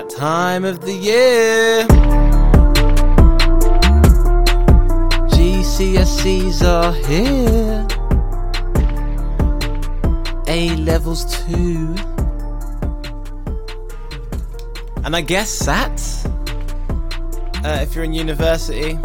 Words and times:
that 0.00 0.08
time 0.08 0.64
of 0.64 0.80
the 0.80 0.92
year. 0.92 1.84
GCSEs 5.28 6.62
are 6.64 6.92
here. 7.06 7.86
A 10.46 10.76
levels 10.76 11.24
too. 11.44 11.94
And 15.04 15.14
I 15.14 15.20
guess 15.20 15.50
SATs, 15.62 16.26
uh, 17.64 17.82
if 17.82 17.94
you're 17.94 18.04
in 18.04 18.14
university. 18.14 18.98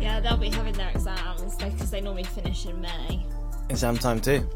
Yeah, 0.00 0.20
they'll 0.20 0.36
be 0.38 0.48
having 0.48 0.74
their 0.74 0.90
exams 0.90 1.56
because 1.56 1.90
they 1.90 2.00
normally 2.00 2.24
finish 2.24 2.66
in 2.66 2.80
May. 2.80 3.26
Exam 3.68 3.98
time 3.98 4.20
too. 4.20 4.48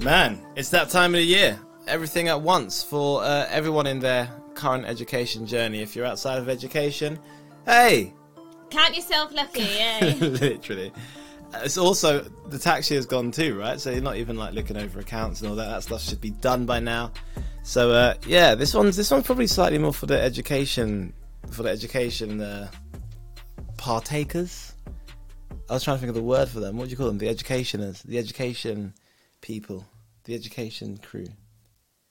Man, 0.00 0.40
it's 0.56 0.70
that 0.70 0.88
time 0.88 1.14
of 1.14 1.18
the 1.18 1.24
year. 1.24 1.58
Everything 1.86 2.28
at 2.28 2.40
once 2.40 2.82
for 2.82 3.22
uh, 3.22 3.46
everyone 3.50 3.86
in 3.86 3.98
their 4.00 4.30
current 4.54 4.86
education 4.86 5.46
journey. 5.46 5.82
If 5.82 5.94
you're 5.94 6.06
outside 6.06 6.38
of 6.38 6.48
education, 6.48 7.18
hey, 7.66 8.14
count 8.70 8.94
yourself 8.94 9.32
lucky, 9.32 9.60
eh? 9.78 10.14
literally. 10.20 10.92
Uh, 11.52 11.60
It's 11.64 11.76
also 11.76 12.20
the 12.48 12.58
tax 12.58 12.90
year's 12.90 13.04
gone 13.06 13.30
too, 13.30 13.58
right? 13.58 13.78
So 13.78 13.90
you're 13.90 14.00
not 14.00 14.16
even 14.16 14.36
like 14.36 14.54
looking 14.54 14.76
over 14.78 15.00
accounts 15.00 15.42
and 15.42 15.50
all 15.50 15.56
that. 15.56 15.66
That 15.68 15.82
stuff 15.82 16.00
should 16.02 16.20
be 16.20 16.30
done 16.30 16.64
by 16.64 16.80
now. 16.80 17.12
So 17.62 17.90
uh, 17.90 18.14
yeah, 18.26 18.54
this 18.54 18.72
one's 18.72 18.96
this 18.96 19.10
one's 19.10 19.26
probably 19.26 19.46
slightly 19.48 19.78
more 19.78 19.92
for 19.92 20.06
the 20.06 20.18
education 20.20 21.12
for 21.50 21.62
the 21.62 21.68
education 21.70 22.40
uh, 22.40 22.70
partakers. 23.76 24.72
I 25.68 25.74
was 25.74 25.84
trying 25.84 25.96
to 25.96 26.00
think 26.00 26.08
of 26.08 26.16
the 26.16 26.22
word 26.22 26.48
for 26.48 26.60
them. 26.60 26.78
What 26.78 26.84
do 26.86 26.90
you 26.90 26.96
call 26.96 27.06
them? 27.06 27.18
The 27.18 27.28
educationers, 27.28 28.02
the 28.02 28.18
education 28.18 28.94
people, 29.40 29.86
the 30.24 30.34
education 30.34 30.98
crew. 30.98 31.26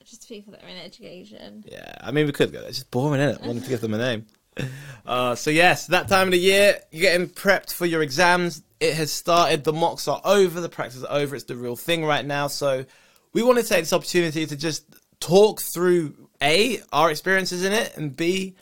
Just 0.06 0.28
people 0.28 0.54
that 0.54 0.64
are 0.64 0.68
in 0.68 0.78
education. 0.78 1.64
Yeah, 1.68 1.96
I 2.02 2.12
mean 2.12 2.26
we 2.26 2.32
could 2.32 2.52
go. 2.52 2.60
It's 2.62 2.80
just 2.80 2.92
boring, 2.92 3.22
isn't 3.22 3.42
it? 3.42 3.46
Wanting 3.46 3.64
to 3.64 3.70
give 3.70 3.82
them 3.82 3.94
a 3.94 3.98
name. 3.98 4.26
Uh, 5.06 5.34
so 5.34 5.50
yes, 5.50 5.88
that 5.88 6.08
time 6.08 6.28
of 6.28 6.34
the 6.34 6.40
year, 6.40 6.78
you're 6.92 7.02
getting 7.02 7.28
prepped 7.28 7.74
for 7.74 7.88
your 7.88 8.04
exams. 8.04 8.62
It 8.80 8.94
has 8.94 9.12
started. 9.12 9.64
The 9.64 9.74
mocks 9.74 10.08
are 10.08 10.22
over. 10.24 10.62
The 10.62 10.70
practice 10.70 10.98
is 10.98 11.06
over. 11.06 11.36
It's 11.36 11.46
the 11.46 11.56
real 11.56 11.76
thing 11.76 12.06
right 12.06 12.24
now. 12.24 12.46
So 12.46 12.86
we 13.34 13.42
want 13.42 13.58
to 13.58 13.64
take 13.64 13.80
this 13.80 13.94
opportunity 13.94 14.46
to 14.46 14.56
just 14.56 14.84
talk 15.20 15.62
through 15.62 16.30
a 16.44 16.82
our 16.92 17.10
experiences 17.10 17.64
in 17.64 17.74
it, 17.74 17.96
and 17.98 18.16
b 18.16 18.56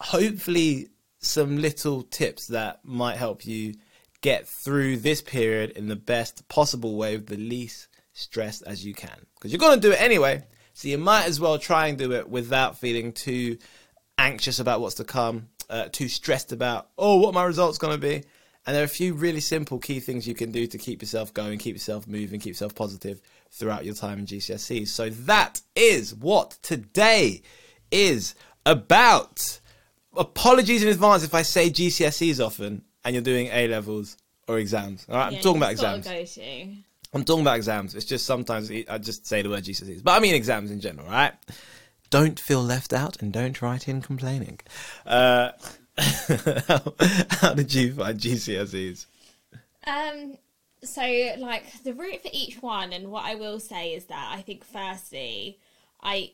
hopefully 0.00 0.88
some 1.18 1.56
little 1.56 2.02
tips 2.02 2.48
that 2.48 2.84
might 2.84 3.16
help 3.16 3.46
you 3.46 3.74
get 4.20 4.46
through 4.46 4.98
this 4.98 5.22
period 5.22 5.70
in 5.70 5.88
the 5.88 5.96
best 5.96 6.46
possible 6.48 6.96
way 6.96 7.16
with 7.16 7.26
the 7.26 7.36
least 7.36 7.88
stress 8.14 8.62
as 8.62 8.84
you 8.84 8.94
can. 8.94 9.26
Because 9.34 9.52
you're 9.52 9.58
going 9.58 9.78
to 9.78 9.86
do 9.86 9.92
it 9.92 10.00
anyway. 10.00 10.42
So 10.72 10.88
you 10.88 10.98
might 10.98 11.26
as 11.26 11.38
well 11.38 11.58
try 11.58 11.88
and 11.88 11.98
do 11.98 12.12
it 12.12 12.28
without 12.28 12.78
feeling 12.78 13.12
too 13.12 13.58
anxious 14.16 14.58
about 14.58 14.80
what's 14.80 14.96
to 14.96 15.04
come, 15.04 15.48
uh, 15.68 15.88
too 15.92 16.08
stressed 16.08 16.52
about, 16.52 16.88
oh, 16.96 17.18
what 17.18 17.34
my 17.34 17.44
result's 17.44 17.78
going 17.78 17.94
to 17.94 18.00
be. 18.00 18.24
And 18.66 18.74
there 18.74 18.82
are 18.82 18.86
a 18.86 18.88
few 18.88 19.12
really 19.12 19.40
simple 19.40 19.78
key 19.78 20.00
things 20.00 20.26
you 20.26 20.34
can 20.34 20.50
do 20.50 20.66
to 20.66 20.78
keep 20.78 21.02
yourself 21.02 21.34
going, 21.34 21.58
keep 21.58 21.74
yourself 21.74 22.06
moving, 22.06 22.40
keep 22.40 22.52
yourself 22.52 22.74
positive 22.74 23.20
throughout 23.50 23.84
your 23.84 23.94
time 23.94 24.18
in 24.18 24.26
GCSEs. 24.26 24.88
So 24.88 25.10
that 25.10 25.60
is 25.76 26.14
what 26.14 26.52
today 26.62 27.42
is 27.90 28.34
about. 28.64 29.60
Apologies 30.16 30.82
in 30.82 30.88
advance 30.88 31.24
if 31.24 31.34
I 31.34 31.42
say 31.42 31.68
GCSEs 31.68 32.44
often 32.44 32.82
and 33.04 33.14
you're 33.14 33.22
doing 33.22 33.48
A 33.48 33.68
levels 33.68 34.16
or 34.48 34.58
exams. 34.58 35.04
All 35.10 35.16
right, 35.16 35.26
I'm 35.26 35.40
talking 35.40 35.58
about 35.58 35.72
exams. 35.72 36.06
I'm 37.14 37.24
talking 37.24 37.42
about 37.42 37.56
exams. 37.56 37.94
It's 37.94 38.04
just 38.04 38.26
sometimes 38.26 38.70
I 38.70 38.98
just 38.98 39.26
say 39.26 39.42
the 39.42 39.50
word 39.50 39.64
GCSEs, 39.64 40.02
but 40.02 40.12
I 40.12 40.20
mean 40.20 40.34
exams 40.34 40.70
in 40.70 40.80
general, 40.80 41.06
right? 41.08 41.32
Don't 42.10 42.38
feel 42.38 42.62
left 42.62 42.92
out 42.92 43.22
and 43.22 43.32
don't 43.32 43.60
write 43.62 43.88
in 43.88 44.02
complaining. 44.02 44.60
Uh, 45.06 45.52
how, 45.98 46.94
how 47.30 47.54
did 47.54 47.72
you 47.72 47.92
find 47.94 48.18
GCSEs? 48.18 49.06
Um, 49.86 50.38
so 50.82 51.02
like 51.38 51.82
the 51.82 51.94
route 51.94 52.22
for 52.22 52.30
each 52.32 52.60
one, 52.60 52.92
and 52.92 53.10
what 53.10 53.24
I 53.24 53.36
will 53.36 53.60
say 53.60 53.94
is 53.94 54.06
that 54.06 54.32
I 54.32 54.42
think 54.42 54.64
firstly, 54.64 55.58
I 56.02 56.32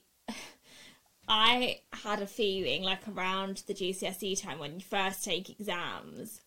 I 1.28 1.80
had 1.92 2.20
a 2.20 2.26
feeling 2.26 2.82
like 2.82 3.06
around 3.08 3.62
the 3.66 3.74
GCSE 3.74 4.40
time 4.42 4.58
when 4.58 4.74
you 4.74 4.80
first 4.80 5.24
take 5.24 5.50
exams. 5.50 6.40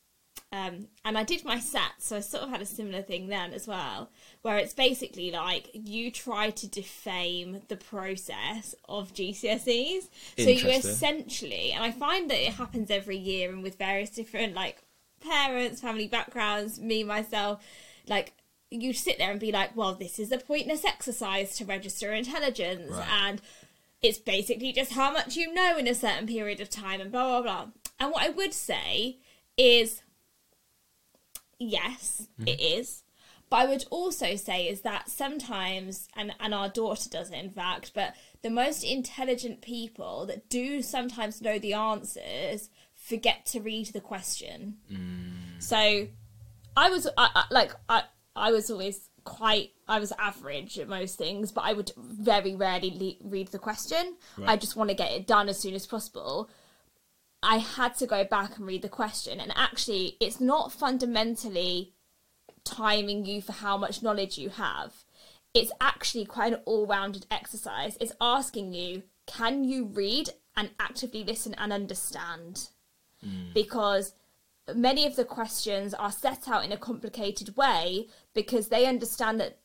Um, 0.52 0.88
and 1.04 1.18
I 1.18 1.24
did 1.24 1.46
my 1.46 1.60
SAT, 1.60 1.94
so 1.98 2.18
I 2.18 2.20
sort 2.20 2.44
of 2.44 2.50
had 2.50 2.62
a 2.62 2.66
similar 2.66 3.02
thing 3.02 3.28
then 3.28 3.54
as 3.54 3.68
well, 3.68 4.12
where 4.44 4.58
it's 4.58 4.74
basically 4.74 5.32
like 5.32 5.70
you 5.74 6.12
try 6.12 6.50
to 6.52 6.68
defame 6.68 7.62
the 7.70 7.78
process 7.78 8.76
of 8.88 9.14
GCSEs. 9.14 10.10
So 10.38 10.50
you 10.50 10.68
essentially, 10.68 11.72
and 11.72 11.84
I 11.84 11.92
find 11.92 12.30
that 12.30 12.46
it 12.46 12.54
happens 12.54 12.92
every 12.92 13.18
year 13.18 13.52
and 13.52 13.64
with 13.64 13.78
various 13.78 14.10
different 14.10 14.54
like 14.54 14.84
parents, 15.22 15.80
family 15.80 16.08
backgrounds, 16.08 16.78
me 16.78 17.06
myself, 17.06 17.64
like 18.08 18.34
you 18.70 18.92
sit 18.92 19.18
there 19.18 19.32
and 19.32 19.40
be 19.40 19.54
like, 19.54 19.76
well, 19.78 19.96
this 19.96 20.20
is 20.20 20.32
a 20.34 20.38
pointless 20.38 20.84
exercise 20.84 21.56
to 21.58 21.66
register 21.66 22.12
intelligence, 22.12 22.92
Right. 22.92 23.08
and 23.10 23.42
it's 24.02 24.18
basically 24.18 24.74
just 24.74 24.92
how 24.92 25.14
much 25.14 25.38
you 25.38 25.54
know 25.54 25.78
in 25.78 25.88
a 25.88 25.96
certain 25.96 26.28
period 26.28 26.60
of 26.60 26.70
time, 26.70 27.00
and 27.00 27.12
blah 27.12 27.42
blah 27.42 27.42
blah. 27.42 27.68
And 27.98 28.12
what 28.12 28.24
I 28.24 28.30
would 28.30 28.54
say 28.54 29.20
is, 29.58 30.02
yes, 31.60 32.28
it 32.46 32.60
mm-hmm. 32.60 32.80
is. 32.80 33.03
But 33.50 33.58
I 33.58 33.66
would 33.68 33.86
also 33.92 34.36
say 34.36 34.68
is 34.68 34.82
that 34.82 35.10
sometimes, 35.10 36.08
and, 36.16 36.34
and 36.40 36.54
our 36.54 36.70
daughter 36.70 37.10
does 37.10 37.30
it 37.30 37.38
in 37.38 37.52
fact, 37.52 37.92
but 37.94 38.16
the 38.42 38.50
most 38.50 38.84
intelligent 38.84 39.62
people 39.62 40.26
that 40.26 40.50
do 40.50 40.82
sometimes 40.82 41.42
know 41.42 41.60
the 41.60 41.74
answers 41.74 42.70
forget 42.96 43.46
to 43.48 43.60
read 43.60 43.88
the 43.88 44.02
question. 44.02 44.78
Mm. 44.92 45.62
So 45.62 46.08
I 46.76 46.90
was 46.90 47.08
I, 47.18 47.30
I, 47.36 47.44
like 47.52 47.74
I 47.88 48.04
I 48.36 48.52
was 48.52 48.72
always 48.72 49.10
quite 49.24 49.72
I 49.88 50.00
was 50.00 50.12
average 50.18 50.80
at 50.80 50.88
most 50.88 51.18
things, 51.18 51.52
but 51.52 51.62
I 51.62 51.74
would 51.74 51.92
very 51.98 52.56
rarely 52.56 53.20
le- 53.22 53.30
read 53.30 53.50
the 53.50 53.60
question. 53.60 54.18
I 54.46 54.58
just 54.58 54.76
want 54.76 54.90
to 54.90 54.96
get 54.96 55.12
it 55.12 55.28
done 55.28 55.50
as 55.50 55.60
soon 55.60 55.74
as 55.74 55.86
possible. 55.86 56.50
I 57.42 57.58
had 57.58 57.96
to 57.96 58.08
go 58.08 58.24
back 58.24 58.58
and 58.58 58.66
read 58.66 58.82
the 58.82 58.90
question, 58.90 59.40
and 59.40 59.52
actually, 59.56 60.16
it's 60.22 60.40
not 60.40 60.72
fundamentally 60.72 61.94
timing 62.64 63.26
you 63.26 63.42
for 63.42 63.52
how 63.54 63.78
much 63.78 64.02
knowledge 64.02 64.38
you 64.38 64.50
have. 64.50 64.94
It's 65.54 65.72
actually 65.80 66.26
quite 66.26 66.54
an 66.54 66.62
all-rounded 66.66 67.26
exercise. 67.30 67.98
It's 68.00 68.14
asking 68.20 68.74
you, 68.74 69.04
can 69.26 69.64
you 69.64 69.86
read 69.86 70.30
and 70.56 70.72
actively 70.80 71.24
listen 71.24 71.54
and 71.56 71.72
understand? 71.72 72.70
Hmm. 73.22 73.52
Because 73.54 74.14
many 74.74 75.06
of 75.06 75.16
the 75.16 75.26
questions 75.26 75.94
are 75.94 76.12
set 76.12 76.48
out 76.48 76.66
in 76.66 76.72
a 76.72 76.78
complicated 76.78 77.56
way 77.56 78.08
because 78.34 78.70
they 78.70 78.86
understand 78.86 79.40
that 79.40 79.60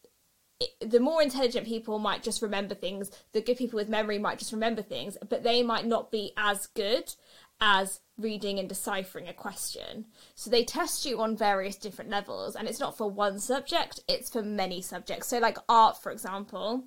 it- 0.61 0.91
the 0.91 1.01
more 1.01 1.23
intelligent 1.23 1.67
people 1.67 1.99
might 1.99 2.23
just 2.23 2.43
remember 2.43 2.75
things, 2.75 3.11
the 3.33 3.41
good 3.41 3.57
people 3.57 3.77
with 3.77 3.89
memory 3.89 4.19
might 4.19 4.39
just 4.39 4.53
remember 4.53 4.83
things, 4.83 5.17
but 5.29 5.43
they 5.43 5.63
might 5.63 5.87
not 5.87 6.11
be 6.11 6.33
as 6.37 6.67
good 6.67 7.15
as 7.61 8.01
reading 8.19 8.59
and 8.59 8.69
deciphering 8.69 9.29
a 9.29 9.33
question. 9.33 10.07
So 10.35 10.51
they 10.51 10.65
test 10.65 11.07
you 11.07 11.21
on 11.21 11.37
various 11.37 11.77
different 11.77 12.11
levels, 12.11 12.57
and 12.57 12.69
it's 12.69 12.81
not 12.81 12.97
for 12.97 13.11
one 13.11 13.39
subject, 13.39 14.01
it's 14.09 14.31
for 14.31 14.43
many 14.43 14.83
subjects. 14.83 15.29
So, 15.29 15.39
like 15.39 15.59
art, 15.69 16.03
for 16.03 16.11
example, 16.13 16.85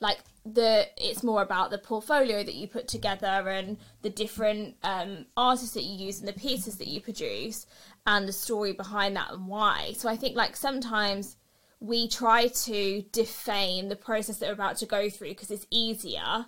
like 0.00 0.18
the 0.44 0.88
it's 0.96 1.22
more 1.22 1.42
about 1.42 1.70
the 1.70 1.78
portfolio 1.78 2.42
that 2.42 2.54
you 2.54 2.66
put 2.66 2.88
together 2.88 3.48
and 3.48 3.78
the 4.02 4.10
different 4.10 4.74
um, 4.82 5.26
artists 5.36 5.74
that 5.74 5.84
you 5.84 6.06
use 6.06 6.18
and 6.18 6.28
the 6.28 6.32
pieces 6.32 6.76
that 6.78 6.88
you 6.88 7.00
produce 7.00 7.66
and 8.06 8.26
the 8.26 8.32
story 8.32 8.72
behind 8.72 9.14
that 9.14 9.30
and 9.32 9.46
why 9.46 9.92
so 9.96 10.08
i 10.08 10.16
think 10.16 10.36
like 10.36 10.56
sometimes 10.56 11.36
we 11.78 12.08
try 12.08 12.48
to 12.48 13.04
defame 13.12 13.88
the 13.88 13.96
process 13.96 14.38
that 14.38 14.46
we're 14.46 14.52
about 14.52 14.76
to 14.76 14.86
go 14.86 15.08
through 15.08 15.28
because 15.28 15.50
it's 15.50 15.66
easier 15.70 16.46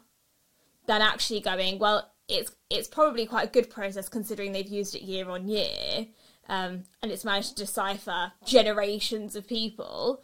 than 0.86 1.00
actually 1.00 1.40
going 1.40 1.78
well 1.78 2.10
it's 2.28 2.52
it's 2.70 2.88
probably 2.88 3.26
quite 3.26 3.48
a 3.48 3.52
good 3.52 3.70
process 3.70 4.08
considering 4.08 4.52
they've 4.52 4.68
used 4.68 4.94
it 4.94 5.02
year 5.02 5.28
on 5.28 5.48
year 5.48 6.06
um, 6.48 6.84
and 7.02 7.10
it's 7.10 7.24
managed 7.24 7.50
to 7.50 7.64
decipher 7.64 8.32
generations 8.44 9.36
of 9.36 9.46
people 9.46 10.22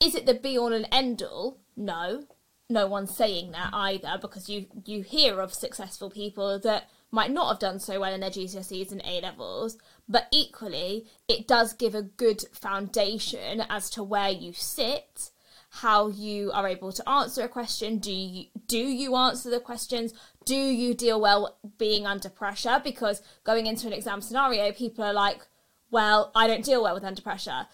is 0.00 0.14
it 0.14 0.26
the 0.26 0.34
be 0.34 0.56
all 0.56 0.72
and 0.72 0.86
end 0.92 1.22
all? 1.22 1.58
No. 1.76 2.24
No 2.70 2.86
one's 2.86 3.16
saying 3.16 3.52
that 3.52 3.70
either 3.72 4.18
because 4.20 4.48
you 4.48 4.66
you 4.84 5.02
hear 5.02 5.40
of 5.40 5.54
successful 5.54 6.10
people 6.10 6.58
that 6.60 6.90
might 7.10 7.30
not 7.30 7.48
have 7.48 7.58
done 7.58 7.80
so 7.80 7.98
well 7.98 8.12
in 8.12 8.20
their 8.20 8.30
GCSEs 8.30 8.92
and 8.92 9.00
A 9.06 9.22
levels, 9.22 9.78
but 10.06 10.28
equally 10.30 11.06
it 11.26 11.48
does 11.48 11.72
give 11.72 11.94
a 11.94 12.02
good 12.02 12.44
foundation 12.52 13.62
as 13.70 13.88
to 13.90 14.04
where 14.04 14.28
you 14.28 14.52
sit, 14.52 15.30
how 15.70 16.08
you 16.08 16.50
are 16.52 16.66
able 16.66 16.92
to 16.92 17.08
answer 17.08 17.42
a 17.42 17.48
question. 17.48 17.98
Do 17.98 18.12
you 18.12 18.46
do 18.66 18.78
you 18.78 19.14
answer 19.16 19.50
the 19.50 19.60
questions? 19.60 20.12
Do 20.44 20.56
you 20.56 20.94
deal 20.94 21.20
well 21.20 21.58
being 21.78 22.06
under 22.06 22.28
pressure? 22.28 22.80
Because 22.82 23.22
going 23.44 23.66
into 23.66 23.86
an 23.86 23.92
exam 23.92 24.20
scenario, 24.20 24.72
people 24.72 25.04
are 25.04 25.12
like, 25.12 25.46
"Well, 25.90 26.32
I 26.34 26.46
don't 26.46 26.64
deal 26.64 26.82
well 26.82 26.94
with 26.94 27.04
under 27.04 27.22
pressure." 27.22 27.66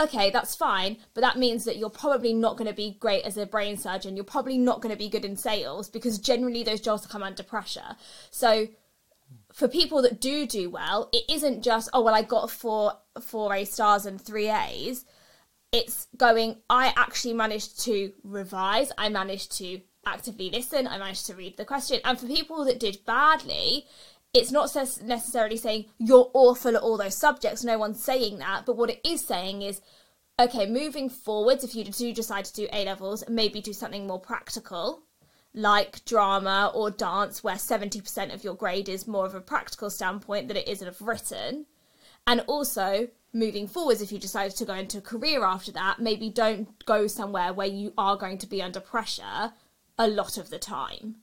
okay, 0.00 0.30
that's 0.30 0.54
fine, 0.54 0.96
but 1.14 1.22
that 1.22 1.38
means 1.38 1.64
that 1.64 1.76
you're 1.76 1.90
probably 1.90 2.32
not 2.32 2.56
going 2.56 2.68
to 2.68 2.74
be 2.74 2.96
great 3.00 3.24
as 3.24 3.36
a 3.36 3.46
brain 3.46 3.76
surgeon. 3.76 4.14
You're 4.14 4.24
probably 4.24 4.56
not 4.56 4.80
going 4.80 4.94
to 4.94 4.98
be 4.98 5.08
good 5.08 5.24
in 5.24 5.36
sales 5.36 5.88
because 5.88 6.18
generally 6.18 6.62
those 6.62 6.80
jobs 6.80 7.06
come 7.06 7.22
under 7.22 7.42
pressure. 7.42 7.96
So 8.30 8.68
for 9.52 9.66
people 9.66 10.02
that 10.02 10.20
do 10.20 10.46
do 10.46 10.70
well, 10.70 11.08
it 11.12 11.24
isn't 11.28 11.62
just 11.62 11.90
oh 11.92 12.02
well, 12.02 12.14
I 12.14 12.22
got 12.22 12.50
four 12.50 12.94
four 13.20 13.54
A 13.54 13.64
stars 13.64 14.06
and 14.06 14.20
three 14.20 14.48
A's. 14.48 15.04
It's 15.70 16.08
going. 16.16 16.56
I 16.70 16.94
actually 16.96 17.34
managed 17.34 17.80
to 17.84 18.12
revise. 18.24 18.90
I 18.96 19.08
managed 19.08 19.56
to 19.58 19.80
actively 20.06 20.50
listen. 20.50 20.86
I 20.86 20.98
managed 20.98 21.26
to 21.26 21.34
read 21.34 21.56
the 21.56 21.64
question. 21.64 22.00
And 22.04 22.18
for 22.18 22.26
people 22.26 22.64
that 22.64 22.80
did 22.80 23.04
badly, 23.04 23.86
it's 24.32 24.50
not 24.50 24.74
necessarily 24.74 25.56
saying 25.58 25.86
you're 25.98 26.30
awful 26.32 26.76
at 26.76 26.82
all 26.82 26.96
those 26.96 27.16
subjects. 27.16 27.64
No 27.64 27.78
one's 27.78 28.02
saying 28.02 28.38
that. 28.38 28.64
But 28.64 28.76
what 28.76 28.90
it 28.90 29.00
is 29.06 29.26
saying 29.26 29.62
is, 29.62 29.82
okay, 30.40 30.66
moving 30.66 31.10
forwards, 31.10 31.64
if 31.64 31.74
you 31.74 31.84
do 31.84 32.14
decide 32.14 32.46
to 32.46 32.54
do 32.54 32.68
A 32.72 32.84
levels, 32.86 33.24
maybe 33.28 33.60
do 33.60 33.72
something 33.74 34.06
more 34.06 34.20
practical, 34.20 35.02
like 35.52 36.04
drama 36.06 36.70
or 36.74 36.90
dance, 36.90 37.44
where 37.44 37.56
70% 37.56 38.32
of 38.32 38.44
your 38.44 38.54
grade 38.54 38.88
is 38.88 39.06
more 39.06 39.26
of 39.26 39.34
a 39.34 39.40
practical 39.40 39.90
standpoint 39.90 40.48
than 40.48 40.56
it 40.56 40.68
is 40.68 40.80
of 40.80 41.02
written. 41.02 41.66
And 42.26 42.40
also, 42.46 43.08
moving 43.32 43.68
forwards, 43.68 44.02
if 44.02 44.12
you 44.12 44.18
decide 44.18 44.52
to 44.52 44.64
go 44.64 44.74
into 44.74 44.98
a 44.98 45.02
career 45.02 45.44
after 45.44 45.72
that, 45.72 45.98
maybe 45.98 46.30
don't 46.30 46.84
go 46.84 47.06
somewhere 47.06 47.52
where 47.52 47.66
you 47.66 47.92
are 47.98 48.16
going 48.16 48.38
to 48.38 48.46
be 48.46 48.62
under 48.62 48.80
pressure 48.80 49.52
a 49.98 50.08
lot 50.08 50.38
of 50.38 50.50
the 50.50 50.58
time. 50.58 51.16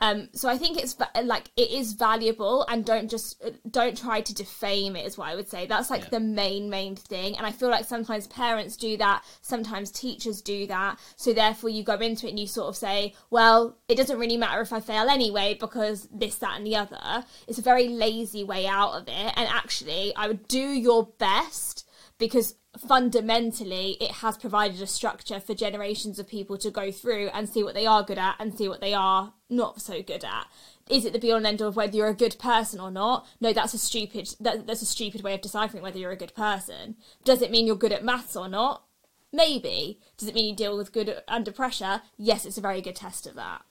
Um, 0.00 0.28
so 0.32 0.48
I 0.48 0.56
think 0.56 0.78
it's 0.78 0.96
like 1.22 1.50
it 1.56 1.70
is 1.70 1.92
valuable, 1.92 2.64
and 2.68 2.84
don't 2.84 3.10
just 3.10 3.42
don't 3.70 3.96
try 3.96 4.22
to 4.22 4.34
defame 4.34 4.96
it. 4.96 5.06
Is 5.06 5.18
what 5.18 5.28
I 5.28 5.34
would 5.34 5.48
say. 5.48 5.66
That's 5.66 5.90
like 5.90 6.04
yeah. 6.04 6.10
the 6.10 6.20
main 6.20 6.70
main 6.70 6.96
thing, 6.96 7.36
and 7.36 7.46
I 7.46 7.52
feel 7.52 7.68
like 7.68 7.84
sometimes 7.84 8.26
parents 8.26 8.76
do 8.76 8.96
that, 8.96 9.24
sometimes 9.42 9.90
teachers 9.90 10.40
do 10.40 10.66
that. 10.68 10.98
So 11.16 11.32
therefore, 11.32 11.70
you 11.70 11.82
go 11.82 11.94
into 11.94 12.26
it 12.26 12.30
and 12.30 12.38
you 12.38 12.46
sort 12.46 12.68
of 12.68 12.76
say, 12.76 13.14
"Well, 13.28 13.76
it 13.88 13.96
doesn't 13.96 14.18
really 14.18 14.38
matter 14.38 14.62
if 14.62 14.72
I 14.72 14.80
fail 14.80 15.08
anyway 15.08 15.56
because 15.60 16.08
this, 16.12 16.36
that, 16.36 16.56
and 16.56 16.66
the 16.66 16.76
other." 16.76 17.24
It's 17.46 17.58
a 17.58 17.62
very 17.62 17.88
lazy 17.88 18.42
way 18.42 18.66
out 18.66 18.92
of 18.92 19.06
it, 19.06 19.32
and 19.36 19.48
actually, 19.48 20.14
I 20.16 20.28
would 20.28 20.48
do 20.48 20.60
your 20.60 21.08
best 21.18 21.86
because 22.20 22.54
fundamentally 22.78 23.96
it 24.00 24.12
has 24.12 24.36
provided 24.36 24.80
a 24.80 24.86
structure 24.86 25.40
for 25.40 25.54
generations 25.54 26.20
of 26.20 26.28
people 26.28 26.56
to 26.58 26.70
go 26.70 26.92
through 26.92 27.28
and 27.34 27.48
see 27.48 27.64
what 27.64 27.74
they 27.74 27.86
are 27.86 28.04
good 28.04 28.18
at 28.18 28.36
and 28.38 28.56
see 28.56 28.68
what 28.68 28.80
they 28.80 28.94
are 28.94 29.32
not 29.48 29.80
so 29.80 30.02
good 30.02 30.22
at. 30.22 30.46
Is 30.88 31.04
it 31.04 31.12
the 31.12 31.18
be 31.18 31.32
all 31.32 31.38
and 31.38 31.46
end 31.46 31.60
of 31.60 31.74
whether 31.74 31.96
you're 31.96 32.08
a 32.08 32.14
good 32.14 32.36
person 32.38 32.78
or 32.78 32.90
not? 32.90 33.26
No 33.40 33.52
that's 33.52 33.74
a 33.74 33.78
stupid 33.78 34.36
that, 34.38 34.66
that's 34.66 34.82
a 34.82 34.86
stupid 34.86 35.22
way 35.22 35.34
of 35.34 35.40
deciphering 35.40 35.82
whether 35.82 35.98
you're 35.98 36.12
a 36.12 36.16
good 36.16 36.34
person. 36.34 36.94
Does 37.24 37.42
it 37.42 37.50
mean 37.50 37.66
you're 37.66 37.74
good 37.74 37.92
at 37.92 38.04
maths 38.04 38.36
or 38.36 38.48
not? 38.48 38.84
Maybe. 39.32 39.98
Does 40.16 40.28
it 40.28 40.34
mean 40.34 40.50
you 40.50 40.56
deal 40.56 40.76
with 40.76 40.92
good 40.92 41.22
under 41.26 41.50
pressure? 41.50 42.02
Yes 42.16 42.44
it's 42.44 42.58
a 42.58 42.62
very 42.62 42.82
good 42.82 42.96
test 42.96 43.26
of 43.26 43.34
that. 43.34 43.62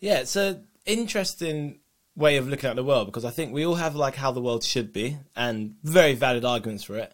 Yeah 0.00 0.18
it's 0.18 0.36
a 0.36 0.62
interesting 0.84 1.78
way 2.16 2.36
of 2.36 2.48
looking 2.48 2.70
at 2.70 2.76
the 2.76 2.84
world 2.84 3.06
because 3.06 3.24
i 3.24 3.30
think 3.30 3.52
we 3.52 3.66
all 3.66 3.74
have 3.74 3.96
like 3.96 4.14
how 4.14 4.30
the 4.30 4.40
world 4.40 4.62
should 4.62 4.92
be 4.92 5.16
and 5.34 5.74
very 5.82 6.14
valid 6.14 6.44
arguments 6.44 6.84
for 6.84 6.96
it 6.96 7.12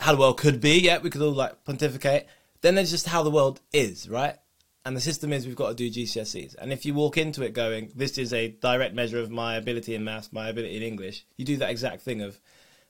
how 0.00 0.12
the 0.12 0.18
world 0.18 0.38
could 0.38 0.60
be. 0.60 0.80
Yeah, 0.80 0.98
we 0.98 1.10
could 1.10 1.22
all 1.22 1.32
like 1.32 1.64
pontificate. 1.64 2.26
Then 2.62 2.74
there's 2.74 2.90
just 2.90 3.06
how 3.06 3.22
the 3.22 3.30
world 3.30 3.60
is, 3.72 4.08
right? 4.08 4.36
And 4.84 4.96
the 4.96 5.00
system 5.00 5.32
is 5.32 5.46
we've 5.46 5.54
got 5.54 5.68
to 5.68 5.74
do 5.74 5.90
GCSEs. 5.90 6.56
And 6.56 6.72
if 6.72 6.86
you 6.86 6.94
walk 6.94 7.18
into 7.18 7.42
it 7.42 7.52
going, 7.52 7.92
this 7.94 8.16
is 8.16 8.32
a 8.32 8.48
direct 8.48 8.94
measure 8.94 9.20
of 9.20 9.30
my 9.30 9.56
ability 9.56 9.94
in 9.94 10.04
maths, 10.04 10.32
my 10.32 10.48
ability 10.48 10.76
in 10.76 10.82
English, 10.82 11.26
you 11.36 11.44
do 11.44 11.58
that 11.58 11.70
exact 11.70 12.00
thing 12.00 12.22
of 12.22 12.40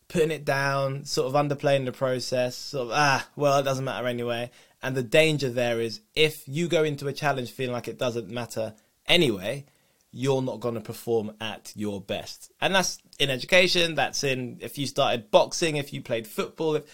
putting 0.07 0.31
it 0.31 0.45
down, 0.45 1.05
sort 1.05 1.27
of 1.27 1.35
underplaying 1.35 1.85
the 1.85 1.93
process, 1.93 2.57
sort 2.57 2.89
of, 2.89 2.93
ah, 2.95 3.29
well, 3.35 3.59
it 3.59 3.65
doesn't 3.65 3.85
matter 3.85 4.07
anyway. 4.07 4.51
And 4.83 4.97
the 4.97 5.03
danger 5.03 5.51
there 5.51 5.81
is 5.81 6.01
if 6.15 6.49
you 6.49 6.69
go 6.69 6.85
into 6.85 7.09
a 7.09 7.13
challenge 7.13 7.51
feeling 7.51 7.73
like 7.73 7.89
it 7.89 7.99
doesn't 7.99 8.31
matter 8.31 8.75
anyway, 9.07 9.67
you're 10.13 10.43
not 10.43 10.61
going 10.61 10.75
to 10.75 10.81
perform 10.81 11.33
at 11.41 11.73
your 11.77 12.01
best. 12.01 12.51
And 12.61 12.75
that's 12.75 12.99
in 13.19 13.31
education, 13.31 13.95
that's 13.95 14.25
in 14.25 14.59
if 14.61 14.79
you 14.79 14.87
started 14.87 15.31
boxing, 15.31 15.77
if 15.77 15.93
you 15.93 16.03
played 16.03 16.27
football, 16.27 16.77
if, 16.77 16.85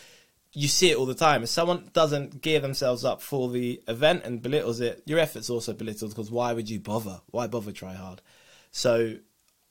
you 0.56 0.68
see 0.68 0.90
it 0.90 0.96
all 0.96 1.04
the 1.04 1.14
time. 1.14 1.42
If 1.42 1.50
someone 1.50 1.90
doesn't 1.92 2.40
gear 2.40 2.60
themselves 2.60 3.04
up 3.04 3.20
for 3.20 3.50
the 3.50 3.82
event 3.88 4.24
and 4.24 4.40
belittles 4.40 4.80
it, 4.80 5.02
your 5.04 5.18
effort's 5.18 5.50
also 5.50 5.74
belittled 5.74 6.12
because 6.12 6.30
why 6.30 6.54
would 6.54 6.70
you 6.70 6.80
bother? 6.80 7.20
Why 7.26 7.46
bother 7.46 7.72
try 7.72 7.92
hard? 7.92 8.22
So 8.70 9.16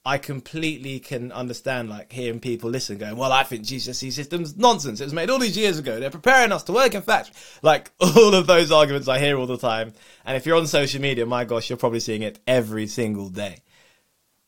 I 0.08 0.20
completely 0.20 1.00
can 1.00 1.32
understand 1.32 1.90
like 1.90 2.14
hearing 2.14 2.40
people 2.40 2.70
listen 2.70 3.00
going, 3.00 3.18
well, 3.18 3.32
I 3.32 3.42
think 3.42 3.64
GCSE 3.64 4.12
system's 4.12 4.56
nonsense. 4.56 5.02
It 5.02 5.06
was 5.06 5.14
made 5.14 5.32
all 5.32 5.40
these 5.40 5.58
years 5.58 5.80
ago. 5.80 6.00
They're 6.00 6.12
preparing 6.12 6.52
us 6.52 6.62
to 6.64 6.74
work 6.74 6.94
in 6.94 7.02
factory. 7.02 7.34
Like 7.64 7.92
all 8.00 8.36
of 8.36 8.46
those 8.46 8.72
arguments 8.72 9.08
I 9.08 9.18
hear 9.18 9.38
all 9.38 9.48
the 9.48 9.58
time. 9.58 9.94
And 10.24 10.38
if 10.38 10.46
you're 10.46 10.58
on 10.58 10.68
social 10.68 11.02
media, 11.02 11.26
my 11.26 11.44
gosh, 11.44 11.70
you're 11.70 11.78
probably 11.78 12.02
seeing 12.02 12.22
it 12.22 12.40
every 12.46 12.86
single 12.86 13.30
day. 13.30 13.64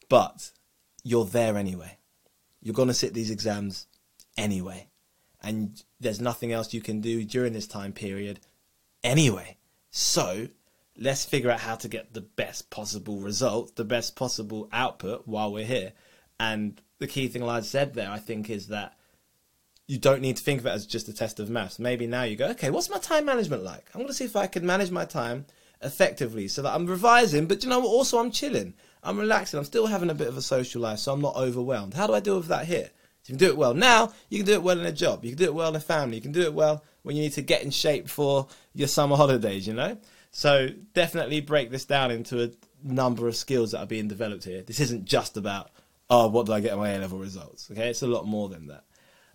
But 0.10 0.52
you're 1.04 1.26
there 1.26 1.58
anyway. 1.58 1.98
You're 2.62 2.76
going 2.76 2.90
to 2.90 2.94
sit 2.94 3.16
these 3.16 3.32
exams 3.32 3.88
anyway. 4.38 4.90
And 5.42 5.82
there's 6.00 6.22
nothing 6.22 6.52
else 6.52 6.74
you 6.74 6.82
can 6.82 7.02
do 7.02 7.24
during 7.24 7.54
this 7.54 7.68
time 7.68 7.94
period 7.94 8.42
anyway. 9.04 9.58
So 9.90 10.50
let's 10.98 11.26
figure 11.26 11.52
out 11.52 11.60
how 11.60 11.76
to 11.76 11.88
get 11.88 12.14
the 12.14 12.22
best 12.22 12.70
possible 12.70 13.18
result, 13.18 13.76
the 13.76 13.86
best 13.86 14.16
possible 14.16 14.68
output 14.72 15.24
while 15.28 15.52
we're 15.52 15.66
here. 15.66 15.94
And 16.40 16.82
the 17.00 17.08
key 17.08 17.28
thing 17.28 17.48
I 17.48 17.62
said 17.62 17.94
there, 17.94 18.10
I 18.10 18.20
think, 18.20 18.50
is 18.50 18.68
that 18.68 18.98
you 19.88 19.98
don't 19.98 20.22
need 20.22 20.38
to 20.38 20.44
think 20.44 20.60
of 20.60 20.66
it 20.66 20.72
as 20.72 20.86
just 20.86 21.08
a 21.08 21.14
test 21.14 21.40
of 21.40 21.50
maths. 21.50 21.80
Maybe 21.80 22.08
now 22.08 22.24
you 22.24 22.36
go, 22.36 22.50
okay, 22.50 22.70
what's 22.70 22.90
my 22.90 22.98
time 22.98 23.26
management 23.26 23.64
like? 23.64 23.90
I'm 23.94 24.02
going 24.02 24.08
to 24.08 24.14
see 24.14 24.26
if 24.26 24.36
I 24.36 24.48
can 24.48 24.66
manage 24.66 24.92
my 24.92 25.06
time 25.06 25.46
effectively 25.82 26.48
so 26.48 26.62
that 26.62 26.74
I'm 26.74 26.88
revising, 26.88 27.46
but 27.46 27.64
you 27.64 27.70
know? 27.70 27.86
Also, 27.86 28.20
I'm 28.20 28.32
chilling. 28.32 28.74
I'm 29.04 29.18
relaxing. 29.18 29.58
I'm 29.58 29.66
still 29.66 29.88
having 29.88 30.10
a 30.10 30.16
bit 30.16 30.28
of 30.28 30.36
a 30.36 30.42
social 30.42 30.82
life, 30.82 31.00
so 31.00 31.14
I'm 31.14 31.22
not 31.22 31.36
overwhelmed. 31.36 31.94
How 31.94 32.08
do 32.08 32.14
I 32.14 32.20
deal 32.20 32.38
with 32.38 32.48
that 32.48 32.66
here? 32.66 32.90
So 33.24 33.34
you 33.34 33.38
can 33.38 33.48
do 33.48 33.52
it 33.52 33.58
well 33.58 33.74
now, 33.74 34.14
you 34.30 34.40
can 34.40 34.46
do 34.46 34.54
it 34.54 34.64
well 34.64 34.80
in 34.80 34.86
a 34.86 34.92
job, 34.92 35.24
you 35.24 35.32
can 35.32 35.38
do 35.38 35.46
it 35.46 35.54
well 35.54 35.70
in 35.70 35.76
a 35.76 35.82
family, 35.82 36.16
you 36.16 36.22
can 36.22 36.32
do 36.32 36.42
it 36.42 36.54
well 36.54 36.84
when 37.04 37.16
you 37.16 37.24
need 37.24 37.34
to 37.34 37.42
get 37.42 37.62
in 37.62 37.72
shape 37.72 38.08
for 38.08 38.48
your 38.74 38.88
summer 38.88 39.16
holidays, 39.16 39.68
you 39.68 39.74
know? 39.74 39.98
So 40.38 40.70
definitely 40.94 41.42
break 41.42 41.72
this 41.72 41.86
down 41.86 42.12
into 42.12 42.44
a 42.44 42.52
number 42.84 43.28
of 43.28 43.36
skills 43.36 43.72
that 43.72 43.80
are 43.80 43.88
being 43.88 44.08
developed 44.08 44.44
here. 44.44 44.62
This 44.62 44.80
isn't 44.80 45.06
just 45.06 45.36
about 45.36 45.72
oh, 46.12 46.28
what 46.28 46.46
do 46.46 46.54
I 46.54 46.60
get 46.60 46.74
in 46.74 46.78
my 46.78 46.92
A 46.92 47.00
level 47.00 47.18
results? 47.18 47.72
Okay, 47.72 47.90
it's 47.90 48.04
a 48.04 48.08
lot 48.08 48.28
more 48.28 48.48
than 48.48 48.68
that. 48.68 48.84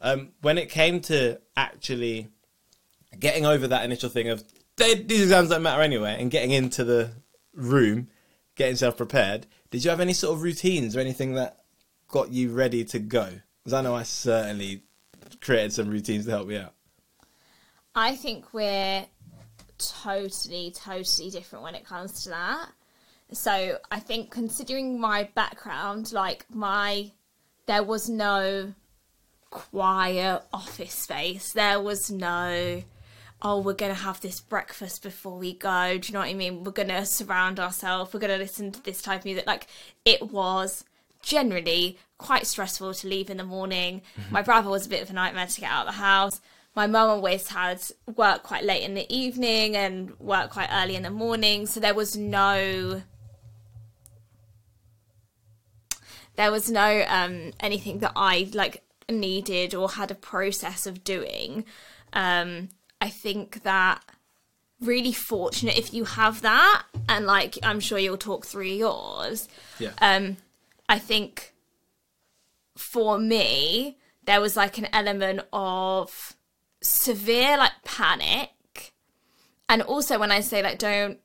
Um, 0.00 0.28
when 0.42 0.58
it 0.58 0.70
came 0.70 1.00
to 1.00 1.40
actually 1.56 2.28
getting 3.18 3.44
over 3.44 3.66
that 3.66 3.84
initial 3.84 4.10
thing 4.10 4.28
of 4.28 4.44
these 4.76 5.22
exams 5.22 5.48
don't 5.48 5.64
matter 5.64 5.82
anyway, 5.82 6.18
and 6.20 6.30
getting 6.30 6.52
into 6.52 6.84
the 6.84 7.10
room, 7.52 8.06
getting 8.54 8.76
self 8.76 8.96
prepared, 8.96 9.48
did 9.72 9.82
you 9.82 9.90
have 9.90 9.98
any 9.98 10.12
sort 10.12 10.36
of 10.36 10.42
routines 10.44 10.96
or 10.96 11.00
anything 11.00 11.34
that 11.34 11.64
got 12.06 12.30
you 12.30 12.52
ready 12.52 12.84
to 12.84 13.00
go? 13.00 13.28
Because 13.58 13.72
I 13.72 13.82
know 13.82 13.96
I 13.96 14.04
certainly 14.04 14.84
created 15.40 15.72
some 15.72 15.88
routines 15.88 16.26
to 16.26 16.30
help 16.30 16.46
me 16.46 16.58
out. 16.58 16.74
I 17.92 18.14
think 18.14 18.54
we're 18.54 19.04
totally, 19.90 20.72
totally 20.76 21.30
different 21.30 21.64
when 21.64 21.74
it 21.74 21.84
comes 21.84 22.24
to 22.24 22.30
that. 22.30 22.68
So 23.32 23.78
I 23.90 23.98
think 23.98 24.30
considering 24.30 25.00
my 25.00 25.28
background, 25.34 26.12
like 26.12 26.44
my, 26.50 27.12
there 27.66 27.82
was 27.82 28.08
no 28.08 28.74
quiet 29.52 30.42
office 30.52 30.94
space. 30.94 31.52
There 31.52 31.80
was 31.80 32.10
no, 32.10 32.82
oh, 33.40 33.60
we're 33.60 33.74
going 33.74 33.94
to 33.94 34.00
have 34.02 34.20
this 34.20 34.40
breakfast 34.40 35.02
before 35.02 35.38
we 35.38 35.54
go. 35.54 35.98
Do 35.98 36.08
you 36.08 36.12
know 36.12 36.20
what 36.20 36.28
I 36.28 36.34
mean? 36.34 36.64
We're 36.64 36.72
going 36.72 36.88
to 36.88 37.06
surround 37.06 37.60
ourselves. 37.60 38.12
We're 38.12 38.20
going 38.20 38.32
to 38.32 38.38
listen 38.38 38.72
to 38.72 38.82
this 38.82 39.00
type 39.00 39.20
of 39.20 39.24
music. 39.24 39.46
Like 39.46 39.68
it 40.04 40.30
was 40.32 40.84
generally 41.22 41.98
quite 42.18 42.46
stressful 42.46 42.94
to 42.94 43.08
leave 43.08 43.30
in 43.30 43.36
the 43.36 43.44
morning. 43.44 44.02
Mm-hmm. 44.20 44.34
My 44.34 44.42
brother 44.42 44.68
was 44.68 44.86
a 44.86 44.90
bit 44.90 45.02
of 45.02 45.10
a 45.10 45.12
nightmare 45.12 45.46
to 45.46 45.60
get 45.60 45.70
out 45.70 45.86
of 45.86 45.94
the 45.94 46.00
house 46.00 46.40
my 46.74 46.86
mum 46.86 47.10
always 47.10 47.48
had 47.48 47.82
work 48.16 48.42
quite 48.42 48.64
late 48.64 48.82
in 48.82 48.94
the 48.94 49.06
evening 49.14 49.76
and 49.76 50.18
work 50.18 50.50
quite 50.50 50.68
early 50.72 50.96
in 50.96 51.02
the 51.02 51.10
morning, 51.10 51.66
so 51.66 51.80
there 51.80 51.94
was 51.94 52.16
no 52.16 53.02
there 56.36 56.50
was 56.50 56.70
no 56.70 57.04
um, 57.08 57.52
anything 57.60 57.98
that 57.98 58.12
I 58.16 58.50
like 58.54 58.82
needed 59.10 59.74
or 59.74 59.90
had 59.90 60.10
a 60.10 60.14
process 60.14 60.86
of 60.86 61.04
doing. 61.04 61.64
Um, 62.12 62.70
I 63.00 63.10
think 63.10 63.64
that 63.64 64.02
really 64.80 65.12
fortunate 65.12 65.78
if 65.78 65.92
you 65.92 66.04
have 66.04 66.40
that, 66.42 66.84
and 67.08 67.26
like 67.26 67.58
I'm 67.62 67.80
sure 67.80 67.98
you'll 67.98 68.16
talk 68.16 68.46
through 68.46 68.64
yours. 68.64 69.48
Yeah. 69.78 69.92
Um, 70.00 70.38
I 70.88 70.98
think 70.98 71.52
for 72.76 73.18
me 73.18 73.98
there 74.24 74.40
was 74.40 74.56
like 74.56 74.78
an 74.78 74.88
element 74.92 75.40
of 75.52 76.34
severe 76.82 77.56
like 77.56 77.72
panic 77.84 78.92
and 79.68 79.82
also 79.82 80.18
when 80.18 80.30
i 80.30 80.40
say 80.40 80.62
like 80.62 80.78
don't 80.78 81.18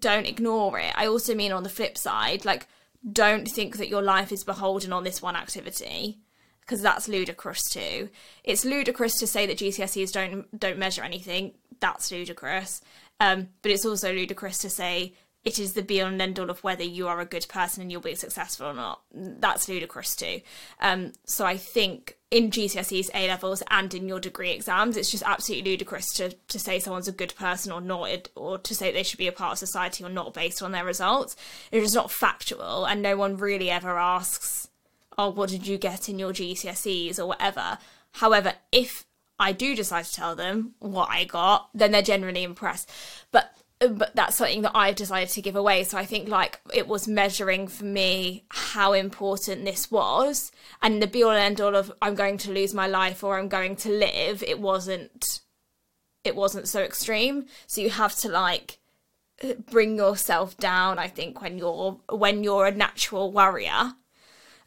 don't 0.00 0.26
ignore 0.26 0.78
it 0.78 0.92
i 0.96 1.06
also 1.06 1.34
mean 1.34 1.52
on 1.52 1.62
the 1.62 1.68
flip 1.68 1.98
side 1.98 2.44
like 2.44 2.66
don't 3.12 3.46
think 3.46 3.76
that 3.76 3.88
your 3.88 4.02
life 4.02 4.32
is 4.32 4.44
beholden 4.44 4.92
on 4.92 5.04
this 5.04 5.22
one 5.22 5.36
activity 5.36 6.18
because 6.68 6.82
that's 6.82 7.08
ludicrous 7.08 7.62
too. 7.70 8.10
It's 8.44 8.64
ludicrous 8.64 9.18
to 9.20 9.26
say 9.26 9.46
that 9.46 9.58
GCSEs 9.58 10.12
don't 10.12 10.58
don't 10.58 10.78
measure 10.78 11.02
anything. 11.02 11.54
That's 11.80 12.12
ludicrous. 12.12 12.82
Um, 13.20 13.48
but 13.62 13.72
it's 13.72 13.86
also 13.86 14.12
ludicrous 14.12 14.58
to 14.58 14.70
say 14.70 15.14
it 15.44 15.58
is 15.58 15.72
the 15.72 15.82
be 15.82 16.02
all 16.02 16.08
and 16.08 16.20
end 16.20 16.38
all 16.38 16.50
of 16.50 16.62
whether 16.62 16.84
you 16.84 17.08
are 17.08 17.20
a 17.20 17.24
good 17.24 17.46
person 17.48 17.80
and 17.80 17.90
you'll 17.90 18.02
be 18.02 18.14
successful 18.14 18.66
or 18.66 18.74
not. 18.74 19.00
That's 19.12 19.68
ludicrous 19.68 20.14
too. 20.14 20.42
Um, 20.80 21.12
so 21.24 21.46
I 21.46 21.56
think 21.56 22.17
in 22.30 22.50
GCSEs, 22.50 23.08
A 23.14 23.28
levels, 23.28 23.62
and 23.70 23.92
in 23.94 24.06
your 24.06 24.20
degree 24.20 24.50
exams, 24.50 24.96
it's 24.96 25.10
just 25.10 25.22
absolutely 25.24 25.70
ludicrous 25.70 26.12
to, 26.14 26.30
to 26.48 26.58
say 26.58 26.78
someone's 26.78 27.08
a 27.08 27.12
good 27.12 27.34
person 27.36 27.72
or 27.72 27.80
not, 27.80 28.28
or 28.34 28.58
to 28.58 28.74
say 28.74 28.92
they 28.92 29.02
should 29.02 29.18
be 29.18 29.28
a 29.28 29.32
part 29.32 29.52
of 29.52 29.58
society 29.58 30.04
or 30.04 30.10
not 30.10 30.34
based 30.34 30.62
on 30.62 30.72
their 30.72 30.84
results. 30.84 31.36
It's 31.72 31.84
just 31.84 31.94
not 31.94 32.10
factual, 32.10 32.84
and 32.84 33.00
no 33.00 33.16
one 33.16 33.38
really 33.38 33.70
ever 33.70 33.98
asks, 33.98 34.68
"Oh, 35.16 35.30
what 35.30 35.48
did 35.48 35.66
you 35.66 35.78
get 35.78 36.08
in 36.08 36.18
your 36.18 36.32
GCSEs?" 36.32 37.18
or 37.18 37.26
whatever. 37.26 37.78
However, 38.12 38.54
if 38.72 39.06
I 39.38 39.52
do 39.52 39.74
decide 39.74 40.04
to 40.04 40.12
tell 40.12 40.36
them 40.36 40.74
what 40.80 41.08
I 41.10 41.24
got, 41.24 41.70
then 41.72 41.92
they're 41.92 42.02
generally 42.02 42.42
impressed. 42.42 42.90
But 43.30 43.54
but 43.80 44.14
that's 44.14 44.36
something 44.36 44.62
that 44.62 44.72
I've 44.74 44.96
decided 44.96 45.28
to 45.30 45.42
give 45.42 45.54
away. 45.54 45.84
So 45.84 45.98
I 45.98 46.04
think 46.04 46.28
like 46.28 46.60
it 46.74 46.88
was 46.88 47.06
measuring 47.06 47.68
for 47.68 47.84
me 47.84 48.44
how 48.50 48.92
important 48.92 49.64
this 49.64 49.90
was, 49.90 50.50
and 50.82 51.00
the 51.00 51.06
be 51.06 51.22
all 51.22 51.30
and 51.30 51.38
end 51.38 51.60
all 51.60 51.76
of 51.76 51.92
I'm 52.02 52.14
going 52.14 52.38
to 52.38 52.52
lose 52.52 52.74
my 52.74 52.88
life 52.88 53.22
or 53.22 53.38
I'm 53.38 53.48
going 53.48 53.76
to 53.76 53.90
live. 53.90 54.42
It 54.42 54.60
wasn't. 54.60 55.40
It 56.24 56.34
wasn't 56.34 56.68
so 56.68 56.82
extreme. 56.82 57.46
So 57.66 57.80
you 57.80 57.90
have 57.90 58.16
to 58.16 58.28
like 58.28 58.78
bring 59.70 59.96
yourself 59.96 60.56
down. 60.56 60.98
I 60.98 61.06
think 61.06 61.40
when 61.40 61.56
you're 61.56 62.00
when 62.10 62.42
you're 62.42 62.66
a 62.66 62.74
natural 62.74 63.30
warrior, 63.30 63.94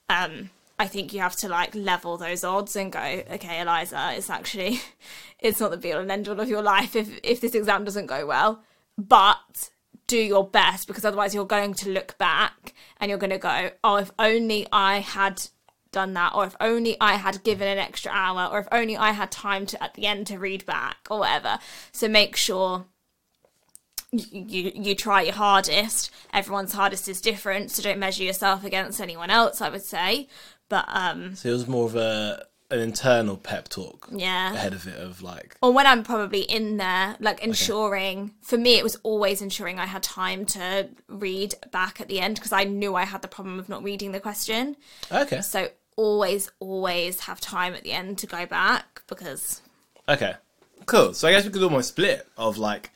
um, 0.10 0.52
I 0.80 0.88
think 0.88 1.14
you 1.14 1.20
have 1.20 1.36
to 1.38 1.50
like 1.50 1.76
level 1.76 2.16
those 2.18 2.46
odds 2.46 2.78
and 2.78 2.94
go, 2.94 3.00
okay, 3.00 3.60
Eliza, 3.60 4.14
it's 4.16 4.30
actually 4.30 4.80
it's 5.40 5.60
not 5.60 5.72
the 5.72 5.78
be 5.78 5.92
all 5.92 6.00
and 6.00 6.12
end 6.12 6.30
all 6.30 6.40
of 6.40 6.50
your 6.50 6.64
life 6.64 6.96
if 6.96 7.20
if 7.24 7.42
this 7.42 7.56
exam 7.56 7.84
doesn't 7.84 8.06
go 8.06 8.26
well 8.26 8.64
but 8.98 9.70
do 10.08 10.18
your 10.18 10.48
best 10.48 10.88
because 10.88 11.06
otherwise 11.06 11.34
you're 11.34 11.46
going 11.46 11.74
to 11.74 11.90
look 11.90 12.18
back 12.18 12.74
and 13.00 13.10
you're 13.10 13.18
going 13.18 13.30
to 13.32 13.38
go, 13.38 13.72
oh, 13.84 13.96
if 13.96 14.12
only 14.20 14.68
I 14.72 15.00
had 15.00 15.42
done 15.92 16.14
that, 16.14 16.34
or 16.34 16.46
if 16.46 16.56
only 16.60 16.98
I 17.00 17.14
had 17.14 17.44
given 17.44 17.68
an 17.68 17.78
extra 17.78 18.12
hour, 18.12 18.50
or 18.52 18.60
if 18.60 18.68
only 18.72 18.98
I 18.98 19.12
had 19.12 19.32
time 19.32 19.66
to 19.68 19.84
at 19.84 19.94
the 19.94 20.06
end 20.06 20.28
to 20.28 20.38
read 20.38 20.66
back, 20.66 21.08
or 21.10 21.20
whatever. 21.20 21.60
So 21.92 22.08
make 22.08 22.36
sure 22.36 22.86
you, 24.12 24.72
you 24.74 24.96
try 24.96 25.22
your 25.24 25.34
hardest. 25.34 26.12
Everyone's 26.34 26.74
hardest 26.74 27.08
is 27.08 27.22
different, 27.22 27.72
so 27.72 27.84
don't 27.84 28.00
measure 28.00 28.24
yourself 28.24 28.64
against 28.64 29.02
anyone 29.02 29.30
else. 29.30 29.62
I 29.62 29.70
would 29.70 29.84
say, 29.84 30.28
but 30.70 30.86
um, 30.88 31.36
So 31.36 31.50
it 31.50 31.54
was 31.54 31.68
more 31.68 31.86
of 31.86 31.96
a 31.96 32.46
an 32.72 32.80
internal 32.80 33.38
pep 33.38 33.68
talk 33.68 34.08
yeah, 34.12 34.54
ahead 34.54 34.74
of 34.74 34.88
it 34.88 34.98
of 34.98 35.22
like 35.22 35.56
or 35.62 35.72
when 35.72 35.86
I'm 35.86 36.04
probably 36.04 36.42
in 36.42 36.78
there, 36.78 37.16
like 37.20 37.44
ensuring, 37.44 38.34
for 38.42 38.58
me, 38.58 38.78
it 38.78 38.84
was 38.84 38.96
always 39.04 39.42
ensuring 39.42 39.78
I 39.78 39.86
had 39.86 40.04
time 40.04 40.46
to 40.48 40.90
read 41.08 41.56
back 41.72 42.02
at 42.02 42.08
the 42.08 42.20
end 42.20 42.36
because 42.36 42.52
I 42.52 42.64
knew 42.64 42.96
I 42.96 43.06
had 43.06 43.22
the 43.22 43.28
problem 43.28 43.60
of 43.60 43.70
not 43.70 43.84
reading 43.84 44.12
the 44.12 44.20
question. 44.20 44.78
okay 45.12 45.42
So 45.42 45.70
always, 45.96 46.50
always 46.60 47.22
have 47.22 47.40
time 47.40 47.74
at 47.74 47.84
the 47.84 47.92
end 47.92 48.18
to 48.20 48.28
go 48.28 48.46
back 48.46 49.04
because, 49.08 49.62
okay 50.08 50.36
cool. 50.86 51.14
So 51.14 51.28
I 51.28 51.32
guess 51.32 51.46
we 51.46 51.52
could 51.52 51.64
almost 51.64 51.90
split 51.90 52.28
of 52.38 52.58
like 52.58 52.92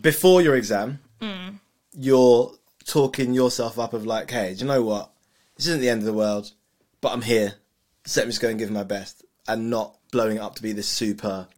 before 0.00 0.42
your 0.42 0.56
exam, 0.56 1.00
mm. 1.20 1.58
you're 1.92 2.52
talking 2.84 3.34
yourself 3.34 3.78
up 3.78 3.92
of 3.92 4.06
like, 4.06 4.30
hey, 4.30 4.54
do 4.54 4.60
you 4.60 4.66
know 4.66 4.82
what? 4.82 5.10
This 5.56 5.66
isn't 5.66 5.80
the 5.80 5.88
end 5.88 6.00
of 6.00 6.06
the 6.06 6.12
world, 6.12 6.52
but 7.00 7.12
I'm 7.12 7.22
here. 7.22 7.54
So 8.04 8.20
let 8.20 8.26
me 8.26 8.30
just 8.30 8.42
go 8.42 8.48
and 8.48 8.58
give 8.58 8.70
my 8.70 8.84
best, 8.84 9.24
and 9.48 9.70
not 9.70 9.96
blowing 10.10 10.36
it 10.36 10.40
up 10.40 10.56
to 10.56 10.62
be 10.62 10.72
this 10.72 10.88
super, 10.88 11.48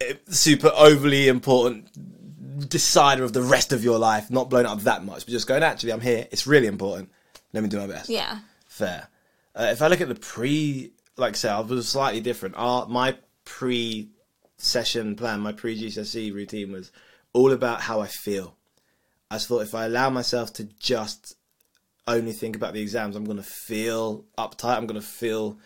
eh, 0.00 0.14
super 0.28 0.70
overly 0.74 1.28
important 1.28 1.88
decider 2.68 3.24
of 3.24 3.32
the 3.32 3.42
rest 3.42 3.72
of 3.72 3.82
your 3.82 3.98
life. 3.98 4.30
Not 4.30 4.50
blowing 4.50 4.66
up 4.66 4.80
that 4.80 5.04
much, 5.04 5.24
but 5.24 5.32
just 5.32 5.46
going, 5.46 5.62
actually, 5.62 5.92
I'm 5.92 6.00
here. 6.00 6.26
It's 6.30 6.46
really 6.46 6.66
important. 6.66 7.10
Let 7.52 7.62
me 7.62 7.68
do 7.68 7.78
my 7.78 7.86
best. 7.86 8.08
yeah. 8.08 8.40
Fair. 8.68 9.08
Uh, 9.54 9.68
if 9.72 9.82
I 9.82 9.88
look 9.88 10.00
at 10.00 10.08
the 10.08 10.14
pre, 10.14 10.92
like 11.16 11.34
I 11.34 11.36
said, 11.36 11.52
I 11.52 11.60
was 11.60 11.88
slightly 11.88 12.20
different. 12.20 12.54
Our, 12.56 12.86
my 12.86 13.16
pre 13.44 14.08
session 14.58 15.16
plan, 15.16 15.40
my 15.40 15.52
pre 15.52 15.78
GCSE 15.80 16.32
routine 16.32 16.72
was 16.72 16.92
all 17.32 17.52
about 17.52 17.82
how 17.82 18.00
I 18.00 18.06
feel. 18.06 18.56
I 19.30 19.36
just 19.36 19.48
thought 19.48 19.60
if 19.60 19.74
I 19.74 19.86
allow 19.86 20.10
myself 20.10 20.52
to 20.54 20.64
just 20.64 21.36
only 22.16 22.32
think 22.32 22.56
about 22.56 22.74
the 22.74 22.82
exams, 22.82 23.16
I'm 23.16 23.24
going 23.24 23.36
to 23.36 23.42
feel 23.42 24.24
uptight. 24.38 24.76
I'm 24.76 24.86
going 24.86 25.00
to 25.00 25.06
feel 25.06 25.58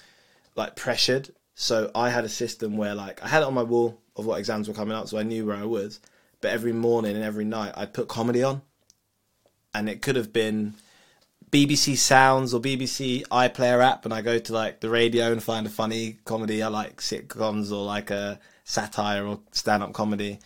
like 0.57 0.77
pressured. 0.77 1.31
So 1.55 1.91
I 1.95 2.11
had 2.11 2.25
a 2.25 2.29
system 2.29 2.77
where 2.77 2.95
like 2.95 3.23
I 3.23 3.29
had 3.29 3.43
it 3.43 3.47
on 3.47 3.55
my 3.55 3.63
wall 3.63 4.01
of 4.17 4.27
what 4.27 4.39
exams 4.39 4.69
were 4.69 4.75
coming 4.75 4.97
up, 4.97 5.09
so 5.09 5.19
I 5.19 5.23
knew 5.23 5.47
where 5.47 5.57
I 5.57 5.65
was. 5.65 6.01
But 6.41 6.51
every 6.51 6.73
morning 6.73 7.15
and 7.15 7.25
every 7.25 7.45
night, 7.45 7.73
I'd 7.77 7.95
put 7.95 8.09
comedy 8.09 8.43
on, 8.43 8.63
and 9.75 9.89
it 9.89 10.03
could 10.03 10.17
have 10.17 10.33
been 10.33 10.75
BBC 11.51 11.97
Sounds 11.97 12.53
or 12.53 12.61
BBC 12.61 13.23
iPlayer 13.29 13.83
app, 13.83 14.05
and 14.05 14.13
I 14.13 14.23
go 14.23 14.39
to 14.39 14.53
like 14.53 14.81
the 14.81 14.91
radio 14.91 15.33
and 15.33 15.43
find 15.43 15.67
a 15.67 15.71
funny 15.71 16.19
comedy. 16.25 16.63
I 16.63 16.69
like 16.69 17.01
sitcoms 17.01 17.71
or 17.71 17.85
like 17.85 18.11
a 18.11 18.41
satire 18.65 19.25
or 19.27 19.41
stand-up 19.53 19.93
comedy. 19.93 20.41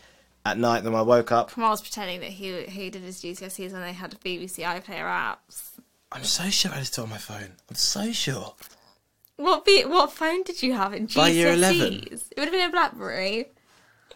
At 0.45 0.57
night, 0.57 0.85
then 0.85 0.95
I 0.95 1.02
woke 1.02 1.31
up. 1.31 1.50
Kamal's 1.50 1.83
pretending 1.83 2.21
that 2.21 2.31
he 2.31 2.62
he 2.64 2.88
did 2.88 3.02
his 3.02 3.21
GCSEs 3.21 3.75
and 3.75 3.83
they 3.83 3.93
had 3.93 4.19
BBC 4.21 4.64
iPlayer 4.64 5.05
apps. 5.05 5.77
I'm 6.10 6.24
so 6.24 6.48
sure 6.50 6.72
I 6.72 6.78
just 6.78 6.98
on 6.98 7.10
my 7.10 7.18
phone. 7.18 7.52
I'm 7.68 7.74
so 7.76 8.12
sure. 8.12 8.54
What 9.36 9.64
be, 9.64 9.84
what 9.84 10.12
phone 10.12 10.42
did 10.42 10.62
you 10.62 10.72
have 10.72 10.94
in 10.94 11.06
GCSEs? 11.06 11.14
By 11.16 11.28
year 11.28 11.52
11. 11.52 11.82
It 12.10 12.22
would 12.36 12.44
have 12.46 12.52
been 12.52 12.68
a 12.68 12.72
BlackBerry. 12.72 13.46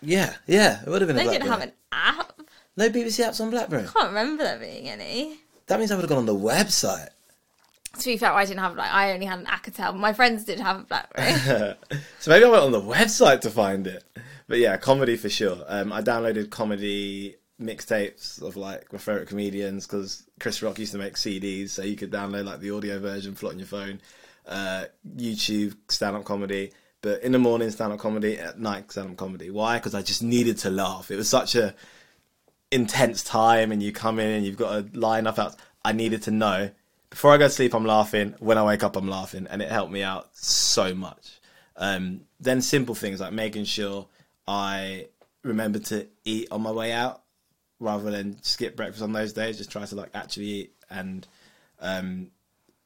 Yeah, 0.01 0.35
yeah, 0.47 0.83
it 0.83 0.89
would 0.89 1.01
have 1.01 1.07
been. 1.09 1.17
They 1.17 1.29
a 1.29 1.31
didn't 1.31 1.47
have 1.49 1.59
BlackBerry. 1.61 1.77
an 1.93 1.99
app. 2.19 2.41
no 2.77 2.89
BBC 2.89 3.25
apps 3.25 3.41
on 3.41 3.51
BlackBerry. 3.51 3.85
I 3.85 3.87
can't 3.93 4.09
remember 4.09 4.43
there 4.43 4.59
being 4.59 4.89
any. 4.89 5.39
That 5.67 5.79
means 5.79 5.93
I 5.93 5.95
would 5.95 6.03
have 6.03 6.09
gone 6.09 6.19
on 6.19 6.27
the 6.27 6.35
website. 6.35 7.11
To 7.99 8.05
be 8.07 8.17
fair, 8.17 8.33
I 8.33 8.45
didn't 8.47 8.61
have 8.61 8.75
like 8.75 8.91
I 8.91 9.13
only 9.13 9.27
had 9.27 9.39
an 9.39 9.47
Alcatel, 9.47 9.93
but 9.93 9.97
my 9.97 10.13
friends 10.13 10.45
did 10.45 10.59
have 10.59 10.81
a 10.81 10.85
BlackBerry. 10.85 11.75
So 12.19 12.31
maybe 12.31 12.45
I 12.45 12.49
went 12.49 12.63
on 12.65 12.73
the 12.73 12.81
website 12.81 13.41
to 13.43 13.51
find 13.51 13.87
it. 13.87 14.03
But 14.49 14.59
yeah, 14.59 14.77
comedy 14.77 15.17
for 15.17 15.29
sure. 15.29 15.59
Um, 15.69 15.93
I 15.93 16.01
downloaded 16.03 16.51
comedy 16.51 17.37
mixtapes 17.61 18.41
of 18.43 18.57
like 18.57 18.93
my 18.93 18.99
favorite 18.99 19.29
comedians 19.29 19.87
because 19.87 20.25
Chris 20.43 20.61
Rock 20.61 20.79
used 20.79 20.93
to 20.93 20.99
make 20.99 21.15
CDs, 21.15 21.71
so 21.71 21.83
you 21.83 21.95
could 21.95 22.11
download 22.11 22.45
like 22.45 22.59
the 22.59 22.73
audio 22.73 22.99
version, 22.99 23.35
put 23.35 23.53
on 23.53 23.59
your 23.59 23.69
phone. 23.69 24.01
Uh, 24.47 24.87
YouTube 25.17 25.77
stand 25.89 26.17
up 26.17 26.25
comedy, 26.25 26.73
but 27.01 27.23
in 27.23 27.31
the 27.31 27.39
morning 27.39 27.71
stand 27.71 27.93
up 27.93 28.01
comedy, 28.01 28.39
at 28.39 28.59
night 28.59 28.91
stand 28.91 29.11
up 29.11 29.17
comedy. 29.17 29.51
Why? 29.51 29.79
Because 29.79 29.95
I 29.95 30.03
just 30.03 30.21
needed 30.21 30.59
to 30.59 30.71
laugh. 30.71 31.13
It 31.13 31.17
was 31.17 31.29
such 31.29 31.55
a 31.55 31.77
intense 32.73 33.23
time, 33.23 33.71
and 33.71 33.81
you 33.81 33.93
come 33.93 34.19
in 34.19 34.31
and 34.31 34.45
you've 34.45 34.57
got 34.57 34.73
a 34.73 34.99
line 34.99 35.29
up 35.29 35.39
out. 35.39 35.55
I 35.85 35.93
needed 35.93 36.23
to 36.25 36.33
know 36.33 36.71
before 37.09 37.33
I 37.33 37.37
go 37.37 37.45
to 37.45 37.51
sleep, 37.51 37.75
I'm 37.75 37.85
laughing. 37.85 38.35
When 38.41 38.59
I 38.59 38.65
wake 38.65 38.83
up, 38.83 38.97
I'm 38.97 39.09
laughing, 39.09 39.47
and 39.49 39.63
it 39.63 39.71
helped 39.71 39.93
me 39.93 40.03
out 40.03 40.31
so 40.33 40.93
much. 40.93 41.41
Um, 41.77 42.23
then 42.41 42.63
simple 42.63 42.97
things 42.97 43.21
like 43.21 43.33
making 43.33 43.65
sure 43.65 44.09
I 44.49 45.07
remember 45.45 45.79
to 45.79 46.09
eat 46.25 46.49
on 46.51 46.63
my 46.63 46.73
way 46.73 46.91
out 46.91 47.22
rather 47.83 48.11
than 48.11 48.43
skip 48.43 48.77
breakfast 48.77 49.03
on 49.03 49.13
those 49.13 49.33
days. 49.33 49.59
Just 49.59 49.71
try 49.71 49.85
to 49.85 49.95
like 49.95 50.11
actually 50.15 50.47
eat 50.47 50.75
and 50.91 51.27
um, 51.81 52.31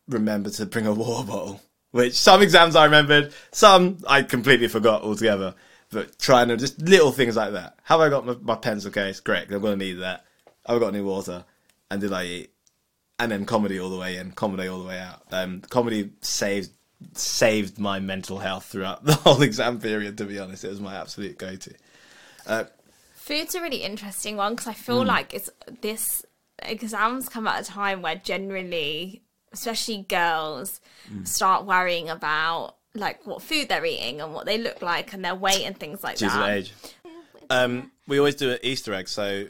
remember 0.09 0.50
to 0.50 0.67
bring 0.67 0.87
a 0.87 0.93
water 0.95 1.26
bottle. 1.26 1.61
Which 1.93 2.15
some 2.15 2.43
exams 2.43 2.76
I 2.76 2.85
remembered, 2.85 3.33
some 3.53 3.99
I 4.07 4.23
completely 4.23 4.69
forgot 4.69 5.03
altogether. 5.03 5.55
But 5.91 6.19
trying 6.19 6.49
to 6.49 6.57
just 6.57 6.81
little 6.83 7.12
things 7.12 7.37
like 7.37 7.53
that. 7.53 7.79
Have 7.85 8.00
I 8.00 8.09
got 8.09 8.26
my, 8.26 8.35
my 8.43 8.57
pencil 8.57 8.91
case? 8.91 9.21
Great, 9.21 9.50
I'm 9.53 9.62
to 9.62 9.76
need 9.76 9.95
that. 9.95 10.25
Have 10.67 10.76
I 10.76 10.81
got 10.81 10.88
any 10.88 11.00
water? 11.00 11.45
And 11.91 12.00
did 12.00 12.12
I 12.12 12.25
eat? 12.25 12.50
and 13.19 13.33
then 13.33 13.45
comedy 13.45 13.81
all 13.81 13.91
the 13.91 13.99
way 13.99 14.17
in, 14.17 14.33
comedy 14.33 14.69
all 14.69 14.79
the 14.79 14.88
way 14.88 14.99
out. 14.99 15.23
Um, 15.31 15.62
comedy 15.62 16.11
saved 16.21 16.71
saved 17.12 17.79
my 17.79 18.00
mental 18.00 18.38
health 18.38 18.65
throughout 18.67 19.05
the 19.05 19.15
whole 19.15 19.43
exam 19.43 19.81
period. 19.81 20.19
To 20.19 20.25
be 20.25 20.38
honest, 20.38 20.65
it 20.65 20.71
was 20.71 20.81
my 20.81 20.97
absolute 20.97 21.38
go 21.38 21.57
to. 21.57 21.75
Uh, 22.47 22.65
Food's 23.26 23.56
a 23.56 23.61
really 23.61 23.83
interesting 23.83 24.37
one 24.37 24.52
because 24.54 24.68
I 24.68 24.73
feel 24.73 25.00
Hmm. 25.02 25.09
like 25.09 25.35
it's 25.35 25.50
this 25.83 26.25
exams 26.61 27.28
come 27.28 27.49
at 27.49 27.61
a 27.61 27.64
time 27.64 28.00
where 28.00 28.14
generally, 28.14 29.23
especially 29.52 30.06
girls, 30.09 30.80
Hmm. 31.09 31.25
start 31.25 31.64
worrying 31.64 32.09
about 32.09 32.76
like 32.95 33.26
what 33.26 33.42
food 33.42 33.68
they're 33.68 33.85
eating 33.85 34.21
and 34.21 34.33
what 34.33 34.47
they 34.47 34.56
look 34.59 34.80
like 34.80 35.12
and 35.12 35.25
their 35.25 35.35
weight 35.35 35.64
and 35.64 35.76
things 35.78 36.02
like 36.04 36.18
She's 36.18 36.33
that. 36.33 36.49
age. 36.50 36.73
Um, 37.50 37.90
we 38.06 38.18
always 38.18 38.37
do 38.37 38.52
an 38.52 38.59
Easter 38.62 38.95
egg, 38.95 39.09
so 39.09 39.47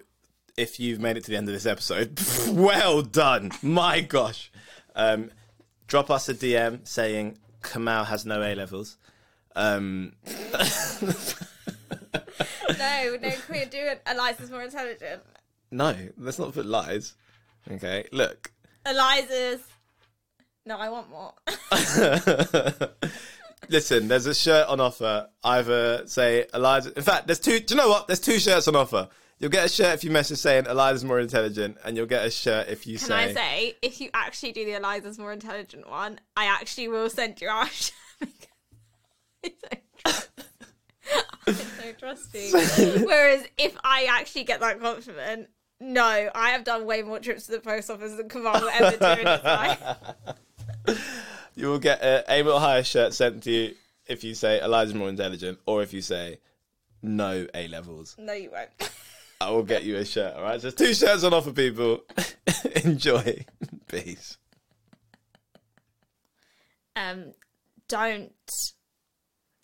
if 0.56 0.80
you've 0.80 0.99
made 0.99 1.16
it 1.18 1.25
to 1.25 1.30
the 1.30 1.37
end 1.37 1.47
of 1.49 1.54
this 1.54 1.66
episode, 1.66 2.18
well 2.49 3.02
done. 3.02 3.52
My 3.62 4.00
gosh. 4.00 4.50
Um, 4.97 5.30
drop 5.87 6.11
us 6.11 6.28
a 6.30 6.35
DM 6.35 6.80
saying 6.88 7.37
Kamal 7.62 8.04
has 8.06 8.25
no 8.25 8.42
A 8.42 8.54
levels. 8.54 8.97
Um, 9.54 10.14
No, 12.78 13.16
no, 13.20 13.30
queer 13.46 13.66
do 13.66 13.78
it. 13.78 14.02
Eliza's 14.11 14.50
more 14.50 14.62
intelligent. 14.62 15.23
no, 15.70 15.94
let's 16.18 16.38
not 16.38 16.52
put 16.54 16.66
lies. 16.66 17.14
Okay, 17.70 18.04
look. 18.12 18.52
Eliza's 18.85 19.61
No, 20.64 20.76
I 20.78 20.88
want 20.88 21.08
more. 21.11 21.32
Listen, 23.68 24.06
there's 24.06 24.26
a 24.26 24.35
shirt 24.35 24.68
on 24.68 24.80
offer. 24.80 25.28
Either 25.42 26.06
say 26.06 26.46
Eliza. 26.54 26.92
In 26.96 27.02
fact, 27.02 27.26
there's 27.26 27.40
two. 27.40 27.58
Do 27.61 27.75
you 27.75 27.80
know 27.80 27.88
what? 27.88 28.06
There's 28.06 28.20
two 28.20 28.38
shirts 28.38 28.68
on 28.68 28.76
offer. 28.76 29.08
You'll 29.38 29.50
get 29.50 29.66
a 29.66 29.68
shirt 29.68 29.94
if 29.94 30.04
you 30.04 30.11
message 30.11 30.38
saying 30.38 30.66
Eliza's 30.66 31.04
more 31.04 31.18
intelligent, 31.20 31.76
and 31.85 31.96
you'll 31.96 32.06
get 32.06 32.25
a 32.25 32.30
shirt 32.30 32.68
if 32.68 32.87
you 32.87 32.96
Can 32.99 33.08
say. 33.08 33.14
I 33.14 33.35
say, 33.35 33.75
if 33.82 34.00
you 34.00 34.08
actually 34.14 34.52
do 34.52 34.64
the 34.64 34.75
Eliza's 34.75 35.18
more 35.18 35.32
intelligent 35.32 35.90
one, 35.90 36.20
I 36.37 36.46
actually 36.46 36.88
will 36.88 37.11
send 37.11 37.40
you 37.40 37.49
our 37.49 37.66
shirt. 37.68 37.92
I 41.47 41.53
don't 41.53 41.99
trust- 41.99 42.35
I'm 42.35 42.41
so 42.50 42.50
trusting. 42.50 43.03
Whereas 43.07 43.45
if 43.59 43.76
I 43.85 44.07
actually 44.11 44.45
get 44.45 44.61
that 44.61 44.81
compliment, 44.81 45.49
no, 45.81 46.31
I 46.35 46.50
have 46.50 46.65
done 46.65 46.87
way 46.87 47.03
more 47.03 47.19
trips 47.21 47.47
to 47.47 47.53
the 47.53 47.61
post 47.61 47.91
office 47.91 48.15
than 48.15 48.29
Kamal 48.29 48.61
will 48.61 48.69
ever 48.69 48.97
do 48.97 49.21
in 49.23 49.26
his 49.26 49.45
life. 49.45 49.79
You 51.55 51.69
will 51.69 51.79
get 51.79 52.03
a 52.03 52.25
A 52.29 52.43
Little 52.43 52.61
Higher 52.61 52.83
shirt 52.85 53.15
sent 53.15 53.43
to 53.45 53.50
you 53.50 53.75
if 54.07 54.25
you 54.25 54.35
say 54.35 54.61
Eliza's 54.61 54.95
more 54.95 55.09
intelligent, 55.09 55.59
or 55.67 55.83
if 55.83 55.93
you 55.93 56.00
say 56.03 56.38
no 57.03 57.47
A 57.55 57.69
levels. 57.69 58.15
No, 58.19 58.33
you 58.33 58.50
won't. 58.50 58.69
I 59.41 59.50
will 59.50 59.62
get 59.65 59.85
you 59.85 59.97
a 59.97 60.05
shirt. 60.05 60.35
All 60.35 60.43
right, 60.43 60.61
so 60.61 60.71
there's 60.71 60.75
two 60.75 60.95
shirts 60.95 61.23
on 61.25 61.35
offer, 61.35 61.53
people. 61.53 62.00
Enjoy. 62.85 63.45
Peace. 63.88 64.38
um, 66.97 67.33
don't 67.88 68.33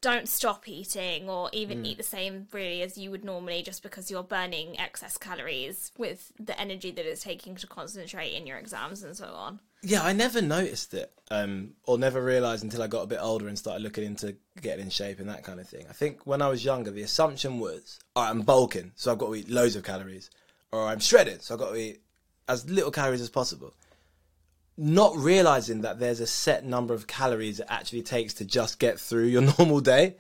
don't 0.03 0.29
stop 0.29 0.69
eating 0.69 1.31
or 1.31 1.49
even 1.53 1.87
eat 1.87 1.97
the 1.97 2.03
same 2.03 2.49
really 2.53 2.83
as 2.83 2.99
you 2.99 3.11
would 3.11 3.25
normally 3.25 3.63
just 3.63 3.83
because 3.83 4.11
you're 4.11 4.23
burning 4.23 4.79
excess 4.79 5.17
calories 5.17 5.93
with 5.97 6.33
the 6.39 6.61
energy 6.61 6.91
that 6.91 7.07
it's 7.07 7.23
taking 7.23 7.55
to 7.55 7.67
concentrate 7.67 8.33
in 8.35 8.47
your 8.47 8.59
exams 8.59 9.03
and 9.03 9.17
so 9.17 9.27
on. 9.27 9.61
Yeah, 9.81 10.03
I 10.03 10.13
never 10.13 10.43
noticed 10.43 10.93
it, 10.95 11.13
um, 11.31 11.71
or 11.85 11.99
never 11.99 12.23
realised 12.23 12.63
until 12.63 12.83
I 12.83 12.87
got 12.89 13.03
a 13.03 13.07
bit 13.07 13.19
older 13.21 13.49
and 13.49 13.59
started 13.59 13.83
looking 13.83 14.05
into 14.05 14.37
getting 14.61 14.85
in 14.85 14.91
shape 14.91 15.19
and 15.19 15.29
that 15.29 15.45
kind 15.45 15.59
of 15.59 15.69
thing. 15.69 15.87
I 15.89 15.93
think 15.93 16.27
when 16.27 16.43
I 16.43 16.49
was 16.49 16.65
younger, 16.65 16.91
the 16.91 17.03
assumption 17.03 17.59
was, 17.59 17.99
all 18.15 18.25
right, 18.25 18.31
I'm 18.31 18.43
bulking, 18.43 18.93
so 18.95 19.11
I've 19.11 19.19
got 19.19 19.29
to 19.29 19.35
eat 19.35 19.51
loads 19.51 19.75
of 19.75 19.83
calories, 19.83 20.31
or 20.71 20.87
I'm 20.87 21.01
shredded, 21.01 21.43
so 21.43 21.55
I've 21.55 21.61
got 21.61 21.71
to 21.71 21.77
eat 21.77 22.01
as 22.49 22.69
little 22.69 22.93
calories 22.93 23.21
as 23.21 23.31
possible. 23.31 23.75
Not 24.77 25.17
realising 25.17 25.83
that 25.83 25.99
there's 25.99 26.21
a 26.21 26.27
set 26.27 26.65
number 26.65 26.95
of 26.95 27.07
calories 27.07 27.61
it 27.61 27.67
actually 27.69 28.03
takes 28.03 28.35
to 28.35 28.45
just 28.45 28.79
get 28.79 28.99
through 28.99 29.27
your 29.27 29.43
normal 29.59 29.81
day. 29.81 30.17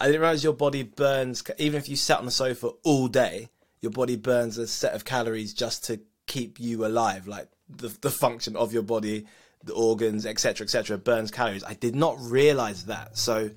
I 0.00 0.06
didn't 0.06 0.20
realise 0.20 0.42
your 0.42 0.54
body 0.54 0.82
burns, 0.82 1.44
even 1.58 1.78
if 1.78 1.88
you 1.88 1.96
sat 1.96 2.18
on 2.18 2.24
the 2.24 2.30
sofa 2.30 2.70
all 2.82 3.08
day, 3.08 3.50
your 3.80 3.92
body 3.92 4.16
burns 4.16 4.58
a 4.58 4.66
set 4.66 4.94
of 4.94 5.04
calories 5.04 5.52
just 5.52 5.84
to 5.84 6.00
keep 6.26 6.58
you 6.58 6.86
alive, 6.86 7.26
like 7.26 7.48
the, 7.68 7.88
the 8.00 8.10
function 8.10 8.56
of 8.56 8.72
your 8.72 8.82
body, 8.82 9.26
the 9.64 9.74
organs, 9.74 10.26
etc., 10.26 10.64
etc., 10.64 10.98
burns 10.98 11.30
calories. 11.30 11.64
I 11.64 11.74
did 11.74 11.94
not 11.94 12.16
realize 12.20 12.86
that. 12.86 13.16
So 13.16 13.50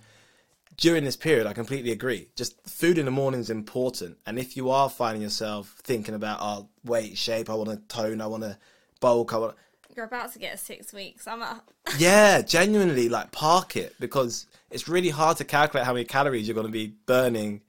during 0.77 1.03
this 1.03 1.15
period, 1.15 1.47
I 1.47 1.53
completely 1.53 1.91
agree. 1.91 2.29
Just 2.35 2.61
food 2.67 2.97
in 2.97 3.05
the 3.05 3.11
morning 3.11 3.39
is 3.39 3.49
important. 3.49 4.17
And 4.25 4.37
if 4.37 4.57
you 4.57 4.69
are 4.69 4.89
finding 4.89 5.21
yourself 5.21 5.75
thinking 5.83 6.15
about, 6.15 6.39
oh, 6.41 6.69
weight, 6.83 7.17
shape, 7.17 7.49
I 7.49 7.53
want 7.53 7.69
to 7.69 7.77
tone, 7.95 8.21
I 8.21 8.27
want 8.27 8.43
to 8.43 8.57
bulk, 8.99 9.33
I 9.33 9.37
want 9.37 9.55
You're 9.95 10.05
about 10.05 10.33
to 10.33 10.39
get 10.39 10.59
six 10.59 10.91
weeks. 10.91 11.25
I'm 11.25 11.41
at 11.41 11.63
yeah, 11.97 12.41
genuinely, 12.41 13.07
like 13.07 13.31
park 13.31 13.77
it 13.77 13.95
because 13.99 14.45
it's 14.69 14.89
really 14.89 15.09
hard 15.09 15.37
to 15.37 15.45
calculate 15.45 15.85
how 15.85 15.93
many 15.93 16.05
calories 16.05 16.47
you're 16.47 16.55
going 16.55 16.67
to 16.67 16.71
be 16.71 16.95
burning 17.05 17.61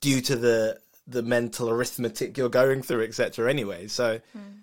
due 0.00 0.20
to 0.22 0.36
the 0.36 0.80
the 1.06 1.22
mental 1.22 1.70
arithmetic 1.70 2.36
you're 2.36 2.48
going 2.48 2.82
through, 2.82 3.04
etc. 3.04 3.48
Anyway, 3.48 3.86
so 3.86 4.20
hmm. 4.32 4.60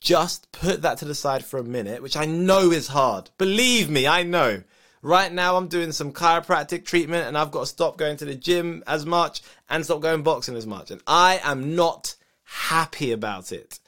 just 0.00 0.50
put 0.52 0.82
that 0.82 0.98
to 0.98 1.04
the 1.04 1.14
side 1.14 1.44
for 1.44 1.58
a 1.58 1.64
minute, 1.64 2.02
which 2.02 2.16
I 2.16 2.26
know 2.26 2.70
is 2.70 2.88
hard. 2.88 3.30
Believe 3.38 3.88
me, 3.88 4.06
I 4.06 4.22
know. 4.22 4.62
Right 5.04 5.32
now, 5.32 5.56
I'm 5.56 5.66
doing 5.66 5.90
some 5.90 6.12
chiropractic 6.12 6.84
treatment, 6.84 7.26
and 7.26 7.36
I've 7.36 7.50
got 7.50 7.60
to 7.60 7.66
stop 7.66 7.96
going 7.96 8.16
to 8.18 8.24
the 8.24 8.36
gym 8.36 8.84
as 8.86 9.04
much 9.04 9.42
and 9.68 9.84
stop 9.84 10.00
going 10.00 10.22
boxing 10.22 10.54
as 10.54 10.66
much, 10.66 10.90
and 10.90 11.00
I 11.06 11.40
am 11.42 11.74
not 11.74 12.14
happy 12.44 13.10
about 13.10 13.52
it. 13.52 13.80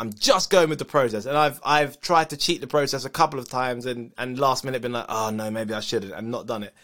I'm 0.00 0.12
just 0.12 0.50
going 0.50 0.68
with 0.68 0.78
the 0.78 0.84
process, 0.84 1.26
and 1.26 1.36
I've 1.36 1.60
I've 1.64 2.00
tried 2.00 2.30
to 2.30 2.36
cheat 2.36 2.60
the 2.60 2.68
process 2.68 3.04
a 3.04 3.10
couple 3.10 3.40
of 3.40 3.48
times, 3.48 3.84
and 3.84 4.12
and 4.16 4.38
last 4.38 4.64
minute 4.64 4.80
been 4.80 4.92
like, 4.92 5.06
oh 5.08 5.30
no, 5.30 5.50
maybe 5.50 5.74
I 5.74 5.80
shouldn't, 5.80 6.12
and 6.12 6.30
not 6.30 6.46
done 6.46 6.62
it, 6.62 6.74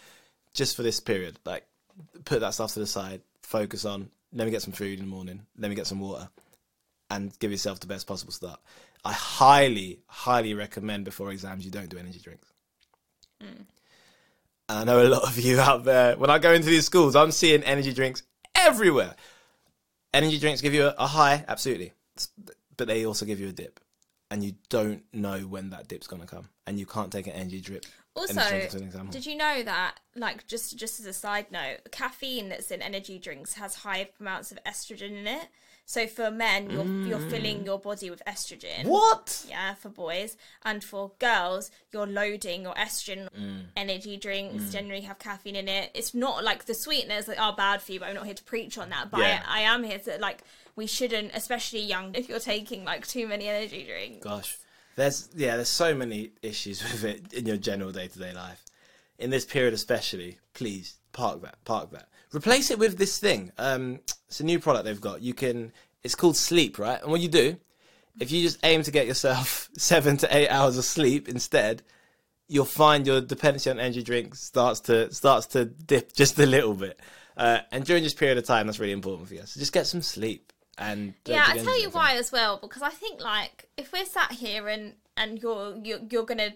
just 0.53 0.75
for 0.75 0.83
this 0.83 0.99
period. 0.99 1.39
Like, 1.45 1.65
put 2.25 2.41
that 2.41 2.53
stuff 2.53 2.73
to 2.73 2.79
the 2.79 2.87
side, 2.87 3.21
focus 3.41 3.85
on. 3.85 4.09
Let 4.33 4.45
me 4.45 4.51
get 4.51 4.61
some 4.61 4.73
food 4.73 4.99
in 4.99 5.05
the 5.05 5.11
morning. 5.11 5.45
Let 5.57 5.69
me 5.69 5.75
get 5.75 5.87
some 5.87 6.01
water, 6.01 6.27
and 7.09 7.37
give 7.39 7.51
yourself 7.51 7.79
the 7.79 7.87
best 7.87 8.05
possible 8.05 8.33
start. 8.33 8.59
I 9.05 9.13
highly, 9.13 9.99
highly 10.07 10.53
recommend 10.53 11.05
before 11.05 11.31
exams 11.31 11.63
you 11.63 11.71
don't 11.71 11.89
do 11.89 11.97
energy 11.97 12.19
drinks. 12.19 12.51
Mm. 13.41 13.65
And 14.67 14.77
I 14.79 14.83
know 14.83 15.01
a 15.01 15.07
lot 15.07 15.23
of 15.23 15.37
you 15.37 15.59
out 15.59 15.85
there. 15.85 16.17
When 16.17 16.31
I 16.31 16.39
go 16.39 16.51
into 16.51 16.67
these 16.67 16.85
schools, 16.85 17.15
I'm 17.15 17.31
seeing 17.31 17.63
energy 17.63 17.93
drinks 17.93 18.23
everywhere. 18.55 19.15
Energy 20.11 20.39
drinks 20.39 20.59
give 20.61 20.73
you 20.73 20.87
a, 20.87 20.95
a 20.97 21.07
high, 21.07 21.45
absolutely 21.47 21.93
but 22.77 22.87
they 22.87 23.05
also 23.05 23.25
give 23.25 23.39
you 23.39 23.49
a 23.49 23.53
dip, 23.53 23.79
and 24.29 24.43
you 24.43 24.53
don't 24.69 25.03
know 25.13 25.39
when 25.41 25.69
that 25.71 25.87
dip's 25.87 26.07
gonna 26.07 26.25
come, 26.25 26.49
and 26.65 26.79
you 26.79 26.85
can't 26.85 27.11
take 27.11 27.27
an 27.27 27.33
energy 27.33 27.61
drip. 27.61 27.85
Also, 28.15 28.39
energy 28.39 28.77
drink 28.77 28.95
an 28.95 29.09
did 29.09 29.25
you 29.25 29.35
know 29.35 29.61
that, 29.63 29.99
like, 30.15 30.47
just 30.47 30.77
just 30.77 30.99
as 30.99 31.05
a 31.05 31.13
side 31.13 31.51
note, 31.51 31.91
caffeine 31.91 32.49
that's 32.49 32.71
in 32.71 32.81
energy 32.81 33.19
drinks 33.19 33.55
has 33.55 33.75
high 33.75 34.09
amounts 34.19 34.51
of 34.51 34.59
estrogen 34.65 35.11
in 35.11 35.27
it. 35.27 35.47
So 35.87 36.07
for 36.07 36.31
men, 36.31 36.71
you're 36.71 36.85
you're 36.85 37.19
mm. 37.19 37.29
filling 37.29 37.65
your 37.65 37.77
body 37.77 38.09
with 38.09 38.23
estrogen. 38.25 38.85
What? 38.85 39.45
Yeah, 39.47 39.75
for 39.75 39.89
boys 39.89 40.35
and 40.63 40.83
for 40.83 41.11
girls, 41.19 41.69
you're 41.91 42.07
loading 42.07 42.63
your 42.63 42.73
estrogen. 42.73 43.27
Mm. 43.39 43.65
Energy 43.77 44.17
drinks 44.17 44.63
mm. 44.63 44.71
generally 44.71 45.01
have 45.01 45.19
caffeine 45.19 45.55
in 45.55 45.67
it. 45.67 45.91
It's 45.93 46.15
not 46.15 46.43
like 46.43 46.65
the 46.65 46.73
sweeteners 46.73 47.27
that 47.27 47.37
are 47.37 47.55
bad 47.55 47.83
for 47.83 47.91
you, 47.91 47.99
but 47.99 48.09
I'm 48.09 48.15
not 48.15 48.25
here 48.25 48.33
to 48.33 48.43
preach 48.43 48.79
on 48.79 48.89
that. 48.89 49.11
But 49.11 49.19
Yeah. 49.19 49.43
I, 49.47 49.59
I 49.59 49.61
am 49.61 49.83
here 49.83 49.99
to 49.99 50.17
like 50.17 50.41
we 50.75 50.87
shouldn't, 50.87 51.31
especially 51.33 51.81
young, 51.81 52.13
if 52.15 52.27
you're 52.27 52.39
taking 52.39 52.83
like 52.83 53.07
too 53.07 53.27
many 53.27 53.47
energy 53.47 53.85
drinks. 53.85 54.23
Gosh, 54.23 54.57
there's 54.95 55.29
yeah, 55.35 55.55
there's 55.55 55.69
so 55.69 55.95
many 55.95 56.31
issues 56.41 56.81
with 56.91 57.03
it 57.03 57.33
in 57.33 57.45
your 57.45 57.57
general 57.57 57.91
day 57.91 58.07
to 58.07 58.19
day 58.19 58.33
life. 58.33 58.63
In 59.17 59.29
this 59.29 59.45
period, 59.45 59.73
especially, 59.73 60.39
please 60.53 60.97
park 61.13 61.41
that, 61.43 61.63
park 61.63 61.91
that. 61.91 62.09
Replace 62.33 62.69
it 62.69 62.79
with 62.79 62.97
this 62.97 63.17
thing. 63.17 63.51
Um, 63.57 64.01
it's 64.27 64.41
a 64.41 64.43
new 64.43 64.59
product 64.59 64.85
they've 64.85 64.99
got. 64.99 65.21
You 65.21 65.33
can. 65.33 65.71
It's 66.03 66.15
called 66.15 66.35
Sleep, 66.35 66.77
right? 66.77 67.01
And 67.01 67.09
what 67.09 67.21
you 67.21 67.29
do, 67.29 67.57
if 68.19 68.31
you 68.31 68.41
just 68.41 68.59
aim 68.63 68.83
to 68.83 68.91
get 68.91 69.07
yourself 69.07 69.69
seven 69.77 70.17
to 70.17 70.37
eight 70.37 70.49
hours 70.49 70.77
of 70.77 70.85
sleep 70.85 71.27
instead, 71.27 71.81
you'll 72.47 72.65
find 72.65 73.07
your 73.07 73.21
dependency 73.21 73.69
on 73.69 73.79
energy 73.79 74.03
drinks 74.03 74.41
starts 74.41 74.81
to 74.81 75.11
starts 75.13 75.47
to 75.47 75.65
dip 75.65 76.13
just 76.13 76.37
a 76.39 76.45
little 76.45 76.73
bit. 76.73 76.99
Uh, 77.37 77.59
and 77.71 77.85
during 77.85 78.03
this 78.03 78.13
period 78.13 78.37
of 78.37 78.45
time, 78.45 78.67
that's 78.67 78.79
really 78.79 78.93
important 78.93 79.27
for 79.27 79.33
you. 79.33 79.41
So 79.45 79.59
just 79.59 79.73
get 79.73 79.87
some 79.87 80.01
sleep. 80.01 80.53
And 80.77 81.13
Yeah, 81.25 81.45
I 81.47 81.57
tell 81.57 81.79
you 81.81 81.89
why 81.89 82.15
as 82.17 82.31
well 82.31 82.57
because 82.61 82.81
I 82.81 82.89
think 82.89 83.21
like 83.21 83.69
if 83.77 83.91
we're 83.93 84.05
sat 84.05 84.33
here 84.33 84.67
and 84.67 84.95
and 85.17 85.41
you're 85.41 85.77
you're, 85.83 85.99
you're 86.09 86.25
gonna 86.25 86.51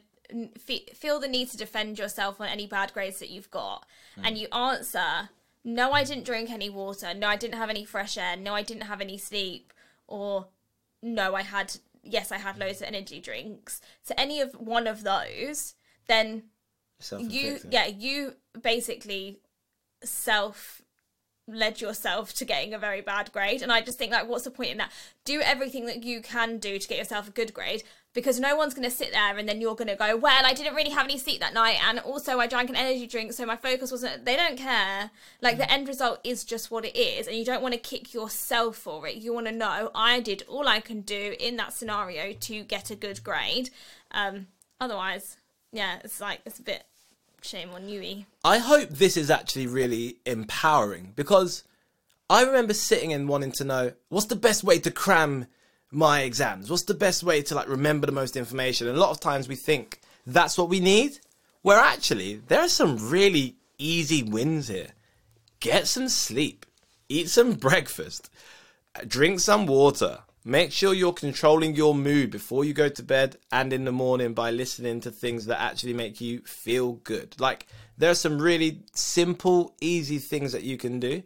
fe- 0.60 0.88
feel 0.94 1.20
the 1.20 1.28
need 1.28 1.50
to 1.52 1.58
defend 1.58 1.98
yourself 1.98 2.42
on 2.42 2.48
any 2.48 2.68
bad 2.68 2.92
grades 2.94 3.20
that 3.20 3.30
you've 3.30 3.50
got, 3.52 3.86
Hmm. 4.16 4.26
and 4.26 4.38
you 4.38 4.48
answer, 4.52 5.30
"No, 5.64 5.92
I 5.94 6.04
didn't 6.04 6.26
drink 6.26 6.50
any 6.50 6.70
water. 6.70 7.14
No, 7.14 7.28
I 7.28 7.38
didn't 7.38 7.58
have 7.58 7.70
any 7.70 7.86
fresh 7.86 8.18
air. 8.18 8.36
No, 8.36 8.54
I 8.54 8.62
didn't 8.62 8.84
have 8.84 9.00
any 9.02 9.18
sleep," 9.18 9.74
or 10.08 10.50
"No, 11.02 11.34
I 11.36 11.44
had 11.44 11.78
yes, 12.04 12.32
I 12.32 12.38
had 12.40 12.58
loads 12.58 12.82
of 12.82 12.88
energy 12.88 13.20
drinks." 13.22 13.80
To 14.08 14.20
any 14.20 14.42
of 14.42 14.54
one 14.56 14.86
of 14.88 15.04
those, 15.04 15.76
then 16.08 16.50
you 17.32 17.60
yeah 17.72 17.86
you 17.86 18.36
basically 18.62 19.40
self 20.04 20.82
led 21.54 21.82
yourself 21.82 22.34
to 22.34 22.46
getting 22.46 22.74
a 22.74 22.80
very 22.80 23.02
bad 23.02 23.32
grade. 23.32 23.62
And 23.62 23.72
i 23.72 23.82
just 23.82 23.98
think 23.98 24.12
like 24.12 24.28
what's 24.28 24.44
the 24.44 24.52
point 24.52 24.72
in 24.72 24.78
that? 24.78 24.92
Do 25.26 25.42
everything 25.42 25.86
that 25.86 26.04
you 26.04 26.22
can 26.22 26.58
do 26.58 26.80
to 26.80 26.88
get 26.88 26.98
yourself 26.98 27.28
a 27.28 27.32
good 27.32 27.54
grade 27.54 27.84
because 28.14 28.40
no 28.40 28.56
one's 28.56 28.74
going 28.74 28.90
to 28.90 28.96
sit 28.96 29.12
there 29.12 29.38
and 29.38 29.48
then 29.48 29.62
you're 29.62 29.76
going 29.76 29.88
to 29.88 29.96
go 29.96 30.18
well 30.18 30.44
i 30.44 30.54
didn't 30.54 30.74
really 30.74 30.90
have 30.90 31.06
any 31.06 31.18
sleep 31.18 31.40
that 31.40 31.54
night 31.54 31.78
and 31.88 32.00
also 32.00 32.40
i 32.40 32.48
drank 32.48 32.70
an 32.70 32.76
energy 32.76 33.06
drink 33.06 33.32
so 33.34 33.46
my 33.46 33.56
focus 33.56 33.92
wasn't 33.92 34.26
they 34.26 34.36
don't 34.36 34.58
care. 34.58 35.12
Like 35.42 35.58
the 35.58 35.72
end 35.72 35.88
result 35.88 36.20
is 36.24 36.44
just 36.44 36.72
what 36.72 36.86
it 36.86 36.98
is 36.98 37.28
and 37.28 37.36
you 37.36 37.46
don't 37.46 37.62
want 37.62 37.74
to 37.74 37.80
kick 37.80 38.14
yourself 38.14 38.78
for 38.78 39.08
it. 39.08 39.16
You 39.16 39.34
want 39.34 39.48
to 39.48 39.52
know 39.52 39.92
i 39.94 40.20
did 40.20 40.44
all 40.48 40.68
i 40.68 40.80
can 40.80 41.02
do 41.02 41.36
in 41.40 41.58
that 41.58 41.74
scenario 41.74 42.34
to 42.34 42.64
get 42.64 42.90
a 42.90 42.96
good 42.96 43.24
grade. 43.24 43.70
Um 44.12 44.48
otherwise 44.82 45.38
yeah 45.72 46.00
it's 46.04 46.20
like 46.20 46.42
it's 46.46 46.60
a 46.60 46.64
bit 46.64 46.84
shame 47.42 47.70
on 47.72 47.90
you 47.90 48.26
I 48.44 48.58
hope 48.58 48.90
this 48.90 49.18
is 49.18 49.30
actually 49.30 49.68
really 49.68 50.18
empowering 50.26 51.14
because 51.16 51.64
I 52.30 52.44
remember 52.44 52.74
sitting 52.74 53.14
and 53.14 53.28
wanting 53.28 53.52
to 53.54 53.64
know 53.64 53.94
what's 54.10 54.28
the 54.28 54.36
best 54.36 54.64
way 54.64 54.80
to 54.80 54.92
cram 54.92 55.48
my 55.92 56.22
exams? 56.22 56.70
What's 56.70 56.84
the 56.84 56.94
best 56.94 57.24
way 57.24 57.42
to 57.44 57.56
like 57.56 57.68
remember 57.68 58.06
the 58.06 58.12
most 58.12 58.36
information? 58.36 58.88
And 58.88 58.98
a 58.98 59.00
lot 59.00 59.12
of 59.12 59.20
times 59.20 59.48
we 59.48 59.56
think 59.56 60.00
that's 60.26 60.58
what 60.58 60.70
we 60.70 60.80
need, 60.80 61.20
where 61.62 61.80
actually 61.80 62.36
there 62.48 62.62
are 62.62 62.70
some 62.70 63.10
really 63.10 63.56
easy 63.78 64.24
wins 64.24 64.68
here. 64.68 64.90
Get 65.60 65.88
some 65.88 66.08
sleep, 66.10 66.66
eat 67.10 67.30
some 67.30 67.54
breakfast, 67.54 68.30
drink 69.08 69.40
some 69.40 69.66
water, 69.66 70.20
Make 70.46 70.72
sure 70.72 70.94
you're 70.94 71.14
controlling 71.14 71.76
your 71.76 71.94
mood 71.94 72.32
before 72.32 72.64
you 72.64 72.74
go 72.74 72.88
to 72.88 73.04
bed 73.04 73.38
and 73.52 73.74
in 73.74 73.84
the 73.84 73.92
morning 73.92 74.34
by 74.34 74.52
listening 74.52 75.02
to 75.02 75.12
things 75.12 75.46
that 75.48 75.62
actually 75.62 75.94
make 75.94 76.22
you 76.22 76.40
feel 76.42 76.94
good. 76.94 77.36
Like, 77.40 77.68
there 77.98 78.10
are 78.10 78.16
some 78.16 78.42
really 78.42 78.84
simple, 78.94 79.76
easy 79.82 80.18
things 80.18 80.54
that 80.54 80.64
you 80.64 80.78
can 80.78 81.00
do 81.00 81.24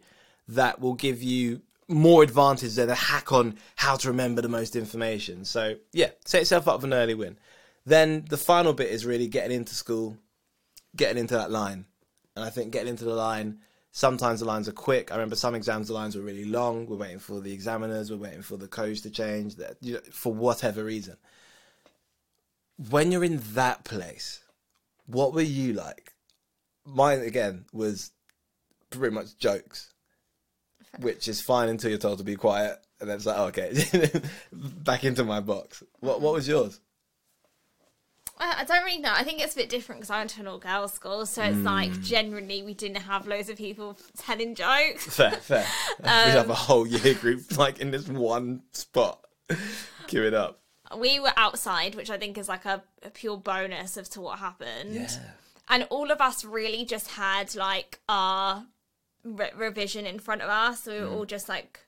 that 0.48 0.80
will 0.80 0.94
give 0.94 1.22
you 1.22 1.62
more 1.86 2.22
advantage 2.22 2.74
than 2.74 2.90
a 2.90 2.94
hack 2.94 3.30
on 3.32 3.56
how 3.76 3.96
to 3.96 4.08
remember 4.08 4.42
the 4.42 4.48
most 4.48 4.74
information. 4.74 5.44
So, 5.44 5.76
yeah, 5.92 6.10
set 6.24 6.40
yourself 6.40 6.66
up 6.66 6.80
for 6.80 6.86
an 6.86 6.94
early 6.94 7.14
win. 7.14 7.38
Then 7.86 8.24
the 8.28 8.36
final 8.36 8.72
bit 8.72 8.90
is 8.90 9.06
really 9.06 9.28
getting 9.28 9.56
into 9.56 9.74
school, 9.74 10.16
getting 10.96 11.18
into 11.18 11.34
that 11.34 11.50
line. 11.50 11.84
And 12.34 12.44
I 12.44 12.50
think 12.50 12.72
getting 12.72 12.88
into 12.88 13.04
the 13.04 13.14
line, 13.14 13.60
sometimes 13.94 14.40
the 14.40 14.46
lines 14.46 14.68
are 14.68 14.72
quick. 14.72 15.12
I 15.12 15.14
remember 15.14 15.36
some 15.36 15.54
exams, 15.54 15.86
the 15.86 15.94
lines 15.94 16.16
were 16.16 16.22
really 16.22 16.44
long. 16.44 16.86
We're 16.86 16.96
waiting 16.96 17.20
for 17.20 17.40
the 17.40 17.52
examiners, 17.52 18.10
we're 18.10 18.16
waiting 18.16 18.42
for 18.42 18.56
the 18.56 18.66
coach 18.66 19.02
to 19.02 19.10
change, 19.10 19.54
that, 19.56 19.76
you 19.80 19.94
know, 19.94 20.00
for 20.10 20.34
whatever 20.34 20.82
reason. 20.82 21.16
When 22.90 23.12
you're 23.12 23.22
in 23.22 23.40
that 23.52 23.84
place, 23.84 24.42
what 25.06 25.32
were 25.32 25.42
you 25.42 25.74
like? 25.74 26.12
Mine, 26.84 27.20
again, 27.20 27.66
was 27.72 28.10
pretty 28.90 29.14
much 29.14 29.38
jokes, 29.38 29.92
which 30.98 31.28
is 31.28 31.40
fine 31.40 31.68
until 31.68 31.90
you're 31.90 31.98
told 31.98 32.18
to 32.18 32.24
be 32.24 32.34
quiet. 32.34 32.76
And 32.98 33.08
then 33.08 33.16
it's 33.16 33.26
like, 33.26 33.38
oh, 33.38 33.46
okay, 33.46 34.10
back 34.52 35.04
into 35.04 35.22
my 35.22 35.38
box. 35.38 35.84
What, 36.00 36.20
what 36.20 36.34
was 36.34 36.48
yours? 36.48 36.80
I 38.38 38.60
I 38.60 38.64
don't 38.64 38.84
really 38.84 38.98
know. 39.00 39.12
I 39.14 39.22
think 39.24 39.40
it's 39.42 39.54
a 39.54 39.56
bit 39.56 39.68
different 39.68 40.00
because 40.00 40.10
I 40.10 40.18
went 40.18 40.30
to 40.30 40.40
an 40.40 40.46
all 40.48 40.58
girls 40.58 40.92
school, 40.92 41.24
so 41.26 41.42
it's 41.42 41.58
like 41.58 41.90
Hmm. 41.92 42.02
generally 42.02 42.62
we 42.62 42.74
didn't 42.74 43.02
have 43.02 43.26
loads 43.26 43.48
of 43.48 43.56
people 43.58 43.98
telling 44.18 44.54
jokes. 44.54 45.16
Fair, 45.16 45.32
fair. 45.32 45.66
we 46.00 46.08
have 46.08 46.50
a 46.50 46.54
whole 46.54 46.86
year 46.86 47.14
group 47.14 47.56
like 47.58 47.78
in 47.80 47.90
this 47.90 48.08
one 48.08 48.62
spot. 48.72 49.20
Give 50.08 50.24
it 50.24 50.34
up. 50.34 50.60
We 50.96 51.18
were 51.18 51.32
outside, 51.36 51.94
which 51.94 52.10
I 52.10 52.18
think 52.18 52.36
is 52.38 52.48
like 52.48 52.64
a, 52.66 52.82
a 53.02 53.10
pure 53.10 53.36
bonus 53.38 53.96
as 53.96 54.08
to 54.10 54.20
what 54.20 54.38
happened. 54.38 54.94
Yeah. 54.94 55.08
And 55.68 55.84
all 55.90 56.10
of 56.10 56.20
us 56.20 56.44
really 56.44 56.84
just 56.84 57.08
had 57.12 57.54
like 57.54 58.00
our 58.08 58.66
re- 59.24 59.50
revision 59.56 60.06
in 60.06 60.18
front 60.18 60.42
of 60.42 60.50
us. 60.50 60.82
So 60.84 60.92
We 60.92 61.00
were 61.00 61.08
all 61.16 61.24
just 61.24 61.48
like, 61.48 61.80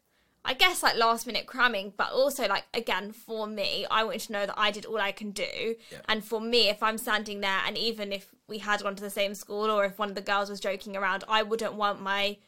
I 0.46 0.54
guess 0.54 0.82
like 0.82 0.96
last 0.96 1.26
minute 1.26 1.46
cramming, 1.46 1.92
but 1.96 2.12
also 2.12 2.46
like 2.46 2.64
again 2.72 3.12
for 3.12 3.46
me, 3.46 3.85
I 3.90 4.04
wanted 4.04 4.20
to 4.22 4.32
know 4.32 4.46
that 4.46 4.54
I 4.56 4.70
did 4.70 4.87
all 4.87 4.98
I 4.98 5.11
can 5.12 5.32
do. 5.32 5.74
And 6.09 6.24
for 6.24 6.40
me, 6.40 6.68
if 6.68 6.82
I'm 6.82 6.98
standing 6.98 7.40
there, 7.40 7.61
and 7.66 7.76
even 7.76 8.12
if 8.12 8.32
we 8.46 8.59
had 8.59 8.82
gone 8.82 8.94
to 8.94 9.02
the 9.02 9.11
same 9.11 9.35
school, 9.35 9.70
or 9.70 9.85
if 9.85 9.98
one 9.98 10.09
of 10.09 10.14
the 10.14 10.20
girls 10.20 10.48
was 10.48 10.61
joking 10.61 10.96
around, 10.96 11.24
I 11.28 11.42
wouldn't 11.42 11.74
want 11.74 12.00
my 12.00 12.38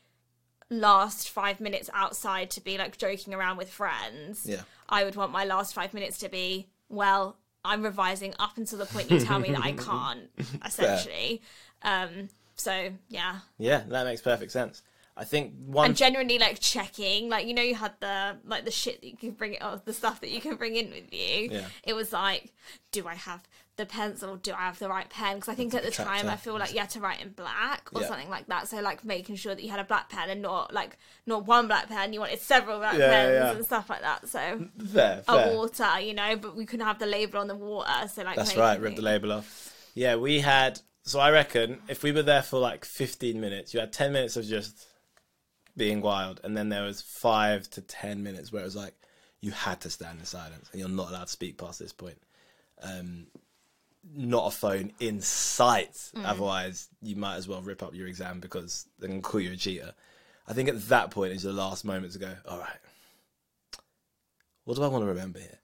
last 0.70 1.28
five 1.30 1.60
minutes 1.60 1.90
outside 1.92 2.50
to 2.50 2.60
be 2.60 2.78
like 2.78 2.98
joking 2.98 3.34
around 3.34 3.56
with 3.56 3.70
friends. 3.70 4.46
Yeah. 4.46 4.62
I 4.88 5.04
would 5.04 5.16
want 5.16 5.32
my 5.32 5.44
last 5.44 5.74
five 5.74 5.92
minutes 5.92 6.18
to 6.18 6.28
be, 6.28 6.68
well, 6.88 7.36
I'm 7.64 7.82
revising 7.82 8.34
up 8.38 8.56
until 8.56 8.78
the 8.78 8.86
point 8.86 9.10
you 9.10 9.20
tell 9.20 9.38
me 9.40 9.50
that 9.50 9.62
I 9.62 9.72
can't, 9.88 10.30
essentially. 10.64 11.42
Um, 11.82 12.28
so 12.54 12.92
yeah. 13.08 13.40
Yeah, 13.58 13.82
that 13.88 14.04
makes 14.04 14.22
perfect 14.22 14.52
sense. 14.52 14.82
I 15.18 15.24
think 15.24 15.54
one. 15.66 15.86
And 15.86 15.96
generally 15.96 16.38
like 16.38 16.60
checking, 16.60 17.28
like 17.28 17.46
you 17.46 17.52
know 17.54 17.62
you 17.62 17.74
had 17.74 17.92
the 18.00 18.36
like 18.44 18.64
the 18.64 18.70
shit 18.70 19.00
that 19.00 19.08
you 19.08 19.16
can 19.16 19.32
bring 19.32 19.56
oh, 19.60 19.80
the 19.84 19.92
stuff 19.92 20.20
that 20.20 20.30
you 20.30 20.40
can 20.40 20.54
bring 20.56 20.76
in 20.76 20.90
with 20.90 21.12
you. 21.12 21.48
Yeah. 21.50 21.66
It 21.82 21.94
was 21.94 22.12
like, 22.12 22.52
do 22.92 23.06
I 23.08 23.14
have 23.14 23.42
the 23.76 23.86
pencil? 23.86 24.36
Do 24.36 24.52
I 24.52 24.62
have 24.66 24.78
the 24.78 24.88
right 24.88 25.08
pen? 25.10 25.36
Because 25.36 25.48
I 25.48 25.54
think 25.54 25.74
at 25.74 25.82
the 25.84 25.90
time 25.90 26.28
I 26.28 26.36
feel 26.36 26.58
like 26.58 26.72
you 26.72 26.80
had 26.80 26.90
to 26.90 27.00
write 27.00 27.20
in 27.20 27.30
black 27.30 27.90
or 27.94 28.00
Yeah. 28.00 28.08
something 28.08 28.28
like 28.30 28.46
that. 28.46 28.68
So 28.68 28.80
like 28.80 29.04
making 29.04 29.36
sure 29.36 29.54
that 29.54 29.62
you 29.62 29.70
had 29.70 29.80
a 29.80 29.84
black 29.84 30.08
pen 30.08 30.30
and 30.30 30.42
not 30.42 30.72
like 30.72 30.96
not 31.26 31.46
one 31.46 31.66
black 31.66 31.88
pen. 31.88 32.12
You 32.12 32.20
wanted 32.20 32.40
several 32.40 32.78
black 32.78 32.96
Yeah, 32.96 33.10
pens 33.10 33.32
yeah. 33.32 33.50
and 33.52 33.64
stuff 33.64 33.90
like 33.90 34.02
that. 34.02 34.28
So 34.28 34.66
fair, 34.92 35.22
a 35.26 35.34
fair. 35.36 35.54
water, 35.54 36.00
you 36.00 36.14
know, 36.14 36.36
but 36.36 36.56
we 36.56 36.64
couldn't 36.66 36.86
have 36.86 36.98
the 36.98 37.06
label 37.06 37.40
on 37.40 37.48
the 37.48 37.56
water. 37.56 38.08
So 38.12 38.22
like 38.22 38.36
That's 38.36 38.56
right. 38.56 38.80
Rip 38.80 38.96
the 38.96 39.02
label 39.02 39.32
off. 39.32 39.74
Yeah, 39.94 40.16
we 40.16 40.40
had. 40.40 40.80
So 41.02 41.20
I 41.20 41.30
reckon 41.30 41.78
if 41.88 42.02
we 42.02 42.12
were 42.12 42.22
there 42.22 42.42
for 42.42 42.58
like 42.58 42.84
15 42.84 43.40
minutes, 43.40 43.72
you 43.72 43.80
had 43.80 43.92
10 43.92 44.12
minutes 44.12 44.36
of 44.36 44.44
just 44.44 44.87
being 45.78 46.02
wild, 46.02 46.40
and 46.44 46.56
then 46.56 46.68
there 46.68 46.82
was 46.82 47.00
five 47.00 47.70
to 47.70 47.80
10 47.80 48.22
minutes 48.22 48.52
where 48.52 48.62
it 48.62 48.66
was 48.66 48.76
like 48.76 48.94
you 49.40 49.52
had 49.52 49.80
to 49.82 49.90
stand 49.90 50.18
in 50.18 50.26
silence, 50.26 50.68
and 50.72 50.80
you're 50.80 50.88
not 50.88 51.10
allowed 51.10 51.26
to 51.26 51.32
speak 51.32 51.56
past 51.56 51.78
this 51.78 51.92
point. 51.92 52.18
Um, 52.82 53.28
not 54.14 54.48
a 54.48 54.56
phone 54.56 54.92
in 55.00 55.20
sight. 55.20 56.10
Otherwise, 56.24 56.88
you 57.02 57.16
might 57.16 57.36
as 57.36 57.48
well 57.48 57.62
rip 57.62 57.82
up 57.82 57.94
your 57.94 58.06
exam 58.06 58.40
because 58.40 58.86
they 58.98 59.06
can 59.06 59.22
call 59.22 59.40
you 59.40 59.52
a 59.52 59.56
cheater. 59.56 59.94
I 60.46 60.52
think 60.52 60.68
at 60.68 60.88
that 60.88 61.10
point 61.10 61.32
is 61.32 61.42
the 61.42 61.52
last 61.52 61.84
moment 61.84 62.12
to 62.14 62.18
go. 62.18 62.34
All 62.48 62.58
right, 62.58 62.78
what 64.64 64.76
do 64.76 64.82
I 64.82 64.88
want 64.88 65.02
to 65.02 65.08
remember 65.08 65.38
here? 65.38 65.58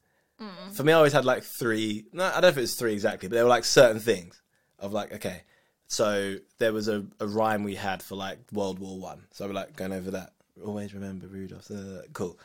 For 0.73 0.83
me, 0.83 0.93
I 0.93 0.97
always 0.97 1.13
had 1.13 1.25
like 1.25 1.43
three. 1.43 2.07
No, 2.13 2.25
I 2.25 2.33
don't 2.33 2.43
know 2.43 2.49
if 2.49 2.59
it 2.59 2.63
was 2.63 2.75
three 2.75 2.93
exactly, 2.93 3.29
but 3.29 3.35
there 3.35 3.45
were 3.45 3.51
like 3.51 3.65
certain 3.65 4.01
things 4.01 4.43
of 4.79 4.93
like, 4.93 5.13
okay, 5.13 5.43
so 5.89 6.37
there 6.59 6.73
was 6.73 6.89
a, 6.89 7.05
a 7.21 7.27
rhyme 7.27 7.65
we 7.65 7.75
had 7.75 8.03
for 8.03 8.15
like 8.15 8.39
World 8.53 8.79
War 8.79 8.99
One. 8.99 9.23
So 9.33 9.47
we're 9.47 9.53
like 9.53 9.77
going 9.77 9.93
over 9.93 10.11
that. 10.13 10.33
Always 10.65 10.95
remember 10.95 11.27
Rudolph. 11.27 11.71
Uh, 11.71 12.03
cool. 12.13 12.39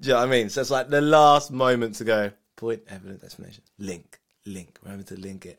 Do 0.00 0.08
you 0.08 0.14
know 0.14 0.20
what 0.20 0.28
I 0.28 0.30
mean? 0.30 0.48
So 0.48 0.60
it's 0.60 0.70
like 0.70 0.88
the 0.88 1.00
last 1.00 1.50
moment 1.50 1.96
to 1.96 2.04
go. 2.04 2.30
Point, 2.56 2.82
evidence, 2.88 3.24
explanation, 3.24 3.64
link, 3.78 4.20
link. 4.46 4.78
Remember 4.82 5.02
to 5.04 5.18
link 5.18 5.44
it. 5.44 5.58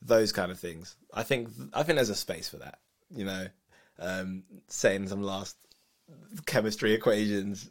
Those 0.00 0.30
kind 0.32 0.52
of 0.52 0.60
things. 0.60 0.96
I 1.12 1.22
think. 1.22 1.48
I 1.74 1.82
think 1.82 1.96
there's 1.96 2.10
a 2.10 2.14
space 2.14 2.48
for 2.48 2.58
that. 2.58 2.78
You 3.10 3.24
know, 3.24 3.46
um, 3.98 4.44
saying 4.68 5.08
some 5.08 5.22
last 5.22 5.56
chemistry 6.46 6.92
equations 6.92 7.68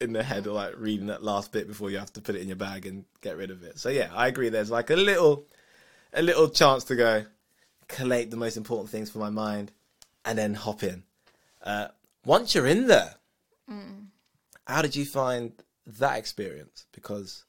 in 0.00 0.12
the 0.12 0.22
head 0.22 0.46
or 0.46 0.52
like 0.52 0.74
reading 0.76 1.06
that 1.06 1.22
last 1.22 1.52
bit 1.52 1.68
before 1.68 1.90
you 1.90 1.98
have 1.98 2.12
to 2.14 2.20
put 2.20 2.34
it 2.34 2.42
in 2.42 2.48
your 2.48 2.56
bag 2.56 2.86
and 2.86 3.04
get 3.20 3.36
rid 3.36 3.50
of 3.50 3.62
it. 3.62 3.78
So 3.78 3.88
yeah, 3.88 4.10
I 4.12 4.26
agree. 4.26 4.48
There's 4.48 4.70
like 4.70 4.90
a 4.90 4.96
little, 4.96 5.46
a 6.12 6.22
little 6.22 6.48
chance 6.48 6.84
to 6.84 6.96
go 6.96 7.24
collate 7.88 8.30
the 8.30 8.36
most 8.36 8.56
important 8.56 8.90
things 8.90 9.10
for 9.10 9.18
my 9.18 9.30
mind, 9.30 9.72
and 10.24 10.38
then 10.38 10.54
hop 10.54 10.82
in. 10.82 11.02
Uh, 11.62 11.88
once 12.24 12.54
you're 12.54 12.66
in 12.66 12.86
there, 12.86 13.14
how 14.66 14.82
did 14.82 14.96
you 14.96 15.04
find 15.04 15.52
that 15.86 16.18
experience? 16.18 16.86
Because 16.92 17.44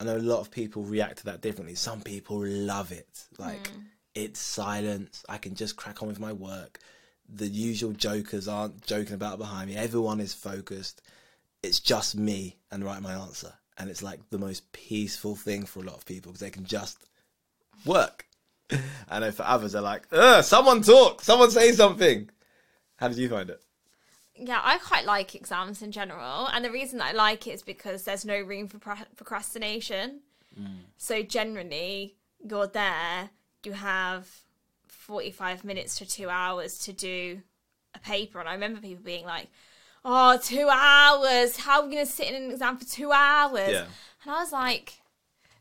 I 0.00 0.04
know 0.04 0.16
a 0.16 0.18
lot 0.18 0.40
of 0.40 0.50
people 0.50 0.82
react 0.82 1.18
to 1.18 1.24
that 1.26 1.40
differently. 1.40 1.74
Some 1.74 2.00
people 2.00 2.44
love 2.44 2.92
it, 2.92 3.24
like 3.38 3.70
it's 4.14 4.40
silence. 4.40 5.24
I 5.28 5.38
can 5.38 5.54
just 5.54 5.76
crack 5.76 6.02
on 6.02 6.08
with 6.08 6.20
my 6.20 6.32
work. 6.32 6.78
The 7.28 7.46
usual 7.46 7.92
jokers 7.92 8.48
aren't 8.48 8.84
joking 8.86 9.14
about 9.14 9.38
behind 9.38 9.70
me. 9.70 9.76
Everyone 9.76 10.20
is 10.20 10.34
focused 10.34 11.00
it's 11.64 11.80
just 11.80 12.14
me 12.14 12.56
and 12.70 12.84
write 12.84 13.02
my 13.02 13.14
answer. 13.14 13.52
And 13.78 13.90
it's 13.90 14.02
like 14.02 14.20
the 14.30 14.38
most 14.38 14.70
peaceful 14.72 15.34
thing 15.34 15.64
for 15.64 15.80
a 15.80 15.84
lot 15.84 15.96
of 15.96 16.04
people 16.04 16.30
because 16.30 16.40
they 16.40 16.50
can 16.50 16.64
just 16.64 17.06
work. 17.84 18.26
I 19.10 19.18
know 19.18 19.30
for 19.30 19.42
others, 19.44 19.72
they're 19.72 19.82
like, 19.82 20.06
Ugh, 20.12 20.42
someone 20.42 20.82
talk, 20.82 21.22
someone 21.22 21.50
say 21.50 21.72
something. 21.72 22.30
How 22.96 23.08
did 23.08 23.18
you 23.18 23.28
find 23.28 23.50
it? 23.50 23.60
Yeah, 24.36 24.60
I 24.62 24.78
quite 24.78 25.04
like 25.04 25.34
exams 25.34 25.80
in 25.80 25.92
general, 25.92 26.46
and 26.46 26.64
the 26.64 26.70
reason 26.70 26.98
that 26.98 27.08
I 27.08 27.12
like 27.12 27.46
it 27.46 27.52
is 27.52 27.62
because 27.62 28.02
there's 28.02 28.24
no 28.24 28.40
room 28.40 28.66
for 28.66 28.78
pro- 28.78 28.96
procrastination. 29.16 30.20
Mm. 30.60 30.78
So 30.96 31.22
generally, 31.22 32.16
you're 32.44 32.66
there, 32.66 33.30
you 33.64 33.72
have 33.72 34.28
45 34.88 35.64
minutes 35.64 35.96
to 35.96 36.06
two 36.06 36.28
hours 36.28 36.78
to 36.80 36.92
do 36.92 37.42
a 37.94 37.98
paper, 38.00 38.40
and 38.40 38.48
I 38.48 38.54
remember 38.54 38.80
people 38.80 39.04
being 39.04 39.24
like, 39.24 39.48
"Oh, 40.04 40.36
two 40.42 40.68
hours! 40.68 41.58
How 41.58 41.80
are 41.80 41.86
we 41.86 41.94
going 41.94 42.06
to 42.06 42.10
sit 42.10 42.26
in 42.26 42.34
an 42.34 42.50
exam 42.50 42.76
for 42.76 42.86
two 42.86 43.12
hours?" 43.12 43.70
Yeah. 43.70 43.84
And 44.24 44.32
I 44.34 44.40
was 44.40 44.52
like, 44.52 45.00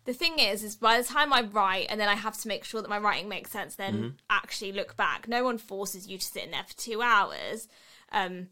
the 0.05 0.13
thing 0.13 0.39
is, 0.39 0.63
is 0.63 0.75
by 0.75 0.97
the 1.01 1.07
time 1.07 1.31
I 1.31 1.41
write 1.43 1.87
and 1.89 1.99
then 1.99 2.09
I 2.09 2.15
have 2.15 2.37
to 2.41 2.47
make 2.47 2.63
sure 2.63 2.81
that 2.81 2.89
my 2.89 2.97
writing 2.97 3.29
makes 3.29 3.51
sense, 3.51 3.75
then 3.75 3.93
Mm-hmm. 3.95 4.07
actually 4.29 4.71
look 4.73 4.95
back. 4.97 5.27
No 5.27 5.43
one 5.43 5.57
forces 5.57 6.07
you 6.07 6.17
to 6.17 6.25
sit 6.25 6.43
in 6.45 6.51
there 6.51 6.63
for 6.67 6.75
two 6.77 7.01
hours. 7.01 7.67
Um, 8.11 8.47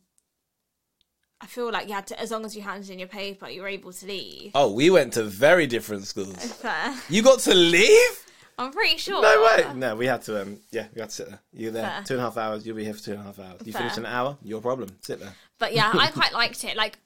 I 1.41 1.47
feel 1.47 1.71
like 1.71 1.87
you 1.87 1.95
had 1.95 2.07
to, 2.07 2.19
as 2.19 2.29
long 2.31 2.45
as 2.45 2.55
you 2.55 2.61
handed 2.61 2.89
in 2.91 2.99
your 2.99 3.07
paper, 3.07 3.49
you 3.49 3.61
were 3.63 3.67
able 3.67 3.91
to 3.91 4.05
leave. 4.05 4.51
Oh, 4.53 4.71
we 4.71 4.89
went 4.91 5.13
to 5.13 5.23
very 5.23 5.65
different 5.67 6.05
schools. 6.05 6.35
Fair. 6.61 6.95
You 7.09 7.23
got 7.23 7.39
to 7.39 7.53
leave? 7.55 8.25
I'm 8.59 8.71
pretty 8.71 8.97
sure. 8.97 9.21
No 9.23 9.43
way. 9.57 9.73
No, 9.73 9.95
we 9.95 10.05
had 10.05 10.21
to. 10.23 10.43
Um, 10.43 10.59
yeah, 10.69 10.85
we 10.93 10.99
had 11.01 11.09
to 11.09 11.15
sit 11.15 11.29
there. 11.29 11.39
You're 11.51 11.71
there 11.71 11.87
Fair. 11.89 12.03
two 12.05 12.13
and 12.13 12.21
a 12.21 12.25
half 12.25 12.37
hours. 12.37 12.63
You'll 12.65 12.75
be 12.75 12.83
here 12.85 12.93
for 12.93 13.01
two 13.01 13.11
and 13.13 13.21
a 13.21 13.23
half 13.23 13.39
hours. 13.39 13.61
You 13.65 13.73
finish 13.73 13.93
Fair. 13.93 14.03
an 14.03 14.11
hour. 14.11 14.37
Your 14.43 14.61
problem. 14.61 14.89
Sit 15.01 15.19
there. 15.19 15.33
But 15.61 15.75
yeah, 15.75 15.91
I 15.93 16.07
quite 16.11 16.33
liked 16.33 16.63
it. 16.63 16.75
Like 16.75 16.97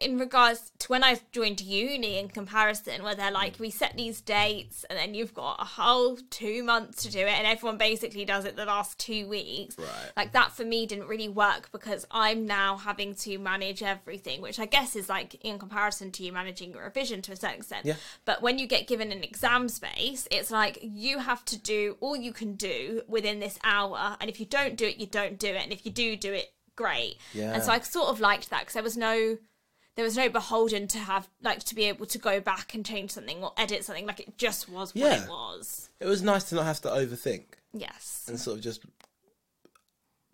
in 0.00 0.20
regards 0.20 0.70
to 0.78 0.86
when 0.86 1.02
I 1.02 1.18
joined 1.32 1.60
uni, 1.60 2.16
in 2.16 2.28
comparison, 2.28 3.02
where 3.02 3.16
they're 3.16 3.32
like, 3.32 3.58
we 3.58 3.70
set 3.70 3.96
these 3.96 4.20
dates, 4.20 4.84
and 4.88 4.96
then 4.96 5.14
you've 5.14 5.34
got 5.34 5.60
a 5.60 5.64
whole 5.64 6.16
two 6.30 6.62
months 6.62 7.02
to 7.02 7.10
do 7.10 7.18
it, 7.18 7.32
and 7.32 7.44
everyone 7.44 7.76
basically 7.76 8.24
does 8.24 8.44
it 8.44 8.54
the 8.54 8.66
last 8.66 9.00
two 9.00 9.26
weeks. 9.26 9.76
Right. 9.76 10.12
Like 10.16 10.32
that 10.32 10.52
for 10.52 10.64
me 10.64 10.86
didn't 10.86 11.08
really 11.08 11.28
work 11.28 11.72
because 11.72 12.06
I'm 12.08 12.46
now 12.46 12.76
having 12.76 13.16
to 13.16 13.36
manage 13.38 13.82
everything, 13.82 14.40
which 14.40 14.60
I 14.60 14.66
guess 14.66 14.94
is 14.94 15.08
like 15.08 15.34
in 15.44 15.58
comparison 15.58 16.12
to 16.12 16.22
you 16.22 16.32
managing 16.32 16.70
your 16.70 16.84
revision 16.84 17.20
to 17.22 17.32
a 17.32 17.36
certain 17.36 17.56
extent. 17.56 17.84
Yeah. 17.84 17.96
But 18.24 18.42
when 18.42 18.60
you 18.60 18.68
get 18.68 18.86
given 18.86 19.10
an 19.10 19.24
exam 19.24 19.68
space, 19.68 20.28
it's 20.30 20.52
like 20.52 20.78
you 20.82 21.18
have 21.18 21.44
to 21.46 21.58
do 21.58 21.96
all 21.98 22.14
you 22.14 22.32
can 22.32 22.54
do 22.54 23.02
within 23.08 23.40
this 23.40 23.58
hour, 23.64 24.16
and 24.20 24.30
if 24.30 24.38
you 24.38 24.46
don't 24.46 24.76
do 24.76 24.86
it, 24.86 24.98
you 24.98 25.06
don't 25.06 25.36
do 25.36 25.48
it, 25.48 25.64
and 25.64 25.72
if 25.72 25.84
you 25.84 25.90
do 25.90 26.14
do 26.14 26.32
it, 26.32 26.53
great. 26.76 27.16
Yeah. 27.32 27.52
And 27.54 27.62
so 27.62 27.72
I 27.72 27.80
sort 27.80 28.08
of 28.08 28.20
liked 28.20 28.50
that 28.50 28.60
because 28.60 28.74
there 28.74 28.82
was 28.82 28.96
no 28.96 29.38
there 29.96 30.04
was 30.04 30.16
no 30.16 30.28
beholden 30.28 30.88
to 30.88 30.98
have 30.98 31.28
like 31.42 31.62
to 31.64 31.74
be 31.74 31.84
able 31.84 32.06
to 32.06 32.18
go 32.18 32.40
back 32.40 32.74
and 32.74 32.84
change 32.84 33.12
something 33.12 33.42
or 33.42 33.52
edit 33.56 33.84
something. 33.84 34.06
Like 34.06 34.20
it 34.20 34.36
just 34.38 34.68
was 34.68 34.94
what 34.94 35.00
Yeah. 35.04 35.22
it 35.24 35.28
was. 35.28 35.90
It 36.00 36.06
was 36.06 36.22
nice 36.22 36.44
to 36.44 36.56
not 36.56 36.64
have 36.64 36.80
to 36.82 36.88
overthink 36.88 37.44
Yes. 37.72 38.24
and 38.28 38.38
sort 38.40 38.56
of 38.58 38.62
just. 38.64 38.80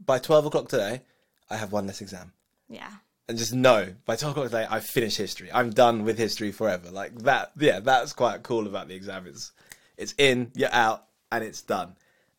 By 0.05 0.19
twelve 0.19 0.47
o'clock 0.47 0.69
today, 0.69 1.03
I 1.51 1.57
have 1.57 1.73
one 1.73 1.87
less 1.87 2.01
exam. 2.01 2.33
Yeah. 2.69 2.91
and 3.29 3.37
just 3.39 3.53
know 3.53 3.95
by 4.07 4.17
12 4.17 4.33
o'clock 4.33 4.47
today 4.51 4.67
I've 4.69 4.85
finished 4.87 5.17
history. 5.17 5.51
I'm 5.53 5.71
done 5.71 6.05
with 6.05 6.19
history 6.19 6.51
forever. 6.53 6.91
Like 6.91 7.15
that, 7.23 7.53
yeah, 7.59 7.79
that's 7.81 8.13
quite 8.13 8.43
cool 8.45 8.67
about 8.67 8.89
the 8.89 8.95
exam. 8.95 9.27
It's, 9.27 9.53
it's 9.97 10.15
in, 10.19 10.51
you're 10.55 10.73
out, 10.73 11.05
and 11.31 11.45
it's 11.45 11.63
done. 11.63 11.97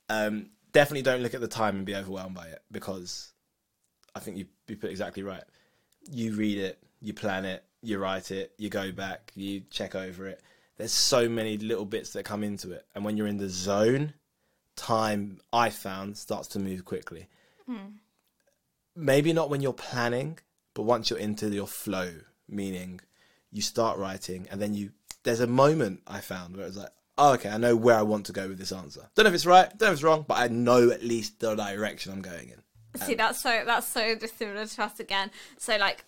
Um, 0.10 0.48
definitely 0.74 1.02
don't 1.04 1.22
look 1.22 1.34
at 1.34 1.40
the 1.42 1.48
time 1.48 1.78
and 1.78 1.86
be 1.86 1.96
overwhelmed 1.96 2.36
by 2.36 2.48
it 2.48 2.62
because 2.72 3.32
I 4.16 4.20
think 4.20 4.38
you, 4.38 4.46
you 4.68 4.76
put 4.76 4.90
exactly 4.90 5.24
right. 5.24 5.44
You 6.10 6.34
read 6.34 6.58
it, 6.58 6.80
you 7.02 7.14
plan 7.14 7.46
it, 7.46 7.64
you 7.82 8.00
write 8.00 8.32
it, 8.32 8.54
you 8.58 8.70
go 8.70 8.92
back, 8.92 9.32
you 9.36 9.64
check 9.70 9.96
over 9.96 10.28
it. 10.28 10.42
There's 10.78 10.92
so 10.92 11.30
many 11.30 11.58
little 11.58 11.86
bits 11.86 12.14
that 12.14 12.24
come 12.24 12.44
into 12.44 12.72
it. 12.72 12.86
And 12.96 13.06
when 13.06 13.18
you're 13.18 13.28
in 13.28 13.38
the 13.38 13.50
zone, 13.50 14.14
time 14.76 15.40
I 15.54 15.70
found 15.70 16.18
starts 16.18 16.48
to 16.50 16.60
move 16.60 16.86
quickly 16.86 17.28
hmm. 17.66 17.96
maybe 18.96 19.34
not 19.34 19.50
when 19.50 19.62
you're 19.62 19.74
planning, 19.74 20.40
but 20.74 20.84
once 20.84 21.10
you're 21.10 21.20
into 21.20 21.50
your 21.50 21.68
flow, 21.68 22.12
meaning 22.48 23.02
you 23.52 23.62
start 23.62 23.98
writing 23.98 24.48
and 24.52 24.62
then 24.62 24.74
you 24.74 24.92
there's 25.24 25.40
a 25.40 25.48
moment 25.48 26.02
I 26.08 26.20
found 26.20 26.58
where 26.58 26.66
it's 26.66 26.78
like, 26.78 26.90
oh, 27.18 27.34
okay, 27.34 27.50
I 27.50 27.58
know 27.58 27.76
where 27.76 27.96
I 27.96 28.02
want 28.02 28.26
to 28.26 28.34
go 28.34 28.48
with 28.48 28.58
this 28.58 28.72
answer. 28.72 29.08
Don't 29.14 29.26
know 29.26 29.30
if 29.30 29.36
it's 29.36 29.46
right, 29.46 29.70
don't 29.70 29.82
know 29.82 29.88
if 29.88 29.94
it's 29.94 30.04
wrong, 30.04 30.26
but 30.28 30.38
I 30.38 30.48
know 30.48 30.90
at 30.90 31.04
least 31.04 31.40
the 31.40 31.56
direction 31.56 32.12
I'm 32.12 32.22
going 32.22 32.50
in. 32.50 32.62
Um, 33.00 33.08
see, 33.08 33.16
that's 33.16 33.42
so 33.42 33.64
that's 33.66 33.88
so 33.88 34.16
dissimilar 34.16 34.66
to 34.66 34.84
us 34.84 35.00
again. 35.00 35.32
So 35.58 35.78
like, 35.78 36.04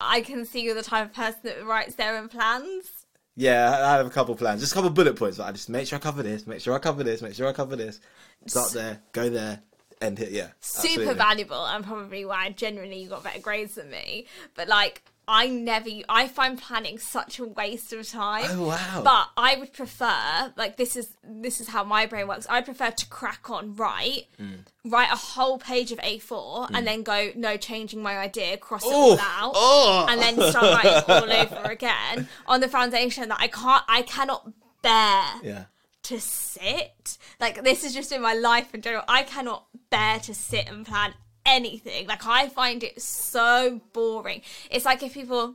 I 0.00 0.20
can 0.20 0.44
see 0.44 0.62
you're 0.62 0.74
the 0.74 0.82
type 0.82 1.06
of 1.06 1.14
person 1.14 1.40
that 1.44 1.64
writes 1.66 1.94
their 1.94 2.16
own 2.16 2.28
plans. 2.28 3.06
Yeah, 3.36 3.70
I 3.70 3.96
have 3.96 4.06
a 4.06 4.10
couple 4.10 4.34
plans, 4.34 4.60
just 4.60 4.72
a 4.72 4.74
couple 4.74 4.90
bullet 4.90 5.16
points. 5.16 5.38
Like 5.38 5.48
I 5.48 5.52
just 5.52 5.68
make 5.68 5.86
sure 5.86 5.96
I 5.96 6.00
cover 6.00 6.22
this, 6.22 6.46
make 6.46 6.60
sure 6.60 6.74
I 6.74 6.78
cover 6.78 7.04
this, 7.04 7.22
make 7.22 7.34
sure 7.34 7.46
I 7.46 7.52
cover 7.52 7.76
this. 7.76 8.00
Start 8.46 8.72
there, 8.72 9.00
go 9.12 9.28
there, 9.30 9.60
end 10.00 10.18
here. 10.18 10.28
Yeah, 10.30 10.48
super 10.60 10.88
absolutely. 10.88 11.14
valuable 11.14 11.66
and 11.66 11.84
probably 11.84 12.24
why 12.24 12.50
genuinely 12.50 13.02
you 13.02 13.08
got 13.08 13.22
better 13.22 13.40
grades 13.40 13.76
than 13.76 13.90
me. 13.90 14.26
But 14.54 14.68
like 14.68 15.02
I 15.30 15.46
never 15.48 15.90
I 16.08 16.26
find 16.26 16.58
planning 16.58 16.98
such 16.98 17.38
a 17.38 17.44
waste 17.44 17.92
of 17.92 18.08
time. 18.08 18.46
Oh, 18.48 18.68
wow. 18.68 19.02
But 19.04 19.28
I 19.36 19.56
would 19.56 19.72
prefer 19.74 20.52
like 20.56 20.76
this 20.78 20.96
is 20.96 21.16
this 21.22 21.60
is 21.60 21.68
how 21.68 21.84
my 21.84 22.06
brain 22.06 22.26
works. 22.26 22.46
I 22.48 22.62
prefer 22.62 22.90
to 22.90 23.06
crack 23.08 23.50
on 23.50 23.76
write 23.76 24.26
Mm. 24.40 24.60
write 24.86 25.12
a 25.12 25.16
whole 25.16 25.58
page 25.58 25.92
of 25.92 25.98
A4 25.98 26.70
and 26.72 26.86
then 26.86 27.02
go 27.02 27.30
no 27.36 27.56
changing 27.58 28.02
my 28.02 28.16
idea 28.16 28.56
cross 28.56 28.82
it 28.84 28.88
Oof. 28.88 28.94
all 28.94 29.18
out 29.20 29.52
Oh. 29.54 30.06
and 30.08 30.20
then 30.20 30.34
start 30.50 30.84
writing 30.84 31.04
all 31.08 31.32
over 31.58 31.70
again 31.70 32.26
on 32.46 32.60
the 32.60 32.68
foundation 32.68 33.28
that 33.28 33.38
I 33.40 33.48
can't 33.48 33.84
I 33.88 34.02
cannot 34.02 34.50
bear 34.82 35.24
Yeah, 35.42 35.64
to 36.04 36.20
sit. 36.20 37.18
Like 37.40 37.62
this 37.64 37.84
is 37.84 37.92
just 37.92 38.12
in 38.12 38.22
my 38.22 38.32
life 38.34 38.74
in 38.74 38.80
general. 38.80 39.04
I 39.08 39.24
cannot 39.24 39.66
bear 39.90 40.18
to 40.20 40.34
sit 40.34 40.66
and 40.68 40.86
plan 40.86 41.12
anything. 41.48 42.06
Like 42.06 42.26
I 42.26 42.48
find 42.48 42.82
it 42.84 43.00
so 43.02 43.80
boring. 43.92 44.42
It's 44.70 44.84
like 44.84 45.02
if 45.02 45.14
people 45.14 45.54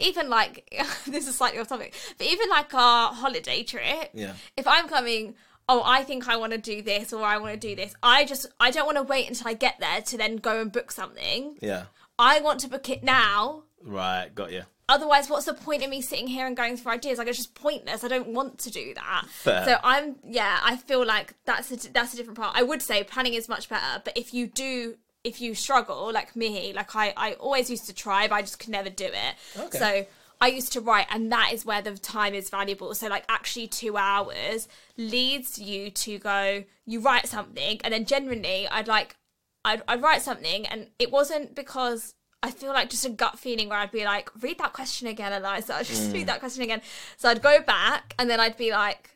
even 0.00 0.28
like 0.28 0.68
this 1.06 1.28
is 1.28 1.36
slightly 1.36 1.60
off 1.60 1.68
topic, 1.68 1.94
but 2.18 2.26
even 2.26 2.48
like 2.50 2.72
our 2.74 3.12
holiday 3.12 3.62
trip. 3.62 4.10
Yeah. 4.14 4.34
If 4.56 4.66
I'm 4.66 4.88
coming 4.88 5.34
Oh, 5.66 5.80
I 5.82 6.02
think 6.04 6.28
I 6.28 6.36
want 6.36 6.52
to 6.52 6.58
do 6.58 6.82
this 6.82 7.10
or 7.14 7.24
I 7.24 7.38
want 7.38 7.54
to 7.54 7.58
do 7.68 7.74
this. 7.74 7.94
I 8.02 8.26
just 8.26 8.44
I 8.60 8.70
don't 8.70 8.84
want 8.84 8.98
to 8.98 9.02
wait 9.02 9.26
until 9.28 9.48
I 9.48 9.54
get 9.54 9.76
there 9.80 10.02
to 10.02 10.18
then 10.18 10.36
go 10.36 10.60
and 10.60 10.70
book 10.70 10.90
something. 10.90 11.56
yeah, 11.62 11.84
I 12.18 12.40
want 12.40 12.60
to 12.60 12.68
book 12.68 12.90
it 12.90 13.02
now 13.02 13.62
right, 13.82 14.28
got 14.34 14.52
you. 14.52 14.64
otherwise 14.90 15.30
what's 15.30 15.46
the 15.46 15.54
point 15.54 15.82
of 15.82 15.88
me 15.88 16.02
sitting 16.02 16.26
here 16.26 16.46
and 16.46 16.54
going 16.54 16.76
through 16.76 16.92
ideas 16.92 17.16
like 17.18 17.28
it's 17.28 17.38
just 17.38 17.54
pointless 17.54 18.02
i 18.04 18.08
don't 18.08 18.28
want 18.28 18.58
to 18.58 18.70
do 18.70 18.92
that 18.94 19.24
Fair. 19.30 19.64
so 19.64 19.76
i'm 19.82 20.16
yeah 20.26 20.58
i 20.62 20.76
feel 20.76 21.04
like 21.04 21.34
that's 21.46 21.70
a 21.70 21.92
that's 21.92 22.12
a 22.14 22.16
different 22.16 22.38
part 22.38 22.54
i 22.56 22.62
would 22.62 22.80
say 22.82 23.02
planning 23.04 23.34
is 23.34 23.48
much 23.48 23.68
better 23.68 24.00
but 24.04 24.16
if 24.16 24.32
you 24.34 24.46
do 24.46 24.96
if 25.24 25.40
you 25.40 25.54
struggle 25.54 26.12
like 26.12 26.36
me 26.36 26.72
like 26.74 26.94
i 26.94 27.12
i 27.16 27.32
always 27.34 27.68
used 27.70 27.86
to 27.86 27.94
try 27.94 28.28
but 28.28 28.36
i 28.36 28.40
just 28.40 28.58
could 28.58 28.70
never 28.70 28.90
do 28.90 29.06
it 29.06 29.34
Okay. 29.58 29.78
so 29.78 30.06
I 30.40 30.48
used 30.48 30.72
to 30.74 30.80
write, 30.80 31.06
and 31.10 31.32
that 31.32 31.52
is 31.54 31.64
where 31.64 31.80
the 31.80 31.96
time 31.96 32.34
is 32.34 32.50
valuable. 32.50 32.94
So, 32.94 33.08
like, 33.08 33.24
actually, 33.30 33.66
two 33.66 33.96
hours 33.96 34.68
leads 34.98 35.58
you 35.58 35.90
to 35.90 36.18
go, 36.18 36.64
you 36.84 37.00
write 37.00 37.28
something, 37.28 37.80
and 37.82 37.94
then 37.94 38.04
generally, 38.04 38.68
I'd 38.68 38.88
like, 38.88 39.16
I'd, 39.64 39.82
I'd 39.88 40.02
write 40.02 40.20
something, 40.20 40.66
and 40.66 40.88
it 40.98 41.10
wasn't 41.10 41.54
because 41.54 42.14
I 42.42 42.50
feel 42.50 42.74
like 42.74 42.90
just 42.90 43.06
a 43.06 43.10
gut 43.10 43.38
feeling 43.38 43.70
where 43.70 43.78
I'd 43.78 43.90
be 43.90 44.04
like, 44.04 44.30
read 44.42 44.58
that 44.58 44.74
question 44.74 45.08
again, 45.08 45.32
Eliza. 45.32 45.76
I'd 45.76 45.86
just 45.86 46.12
read 46.12 46.24
mm. 46.24 46.26
that 46.26 46.40
question 46.40 46.62
again. 46.62 46.82
So 47.16 47.30
I'd 47.30 47.40
go 47.40 47.62
back, 47.62 48.14
and 48.18 48.28
then 48.28 48.40
I'd 48.40 48.58
be 48.58 48.70
like, 48.70 49.13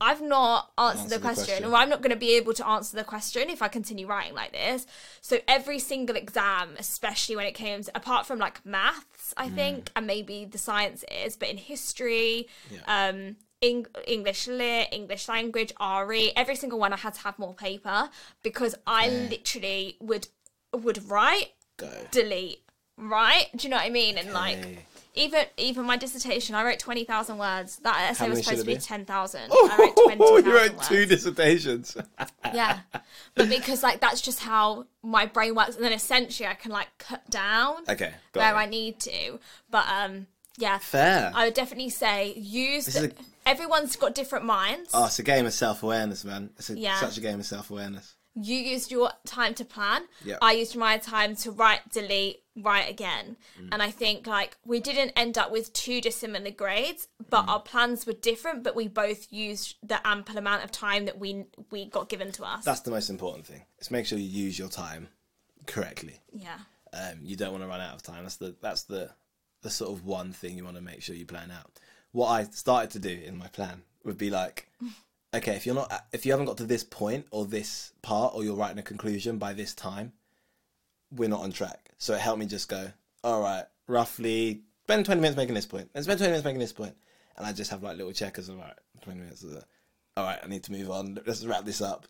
I've 0.00 0.20
not 0.20 0.72
answered 0.76 0.98
Answer 1.04 1.08
the 1.08 1.14
the 1.16 1.20
question, 1.22 1.44
question. 1.46 1.64
or 1.64 1.74
I'm 1.74 1.88
not 1.88 2.02
going 2.02 2.10
to 2.10 2.16
be 2.16 2.36
able 2.36 2.52
to 2.54 2.66
answer 2.66 2.96
the 2.96 3.04
question 3.04 3.48
if 3.48 3.62
I 3.62 3.68
continue 3.68 4.06
writing 4.06 4.34
like 4.34 4.52
this. 4.52 4.86
So 5.20 5.38
every 5.48 5.78
single 5.78 6.16
exam, 6.16 6.74
especially 6.78 7.34
when 7.36 7.46
it 7.46 7.54
came 7.54 7.82
to, 7.82 7.90
apart 7.96 8.26
from 8.26 8.38
like 8.38 8.64
maths, 8.66 9.32
I 9.36 9.48
think, 9.48 9.90
and 9.96 10.06
maybe 10.06 10.44
the 10.44 10.58
sciences, 10.58 11.36
but 11.36 11.48
in 11.48 11.56
history, 11.56 12.48
Yeah. 12.70 12.80
um, 12.86 13.36
Eng- 13.62 13.86
English 14.06 14.46
lit, 14.48 14.88
English 14.92 15.28
language, 15.28 15.72
RE, 15.80 16.30
every 16.36 16.56
single 16.56 16.78
one 16.78 16.92
I 16.92 16.98
had 16.98 17.14
to 17.14 17.20
have 17.20 17.38
more 17.38 17.54
paper 17.54 18.10
because 18.42 18.74
I 18.86 19.08
literally 19.08 19.96
would 20.00 20.28
would 20.74 21.08
write, 21.10 21.52
Go. 21.78 21.90
delete, 22.10 22.62
right? 22.98 23.46
Do 23.56 23.64
you 23.66 23.70
know 23.70 23.76
what 23.78 23.86
I 23.86 23.90
mean? 23.90 24.18
And 24.18 24.32
like 24.34 24.58
Okay. 24.58 24.84
Even 25.16 25.44
even 25.56 25.84
my 25.84 25.96
dissertation, 25.96 26.54
I 26.54 26.64
wrote 26.64 26.78
twenty 26.78 27.04
thousand 27.04 27.38
words. 27.38 27.76
That 27.78 28.10
essay 28.10 28.28
was 28.28 28.44
supposed 28.44 28.60
to 28.60 28.66
be 28.66 28.74
be? 28.74 28.80
ten 28.80 29.04
thousand. 29.04 29.50
I 29.50 29.76
wrote 29.78 29.96
twenty 30.16 30.24
you 30.48 30.54
wrote 30.54 30.74
words. 30.76 30.88
two 30.88 31.06
dissertations. 31.06 31.96
Yeah, 32.54 32.78
but 33.34 33.48
because 33.48 33.82
like 33.82 34.00
that's 34.00 34.20
just 34.20 34.38
how 34.40 34.86
my 35.02 35.26
brain 35.26 35.54
works, 35.56 35.74
and 35.74 35.84
then 35.84 35.92
essentially 35.92 36.46
I 36.48 36.54
can 36.54 36.70
like 36.70 36.86
cut 36.98 37.28
down 37.28 37.78
okay, 37.88 38.12
where. 38.32 38.54
I 38.54 38.66
need 38.66 39.00
to. 39.00 39.40
But 39.68 39.84
um, 39.88 40.28
yeah, 40.56 40.78
Fair. 40.78 41.32
I 41.34 41.46
would 41.46 41.54
definitely 41.54 41.90
say 41.90 42.34
use. 42.36 42.86
The, 42.86 43.06
is 43.08 43.12
everyone's 43.44 43.96
got 43.96 44.14
different 44.14 44.44
minds. 44.44 44.90
Oh, 44.94 45.06
it's 45.06 45.18
a 45.18 45.22
game 45.24 45.44
of 45.44 45.52
self 45.52 45.82
awareness, 45.82 46.24
man. 46.24 46.50
It's 46.56 46.70
a, 46.70 46.78
Yeah. 46.78 47.00
such 47.00 47.18
a 47.18 47.20
game 47.20 47.40
of 47.40 47.46
self 47.46 47.70
awareness. 47.70 48.14
you 48.34 48.56
used 48.56 48.90
your 48.92 49.10
time 49.26 49.54
to 49.54 49.64
plan. 49.64 50.02
Yeah. 50.24 50.36
I 50.40 50.52
used 50.52 50.76
my 50.76 50.98
time 50.98 51.34
to 51.36 51.50
write, 51.50 51.90
delete, 51.92 52.42
write 52.56 52.88
again. 52.90 53.36
Mm. 53.60 53.68
And 53.72 53.82
I 53.82 53.90
think 53.90 54.26
like 54.26 54.56
we 54.64 54.80
didn't 54.80 55.12
end 55.16 55.36
up 55.38 55.50
with 55.50 55.72
two 55.72 56.00
dissimilar 56.00 56.50
grades, 56.50 57.08
but 57.30 57.44
Mm. 57.46 57.48
our 57.48 57.60
plans 57.60 58.06
were 58.06 58.12
different. 58.14 58.62
But 58.64 58.74
we 58.74 58.88
both 58.88 59.32
used 59.32 59.76
the 59.82 60.04
ample 60.06 60.38
amount 60.38 60.64
of 60.64 60.72
time 60.72 61.04
that 61.04 61.18
we 61.18 61.44
we 61.70 61.84
got 61.86 62.08
given 62.08 62.32
to 62.32 62.44
us. 62.44 62.64
That's 62.64 62.80
the 62.80 62.90
most 62.90 63.10
important 63.10 63.46
thing. 63.46 63.62
Is 63.78 63.90
make 63.90 64.06
sure 64.06 64.18
you 64.18 64.24
use 64.44 64.58
your 64.58 64.68
time 64.68 65.08
correctly. 65.66 66.20
yeah. 66.32 66.58
Um, 66.92 67.18
you 67.22 67.36
don't 67.36 67.50
want 67.52 67.62
to 67.62 67.68
run 67.68 67.80
out 67.80 67.94
of 67.94 68.02
time. 68.02 68.22
That's 68.22 68.36
the 68.36 68.54
that's 68.62 68.84
the 68.84 69.10
the 69.62 69.70
sort 69.70 69.90
of 69.92 70.04
one 70.04 70.32
thing 70.32 70.56
you 70.56 70.64
want 70.64 70.76
to 70.76 70.82
make 70.82 71.02
sure 71.02 71.14
you 71.14 71.26
plan 71.26 71.50
out. 71.50 71.70
What 72.12 72.28
I 72.28 72.44
started 72.44 72.90
to 72.92 72.98
do 72.98 73.10
in 73.10 73.36
my 73.36 73.48
plan 73.48 73.82
would 74.04 74.16
be 74.16 74.30
like, 74.30 74.70
okay, 75.34 75.56
if 75.56 75.66
you're 75.66 75.74
not 75.74 75.92
if 76.12 76.24
you 76.24 76.32
haven't 76.32 76.46
got 76.46 76.56
to 76.58 76.64
this 76.64 76.84
point 76.84 77.26
or 77.30 77.44
this 77.44 77.92
part 78.00 78.34
or 78.34 78.44
you're 78.44 78.54
writing 78.56 78.78
a 78.78 78.82
conclusion 78.82 79.36
by 79.38 79.52
this 79.52 79.74
time, 79.74 80.12
we're 81.10 81.28
not 81.28 81.40
on 81.42 81.52
track. 81.52 81.85
So 81.98 82.14
it 82.14 82.20
helped 82.20 82.38
me 82.38 82.46
just 82.46 82.68
go, 82.68 82.88
all 83.24 83.40
right, 83.42 83.64
roughly 83.86 84.62
spend 84.84 85.04
twenty 85.04 85.20
minutes 85.20 85.36
making 85.36 85.54
this 85.54 85.66
point, 85.66 85.90
and 85.94 86.04
spend 86.04 86.18
twenty 86.18 86.30
minutes 86.30 86.44
making 86.44 86.60
this 86.60 86.72
point, 86.72 86.94
and 87.36 87.46
I 87.46 87.52
just 87.52 87.70
have 87.70 87.82
like 87.82 87.96
little 87.96 88.12
checkers 88.12 88.48
of 88.48 88.56
all 88.58 88.64
right, 88.64 88.74
twenty 89.02 89.20
minutes. 89.20 89.42
Of 89.42 89.52
that. 89.52 89.64
All 90.16 90.24
right, 90.24 90.38
I 90.42 90.46
need 90.46 90.62
to 90.64 90.72
move 90.72 90.90
on. 90.90 91.18
Let's 91.26 91.44
wrap 91.44 91.64
this 91.64 91.80
up 91.82 92.06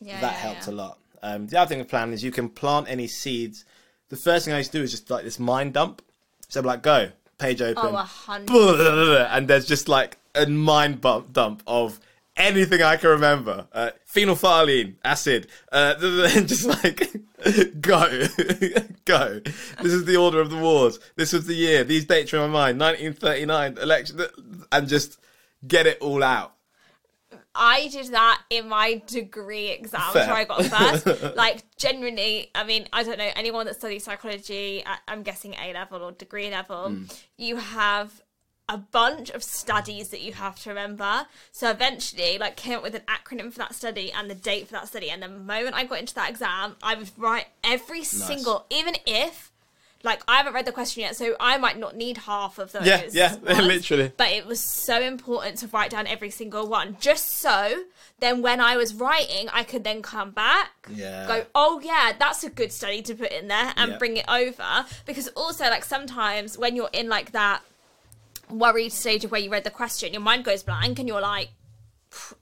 Yeah. 0.00 0.20
that 0.20 0.32
yeah, 0.32 0.38
helped 0.38 0.66
yeah. 0.68 0.72
a 0.72 0.76
lot. 0.76 0.98
Um, 1.22 1.46
the 1.46 1.58
other 1.58 1.68
thing 1.68 1.78
with 1.78 1.88
planning 1.88 2.12
is 2.14 2.22
you 2.24 2.32
can 2.32 2.48
plant 2.48 2.88
any 2.88 3.06
seeds. 3.06 3.64
The 4.08 4.16
first 4.16 4.44
thing 4.44 4.54
I 4.54 4.58
used 4.58 4.72
to 4.72 4.78
do 4.78 4.84
is 4.84 4.90
just 4.90 5.08
like 5.10 5.24
this 5.24 5.38
mind 5.38 5.72
dump. 5.74 6.02
So 6.48 6.60
I'm 6.60 6.66
like, 6.66 6.82
go, 6.82 7.10
page 7.38 7.62
open, 7.62 7.94
Oh, 8.50 9.26
and 9.30 9.48
there's 9.48 9.66
just 9.66 9.88
like 9.88 10.18
a 10.34 10.46
mind 10.46 11.00
bump 11.00 11.32
dump 11.32 11.62
of 11.66 11.98
anything 12.36 12.82
I 12.82 12.96
can 12.96 13.10
remember. 13.10 13.66
Uh, 13.72 13.90
phenolphthalein, 14.12 14.96
acid, 15.04 15.48
uh, 15.72 15.94
and 16.00 16.48
just 16.48 16.64
like 16.66 17.10
go, 17.80 18.08
go. 19.04 19.40
This 19.82 19.92
is 19.92 20.04
the 20.04 20.16
order 20.16 20.40
of 20.40 20.50
the 20.50 20.56
wars. 20.58 20.98
This 21.16 21.32
was 21.32 21.46
the 21.46 21.54
year. 21.54 21.84
These 21.84 22.06
dates 22.06 22.32
are 22.34 22.38
in 22.44 22.50
my 22.50 22.72
mind. 22.72 22.80
1939 22.80 23.78
election, 23.78 24.20
and 24.72 24.88
just 24.88 25.18
get 25.66 25.86
it 25.86 25.98
all 26.00 26.22
out. 26.22 26.52
I 27.56 27.86
did 27.86 28.08
that 28.08 28.42
in 28.50 28.68
my 28.68 29.00
degree 29.06 29.68
exam, 29.68 30.00
Fair. 30.12 30.26
where 30.26 30.36
I 30.36 30.44
got 30.44 30.64
first. 30.64 31.36
like, 31.36 31.62
genuinely, 31.76 32.50
I 32.52 32.64
mean, 32.64 32.88
I 32.92 33.04
don't 33.04 33.16
know, 33.16 33.30
anyone 33.36 33.66
that 33.66 33.76
studies 33.76 34.02
psychology, 34.02 34.84
I'm 35.06 35.22
guessing 35.22 35.54
A 35.54 35.72
level 35.72 36.02
or 36.02 36.10
degree 36.10 36.50
level, 36.50 36.88
Hmm. 36.88 37.04
you 37.36 37.54
have 37.56 38.10
a 38.68 38.78
bunch 38.78 39.28
of 39.30 39.42
studies 39.44 40.08
that 40.08 40.22
you 40.22 40.32
have 40.32 40.58
to 40.62 40.70
remember. 40.70 41.26
So 41.52 41.70
eventually, 41.70 42.38
like, 42.38 42.56
came 42.56 42.78
up 42.78 42.82
with 42.82 42.94
an 42.94 43.02
acronym 43.02 43.52
for 43.52 43.58
that 43.58 43.74
study 43.74 44.10
and 44.10 44.30
the 44.30 44.34
date 44.34 44.66
for 44.66 44.72
that 44.72 44.88
study. 44.88 45.10
And 45.10 45.22
the 45.22 45.28
moment 45.28 45.74
I 45.74 45.84
got 45.84 45.98
into 46.00 46.14
that 46.14 46.30
exam, 46.30 46.76
I 46.82 46.94
would 46.94 47.10
write 47.18 47.46
every 47.62 48.04
single, 48.04 48.64
even 48.70 48.96
if 49.06 49.50
Like 50.02 50.22
I 50.28 50.36
haven't 50.36 50.52
read 50.52 50.66
the 50.66 50.72
question 50.72 51.00
yet, 51.00 51.16
so 51.16 51.34
I 51.40 51.56
might 51.56 51.78
not 51.78 51.96
need 51.96 52.18
half 52.18 52.58
of 52.58 52.72
those. 52.72 52.86
Yeah, 52.86 53.04
yeah, 53.10 53.36
ones. 53.54 53.66
literally. 53.66 54.12
But 54.14 54.32
it 54.32 54.44
was 54.44 54.60
so 54.60 55.00
important 55.00 55.56
to 55.60 55.66
write 55.68 55.90
down 55.90 56.06
every 56.06 56.28
single 56.28 56.68
one, 56.68 56.98
just 57.00 57.30
so 57.30 57.84
then 58.20 58.42
when 58.42 58.60
I 58.60 58.76
was 58.76 58.92
writing, 58.92 59.48
I 59.50 59.64
could 59.64 59.82
then 59.82 60.02
come 60.02 60.30
back, 60.30 60.72
Yeah. 60.90 61.26
go, 61.26 61.46
oh 61.54 61.80
yeah, 61.82 62.12
that's 62.18 62.44
a 62.44 62.50
good 62.50 62.70
study 62.70 63.00
to 63.00 63.14
put 63.14 63.32
in 63.32 63.48
there, 63.48 63.72
and 63.78 63.92
Yeah. 63.92 63.96
bring 63.96 64.18
it 64.18 64.26
over. 64.28 64.84
Because 65.06 65.28
also, 65.28 65.64
like 65.70 65.84
sometimes 65.86 66.58
when 66.58 66.76
you're 66.76 66.90
in 66.92 67.08
like 67.08 67.32
that 67.32 67.62
worried 68.50 68.92
stage 68.92 69.24
of 69.24 69.30
where 69.30 69.40
you 69.40 69.50
read 69.50 69.64
the 69.64 69.70
question, 69.70 70.12
your 70.12 70.22
mind 70.22 70.44
goes 70.44 70.62
blank, 70.62 70.98
and 70.98 71.08
you're 71.08 71.20
like. 71.20 71.50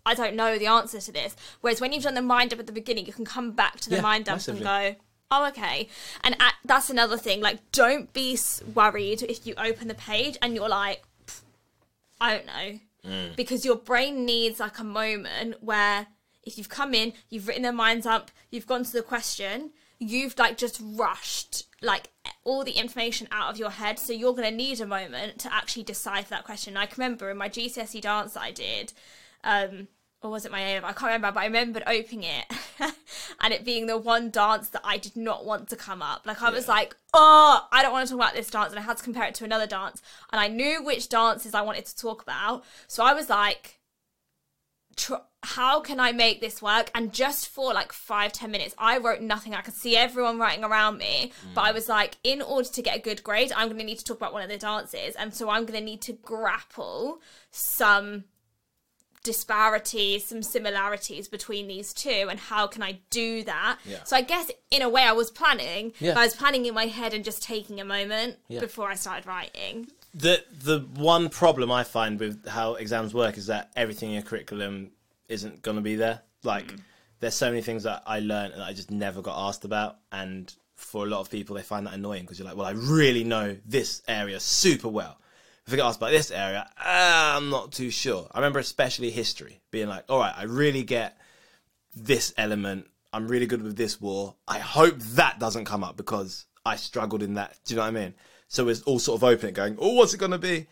I 0.04 0.12
don't 0.12 0.36
know 0.36 0.58
the 0.58 0.66
answer 0.66 1.00
to 1.00 1.12
this. 1.12 1.34
Whereas 1.62 1.80
when 1.80 1.94
you've 1.94 2.02
done 2.02 2.12
the 2.12 2.20
mind 2.20 2.50
dump 2.50 2.60
at 2.60 2.66
the 2.66 2.72
beginning, 2.74 3.06
you 3.06 3.12
can 3.14 3.24
come 3.24 3.52
back 3.52 3.80
to 3.80 3.88
the 3.88 3.96
Yeah, 3.96 4.02
mind 4.02 4.26
dump 4.26 4.36
massively. 4.36 4.66
and 4.66 4.96
go, 4.96 5.00
oh, 5.30 5.48
okay. 5.48 5.88
And 6.22 6.36
at, 6.40 6.52
that's 6.62 6.90
another 6.90 7.16
thing. 7.16 7.40
Like, 7.40 7.58
don't 7.72 8.12
be 8.12 8.38
worried 8.74 9.22
if 9.22 9.46
you 9.46 9.54
open 9.56 9.88
the 9.88 9.94
page 9.94 10.36
and 10.42 10.54
you're 10.54 10.68
like, 10.68 11.02
I 12.20 12.36
don't 12.36 12.46
know. 12.46 12.80
Mm. 13.10 13.34
Because 13.34 13.64
your 13.64 13.76
brain 13.76 14.26
needs 14.26 14.60
like 14.60 14.78
a 14.78 14.84
moment 14.84 15.62
where 15.62 16.08
if 16.42 16.58
you've 16.58 16.68
come 16.68 16.92
in, 16.92 17.14
you've 17.30 17.48
written 17.48 17.62
their 17.62 17.72
minds 17.72 18.04
up, 18.04 18.30
you've 18.50 18.66
gone 18.66 18.84
to 18.84 18.92
the 18.92 19.02
question, 19.02 19.70
you've 20.02 20.38
like 20.38 20.56
just 20.56 20.80
rushed 20.82 21.66
like 21.80 22.08
all 22.44 22.64
the 22.64 22.72
information 22.72 23.28
out 23.30 23.50
of 23.50 23.58
your 23.58 23.70
head. 23.70 23.98
So 23.98 24.12
you're 24.12 24.34
going 24.34 24.48
to 24.48 24.56
need 24.56 24.80
a 24.80 24.86
moment 24.86 25.38
to 25.40 25.52
actually 25.52 25.84
decipher 25.84 26.30
that 26.30 26.44
question. 26.44 26.76
I 26.76 26.86
can 26.86 27.02
remember 27.02 27.30
in 27.30 27.36
my 27.36 27.48
GCSE 27.48 28.00
dance 28.00 28.36
I 28.36 28.50
did, 28.50 28.92
um, 29.44 29.88
or 30.22 30.30
was 30.30 30.44
it 30.44 30.52
my 30.52 30.60
A 30.60 30.74
level? 30.74 30.88
I 30.88 30.92
can't 30.92 31.12
remember, 31.12 31.32
but 31.32 31.40
I 31.40 31.46
remembered 31.46 31.82
opening 31.86 32.24
it 32.24 32.44
and 33.40 33.52
it 33.52 33.64
being 33.64 33.86
the 33.86 33.96
one 33.96 34.30
dance 34.30 34.68
that 34.68 34.82
I 34.84 34.96
did 34.96 35.16
not 35.16 35.44
want 35.44 35.68
to 35.70 35.76
come 35.76 36.02
up. 36.02 36.26
Like 36.26 36.42
I 36.42 36.50
was 36.50 36.68
like, 36.68 36.94
oh, 37.12 37.66
I 37.72 37.82
don't 37.82 37.92
want 37.92 38.06
to 38.06 38.12
talk 38.14 38.22
about 38.22 38.34
this 38.34 38.50
dance, 38.50 38.70
and 38.70 38.78
I 38.78 38.82
had 38.82 38.98
to 38.98 39.04
compare 39.04 39.24
it 39.24 39.34
to 39.36 39.44
another 39.44 39.66
dance, 39.66 40.00
and 40.32 40.40
I 40.40 40.48
knew 40.48 40.82
which 40.82 41.08
dances 41.08 41.54
I 41.54 41.62
wanted 41.62 41.86
to 41.86 41.96
talk 41.96 42.22
about. 42.22 42.64
So 42.86 43.04
I 43.04 43.14
was 43.14 43.28
like, 43.28 43.80
tr- 44.96 45.14
how 45.42 45.80
can 45.80 45.98
I 45.98 46.12
make 46.12 46.40
this 46.40 46.62
work? 46.62 46.90
And 46.94 47.12
just 47.12 47.48
for 47.48 47.72
like 47.74 47.92
five, 47.92 48.32
ten 48.32 48.50
minutes, 48.50 48.74
I 48.78 48.98
wrote 48.98 49.20
nothing. 49.20 49.54
I 49.54 49.60
could 49.60 49.74
see 49.74 49.96
everyone 49.96 50.38
writing 50.38 50.64
around 50.64 50.98
me, 50.98 51.32
but 51.54 51.62
I 51.62 51.70
mm. 51.72 51.74
was 51.74 51.88
like, 51.88 52.16
in 52.22 52.40
order 52.40 52.68
to 52.68 52.82
get 52.82 52.96
a 52.96 53.00
good 53.00 53.22
grade, 53.22 53.52
I'm 53.54 53.68
going 53.68 53.78
to 53.78 53.84
need 53.84 53.98
to 53.98 54.04
talk 54.04 54.18
about 54.18 54.32
one 54.32 54.42
of 54.42 54.48
the 54.48 54.58
dances, 54.58 55.16
and 55.16 55.34
so 55.34 55.50
I'm 55.50 55.64
going 55.64 55.78
to 55.78 55.84
need 55.84 56.02
to 56.02 56.12
grapple 56.12 57.20
some 57.50 58.24
disparities, 59.24 60.24
some 60.26 60.42
similarities 60.42 61.28
between 61.28 61.68
these 61.68 61.92
two, 61.92 62.26
and 62.28 62.38
how 62.38 62.66
can 62.66 62.82
I 62.82 63.00
do 63.10 63.44
that? 63.44 63.78
Yeah. 63.84 64.02
So 64.04 64.16
I 64.16 64.22
guess 64.22 64.50
in 64.70 64.82
a 64.82 64.88
way 64.88 65.02
I 65.02 65.12
was 65.12 65.30
planning. 65.30 65.92
Yeah. 66.00 66.14
but 66.14 66.20
I 66.20 66.24
was 66.24 66.34
planning 66.34 66.66
in 66.66 66.74
my 66.74 66.86
head 66.86 67.14
and 67.14 67.24
just 67.24 67.42
taking 67.42 67.80
a 67.80 67.84
moment 67.84 68.38
Yeah. 68.48 68.60
before 68.60 68.90
I 68.90 68.94
started 68.94 69.26
writing. 69.26 69.88
The 70.14 70.44
the 70.50 70.80
one 70.94 71.30
problem 71.30 71.72
I 71.72 71.84
find 71.84 72.20
with 72.20 72.46
how 72.46 72.74
exams 72.74 73.14
work 73.14 73.38
is 73.38 73.46
that 73.46 73.70
everything 73.76 74.10
in 74.10 74.14
your 74.16 74.22
curriculum 74.22 74.90
isn't 75.28 75.62
going 75.62 75.76
to 75.76 75.82
be 75.82 75.96
there. 75.96 76.20
Like, 76.44 76.74
there's 77.20 77.34
so 77.34 77.48
many 77.50 77.62
things 77.62 77.84
that 77.84 78.02
I 78.06 78.20
learned 78.20 78.54
that 78.54 78.62
I 78.62 78.72
just 78.72 78.90
never 78.90 79.22
got 79.22 79.48
asked 79.48 79.64
about, 79.64 79.98
and 80.10 80.52
for 80.74 81.06
a 81.06 81.08
lot 81.08 81.20
of 81.20 81.30
people, 81.30 81.56
they 81.56 81.62
find 81.62 81.86
that 81.86 81.94
annoying 81.94 82.22
because 82.22 82.38
you're 82.38 82.46
like, 82.46 82.56
well, 82.56 82.66
I 82.66 82.72
really 82.72 83.24
know 83.24 83.56
this 83.64 84.02
area 84.06 84.38
super 84.40 84.88
well. 84.88 85.18
If 85.66 85.72
I 85.72 85.76
get 85.76 85.86
asked 85.86 85.98
about 85.98 86.10
this 86.10 86.30
area, 86.30 86.68
uh, 86.76 87.34
I'm 87.36 87.48
not 87.48 87.72
too 87.72 87.90
sure. 87.90 88.26
I 88.32 88.38
remember 88.38 88.58
especially 88.58 89.10
history 89.10 89.60
being 89.70 89.88
like, 89.88 90.04
all 90.08 90.18
right, 90.18 90.34
I 90.36 90.44
really 90.44 90.82
get 90.82 91.16
this 91.94 92.34
element. 92.36 92.88
I'm 93.12 93.28
really 93.28 93.46
good 93.46 93.62
with 93.62 93.76
this 93.76 94.00
war. 94.00 94.34
I 94.48 94.58
hope 94.58 94.98
that 94.98 95.38
doesn't 95.38 95.66
come 95.66 95.84
up 95.84 95.96
because 95.96 96.46
I 96.66 96.76
struggled 96.76 97.22
in 97.22 97.34
that. 97.34 97.58
Do 97.64 97.74
you 97.74 97.76
know 97.76 97.84
what 97.84 97.88
I 97.96 98.00
mean? 98.00 98.14
So 98.52 98.68
it's 98.68 98.82
all 98.82 98.98
sort 98.98 99.18
of 99.18 99.24
open, 99.24 99.54
going, 99.54 99.78
oh, 99.80 99.94
what's 99.94 100.12
it 100.12 100.18
going 100.18 100.32
to 100.32 100.36
be? 100.36 100.66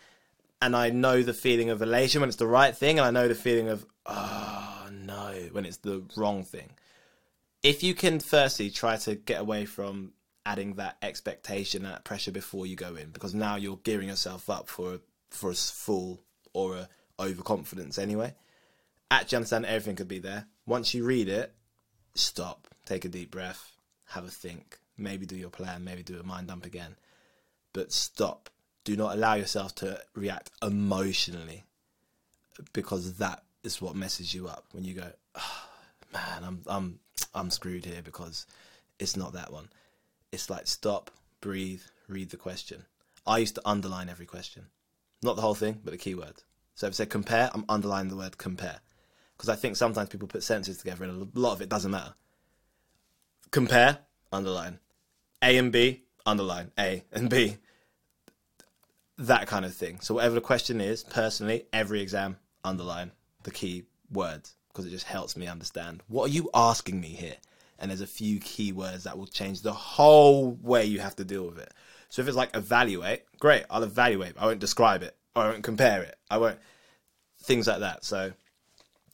And 0.61 0.77
I 0.77 0.91
know 0.91 1.23
the 1.23 1.33
feeling 1.33 1.71
of 1.71 1.81
elation 1.81 2.21
when 2.21 2.29
it's 2.29 2.37
the 2.37 2.47
right 2.47 2.77
thing, 2.77 2.99
and 2.99 3.07
I 3.07 3.11
know 3.11 3.27
the 3.27 3.35
feeling 3.35 3.69
of, 3.69 3.87
oh, 4.05 4.91
no, 4.93 5.33
when 5.53 5.65
it's 5.65 5.79
the 5.79 6.03
wrong 6.15 6.45
thing. 6.45 6.73
If 7.63 7.83
you 7.83 7.95
can 7.95 8.21
firstly 8.21 8.69
try 8.69 8.99
to 8.99 9.15
get 9.15 9.41
away 9.41 9.65
from 9.65 10.13
adding 10.45 10.75
that 10.75 10.99
expectation, 11.01 11.87
and 11.87 11.95
that 11.95 12.05
pressure 12.05 12.31
before 12.31 12.67
you 12.67 12.77
go 12.77 12.97
in, 12.97 13.13
because 13.13 13.35
now 13.35 13.57
you're 13.57 13.79
gearing 13.83 14.09
yourself 14.09 14.51
up 14.51 14.69
for 14.69 14.97
a, 14.97 15.01
for 15.31 15.51
a 15.51 15.55
full 15.55 16.21
or 16.53 16.77
a 16.77 16.89
overconfidence 17.19 17.99
anyway. 17.99 18.35
Actually 19.11 19.37
understand 19.37 19.65
everything 19.65 19.97
could 19.97 20.07
be 20.07 20.19
there. 20.19 20.45
Once 20.67 20.93
you 20.93 21.03
read 21.03 21.31
it, 21.31 21.55
stop, 22.15 22.69
take 22.85 23.07
a 23.07 23.09
deep 23.09 23.31
breath, 23.31 23.73
have 24.09 24.27
a 24.27 24.31
think, 24.31 24.79
maybe 24.99 25.25
do 25.25 25.35
your 25.35 25.49
plan, 25.49 25.83
maybe 25.83 26.03
do 26.03 26.21
a 26.21 26.23
mind 26.23 26.49
dump 26.49 26.67
again. 26.67 26.95
But 27.73 27.93
stop. 27.93 28.51
Do 28.85 28.97
not 28.97 29.15
allow 29.15 29.35
yourself 29.35 29.75
to 29.77 30.01
react 30.15 30.51
emotionally 30.63 31.65
because 32.73 33.15
that 33.15 33.43
is 33.63 33.81
what 33.81 33.95
messes 33.95 34.35
you 34.35 34.49
up 34.49 34.65
when 34.73 34.85
you 34.85 34.95
go, 34.95 35.13
"Ah, 35.35 35.69
man, 36.13 36.45
I'm 36.45 36.63
I'm 36.67 36.99
I'm 37.35 37.51
screwed 37.51 37.85
here 37.85 38.03
because 38.03 38.47
it's 38.99 39.17
not 39.17 39.35
that 39.35 39.53
one. 39.53 39.69
It's 40.33 40.51
like 40.51 40.67
stop, 40.67 41.11
breathe, 41.41 41.83
read 42.09 42.31
the 42.31 42.37
question. 42.37 42.85
I 43.27 43.39
used 43.39 43.55
to 43.57 43.69
underline 43.69 44.09
every 44.09 44.27
question. 44.27 44.67
Not 45.23 45.37
the 45.37 45.43
whole 45.43 45.55
thing, 45.55 45.81
but 45.85 45.93
the 45.93 45.99
keywords. 45.99 46.45
So 46.75 46.87
if 46.87 46.93
I 46.93 46.95
said 46.95 47.11
compare, 47.11 47.51
I'm 47.53 47.65
underlining 47.69 48.09
the 48.09 48.17
word 48.17 48.39
compare. 48.39 48.81
Because 49.37 49.49
I 49.49 49.57
think 49.57 49.77
sometimes 49.77 50.09
people 50.09 50.29
put 50.29 50.43
sentences 50.43 50.79
together 50.79 51.05
and 51.05 51.31
a 51.35 51.39
lot 51.39 51.53
of 51.53 51.63
it 51.63 51.69
doesn't 51.69 51.91
matter. 51.91 52.15
Compare, 53.51 53.99
underline. 54.33 54.79
A 55.43 55.57
and 55.59 55.73
B, 55.73 56.05
underline. 56.27 56.73
A 56.79 57.05
and 57.13 57.29
B. 57.29 57.57
That 59.19 59.47
kind 59.47 59.65
of 59.65 59.75
thing. 59.75 60.01
So 60.01 60.15
whatever 60.15 60.35
the 60.35 60.41
question 60.41 60.81
is, 60.81 61.05
personally, 61.05 61.67
every 61.73 62.01
exam, 62.01 62.37
underline 62.65 63.13
the 63.43 63.51
key 63.51 63.85
words. 64.11 64.55
Because 64.69 64.87
it 64.87 64.91
just 64.91 65.07
helps 65.07 65.37
me 65.37 65.47
understand. 65.47 66.03
What 66.07 66.31
are 66.31 66.33
you 66.33 66.49
asking 66.55 67.01
me 67.01 67.09
here? 67.09 67.37
And 67.79 67.91
there's 67.91 68.01
a 68.01 68.07
few 68.07 68.39
key 68.39 68.73
words 68.73 69.05
that 69.05 69.19
will 69.19 69.27
change 69.27 69.63
the 69.63 69.73
whole 69.73 70.53
way 70.63 70.85
you 70.85 71.01
have 71.01 71.17
to 71.17 71.25
deal 71.25 71.45
with 71.45 71.59
it. 71.59 71.73
So 72.09 72.23
if 72.23 72.29
it's 72.29 72.37
like 72.37 72.55
evaluate, 72.55 73.23
great, 73.39 73.65
I'll 73.71 73.83
evaluate. 73.83 74.35
I 74.39 74.47
won't 74.47 74.61
describe 74.61 75.03
it. 75.03 75.17
I 75.35 75.49
won't 75.51 75.65
compare 75.65 76.03
it. 76.03 76.17
I 76.31 76.39
won't 76.39 76.59
things 77.43 77.67
like 77.67 77.81
that. 77.81 78.05
So 78.05 78.33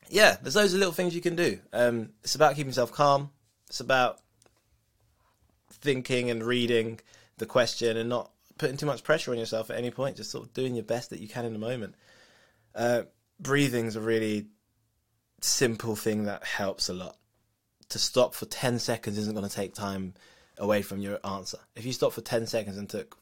yeah, 0.09 0.37
there's 0.43 0.57
of 0.57 0.73
little 0.73 0.93
things 0.93 1.15
you 1.15 1.21
can 1.21 1.37
do. 1.37 1.59
Um, 1.73 2.11
it's 2.23 2.35
about 2.35 2.55
keeping 2.55 2.69
yourself 2.69 2.93
calm. 2.93 3.31
It's 3.69 3.81
about 3.81 4.21
thinking 5.81 6.31
and 6.31 6.43
reading 6.43 7.01
the 7.39 7.47
question 7.47 7.97
and 7.97 8.09
not 8.09 8.31
putting 8.59 8.77
too 8.77 8.87
much 8.87 9.05
pressure 9.05 9.31
on 9.31 9.39
yourself 9.39 9.71
at 9.71 9.77
any 9.77 9.91
point. 9.91 10.17
Just 10.17 10.31
sort 10.31 10.45
of 10.45 10.53
doing 10.55 10.75
your 10.75 10.85
best 10.85 11.11
that 11.11 11.21
you 11.21 11.29
can 11.29 11.45
in 11.45 11.53
the 11.53 11.59
moment. 11.59 11.95
Uh, 12.75 13.03
breathing's 13.41 13.97
a 13.97 14.01
really 14.01 14.47
simple 15.41 15.97
thing 15.97 16.25
that 16.25 16.45
helps 16.45 16.89
a 16.89 16.95
lot. 16.95 17.17
To 17.91 17.99
stop 17.99 18.35
for 18.35 18.47
10 18.47 18.79
seconds 18.79 19.17
isn't 19.19 19.35
going 19.35 19.49
to 19.49 19.55
take 19.55 19.75
time 19.75 20.15
away 20.59 20.83
from 20.83 21.01
your 21.01 21.21
answer. 21.25 21.59
If 21.77 21.85
you 21.85 21.93
stop 21.93 22.13
for 22.13 22.21
10 22.21 22.47
seconds 22.47 22.77
and 22.77 22.89
took 22.89 23.17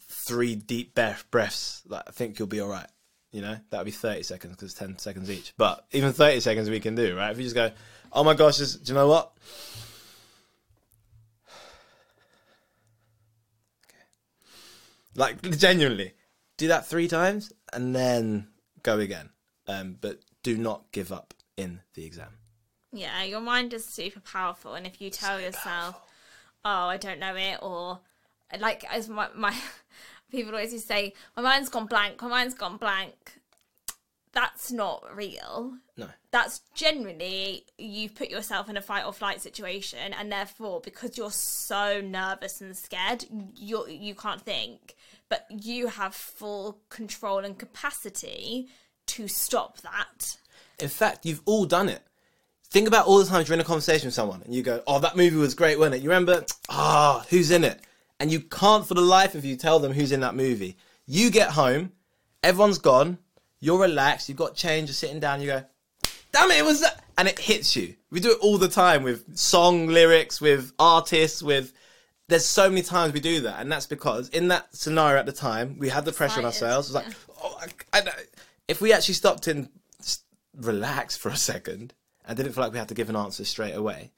three 0.00 0.54
deep 0.54 0.94
breath- 0.94 1.30
breaths, 1.30 1.82
like, 1.86 2.02
I 2.06 2.10
think 2.10 2.38
you'll 2.38 2.48
be 2.48 2.60
all 2.60 2.68
right. 2.68 2.88
You 3.30 3.40
know, 3.40 3.56
that 3.70 3.78
would 3.78 3.86
be 3.86 3.92
30 3.92 4.24
seconds 4.24 4.56
because 4.56 4.74
10 4.74 4.98
seconds 4.98 5.30
each. 5.30 5.54
But 5.56 5.86
even 5.92 6.12
30 6.12 6.40
seconds 6.40 6.68
we 6.68 6.80
can 6.80 6.94
do, 6.94 7.16
right? 7.16 7.30
If 7.30 7.38
you 7.38 7.44
just 7.44 7.54
go, 7.54 7.70
oh 8.12 8.24
my 8.24 8.34
gosh, 8.34 8.58
just, 8.58 8.84
do 8.84 8.92
you 8.92 8.94
know 8.94 9.08
what? 9.08 9.32
Like, 15.14 15.42
genuinely, 15.58 16.14
do 16.56 16.68
that 16.68 16.86
three 16.86 17.08
times 17.08 17.52
and 17.72 17.94
then 17.94 18.48
go 18.82 18.98
again. 18.98 19.30
Um, 19.66 19.96
but 20.00 20.20
do 20.42 20.56
not 20.56 20.90
give 20.92 21.12
up 21.12 21.34
in 21.56 21.80
the 21.94 22.04
exam. 22.04 22.38
Yeah, 22.92 23.22
your 23.22 23.40
mind 23.40 23.72
is 23.72 23.84
super 23.84 24.20
powerful, 24.20 24.74
and 24.74 24.86
if 24.86 25.00
you 25.00 25.08
tell 25.08 25.40
yourself, 25.40 26.00
"Oh, 26.64 26.86
I 26.88 26.98
don't 26.98 27.18
know 27.18 27.34
it," 27.36 27.58
or 27.62 28.00
like 28.60 28.84
as 28.92 29.08
my 29.08 29.28
my 29.34 29.56
people 30.30 30.52
always 30.52 30.72
used 30.72 30.86
to 30.88 30.92
say, 30.92 31.14
"My 31.36 31.42
mind's 31.42 31.70
gone 31.70 31.86
blank. 31.86 32.20
My 32.20 32.28
mind's 32.28 32.54
gone 32.54 32.76
blank." 32.76 33.38
That's 34.32 34.72
not 34.72 35.04
real. 35.14 35.74
No. 35.96 36.08
That's 36.30 36.60
generally 36.74 37.66
you've 37.76 38.14
put 38.14 38.30
yourself 38.30 38.70
in 38.70 38.78
a 38.78 38.82
fight 38.82 39.04
or 39.04 39.12
flight 39.12 39.40
situation, 39.40 40.12
and 40.12 40.30
therefore, 40.30 40.80
because 40.82 41.16
you're 41.16 41.30
so 41.30 42.00
nervous 42.02 42.60
and 42.60 42.76
scared, 42.76 43.24
you 43.56 43.88
you 43.88 44.14
can't 44.14 44.42
think. 44.42 44.96
But 45.32 45.46
you 45.64 45.86
have 45.86 46.14
full 46.14 46.82
control 46.90 47.38
and 47.38 47.58
capacity 47.58 48.68
to 49.06 49.28
stop 49.28 49.78
that. 49.78 50.36
In 50.78 50.90
fact, 50.90 51.24
you've 51.24 51.40
all 51.46 51.64
done 51.64 51.88
it. 51.88 52.02
Think 52.68 52.86
about 52.86 53.06
all 53.06 53.16
the 53.16 53.24
times 53.24 53.48
you're 53.48 53.54
in 53.54 53.60
a 53.60 53.64
conversation 53.64 54.08
with 54.08 54.14
someone 54.14 54.42
and 54.42 54.54
you 54.54 54.62
go, 54.62 54.82
"Oh, 54.86 54.98
that 54.98 55.16
movie 55.16 55.36
was 55.36 55.54
great, 55.54 55.78
wasn't 55.78 55.94
it?" 55.94 56.02
You 56.02 56.10
remember? 56.10 56.44
Ah, 56.68 57.24
who's 57.30 57.50
in 57.50 57.64
it? 57.64 57.80
And 58.20 58.30
you 58.30 58.40
can't, 58.40 58.86
for 58.86 58.92
the 58.92 59.00
life 59.00 59.34
of 59.34 59.42
you, 59.42 59.56
tell 59.56 59.78
them 59.78 59.94
who's 59.94 60.12
in 60.12 60.20
that 60.20 60.34
movie. 60.34 60.76
You 61.06 61.30
get 61.30 61.52
home, 61.52 61.92
everyone's 62.42 62.76
gone, 62.76 63.16
you're 63.58 63.80
relaxed, 63.80 64.28
you've 64.28 64.36
got 64.36 64.54
change, 64.54 64.90
you're 64.90 64.94
sitting 64.94 65.18
down, 65.18 65.40
you 65.40 65.46
go, 65.46 65.64
"Damn 66.32 66.50
it, 66.50 66.58
it 66.58 66.64
was 66.66 66.80
that!" 66.80 67.02
And 67.16 67.26
it 67.26 67.38
hits 67.38 67.74
you. 67.74 67.96
We 68.10 68.20
do 68.20 68.32
it 68.32 68.38
all 68.42 68.58
the 68.58 68.68
time 68.68 69.02
with 69.02 69.34
song 69.38 69.86
lyrics, 69.86 70.42
with 70.42 70.72
artists, 70.78 71.42
with. 71.42 71.72
There's 72.32 72.46
so 72.46 72.68
many 72.68 72.82
times 72.82 73.12
we 73.12 73.20
do 73.20 73.40
that, 73.42 73.60
and 73.60 73.70
that's 73.70 73.86
because 73.86 74.28
in 74.30 74.48
that 74.48 74.74
scenario 74.74 75.18
at 75.18 75.26
the 75.26 75.32
time 75.32 75.76
we 75.78 75.88
had 75.88 76.04
the 76.04 76.12
pressure 76.12 76.40
on 76.40 76.46
ourselves. 76.46 76.90
It 76.90 76.94
was 76.94 77.04
like, 77.04 77.14
oh, 77.42 77.60
I, 77.92 77.98
I, 77.98 78.02
if 78.68 78.80
we 78.80 78.92
actually 78.92 79.14
stopped 79.14 79.46
and 79.46 79.68
relaxed 80.56 81.20
for 81.20 81.28
a 81.28 81.36
second 81.36 81.94
and 82.24 82.36
didn't 82.36 82.52
feel 82.52 82.64
like 82.64 82.72
we 82.72 82.78
had 82.78 82.88
to 82.88 82.94
give 82.94 83.08
an 83.08 83.16
answer 83.16 83.44
straight 83.44 83.74
away, 83.74 84.10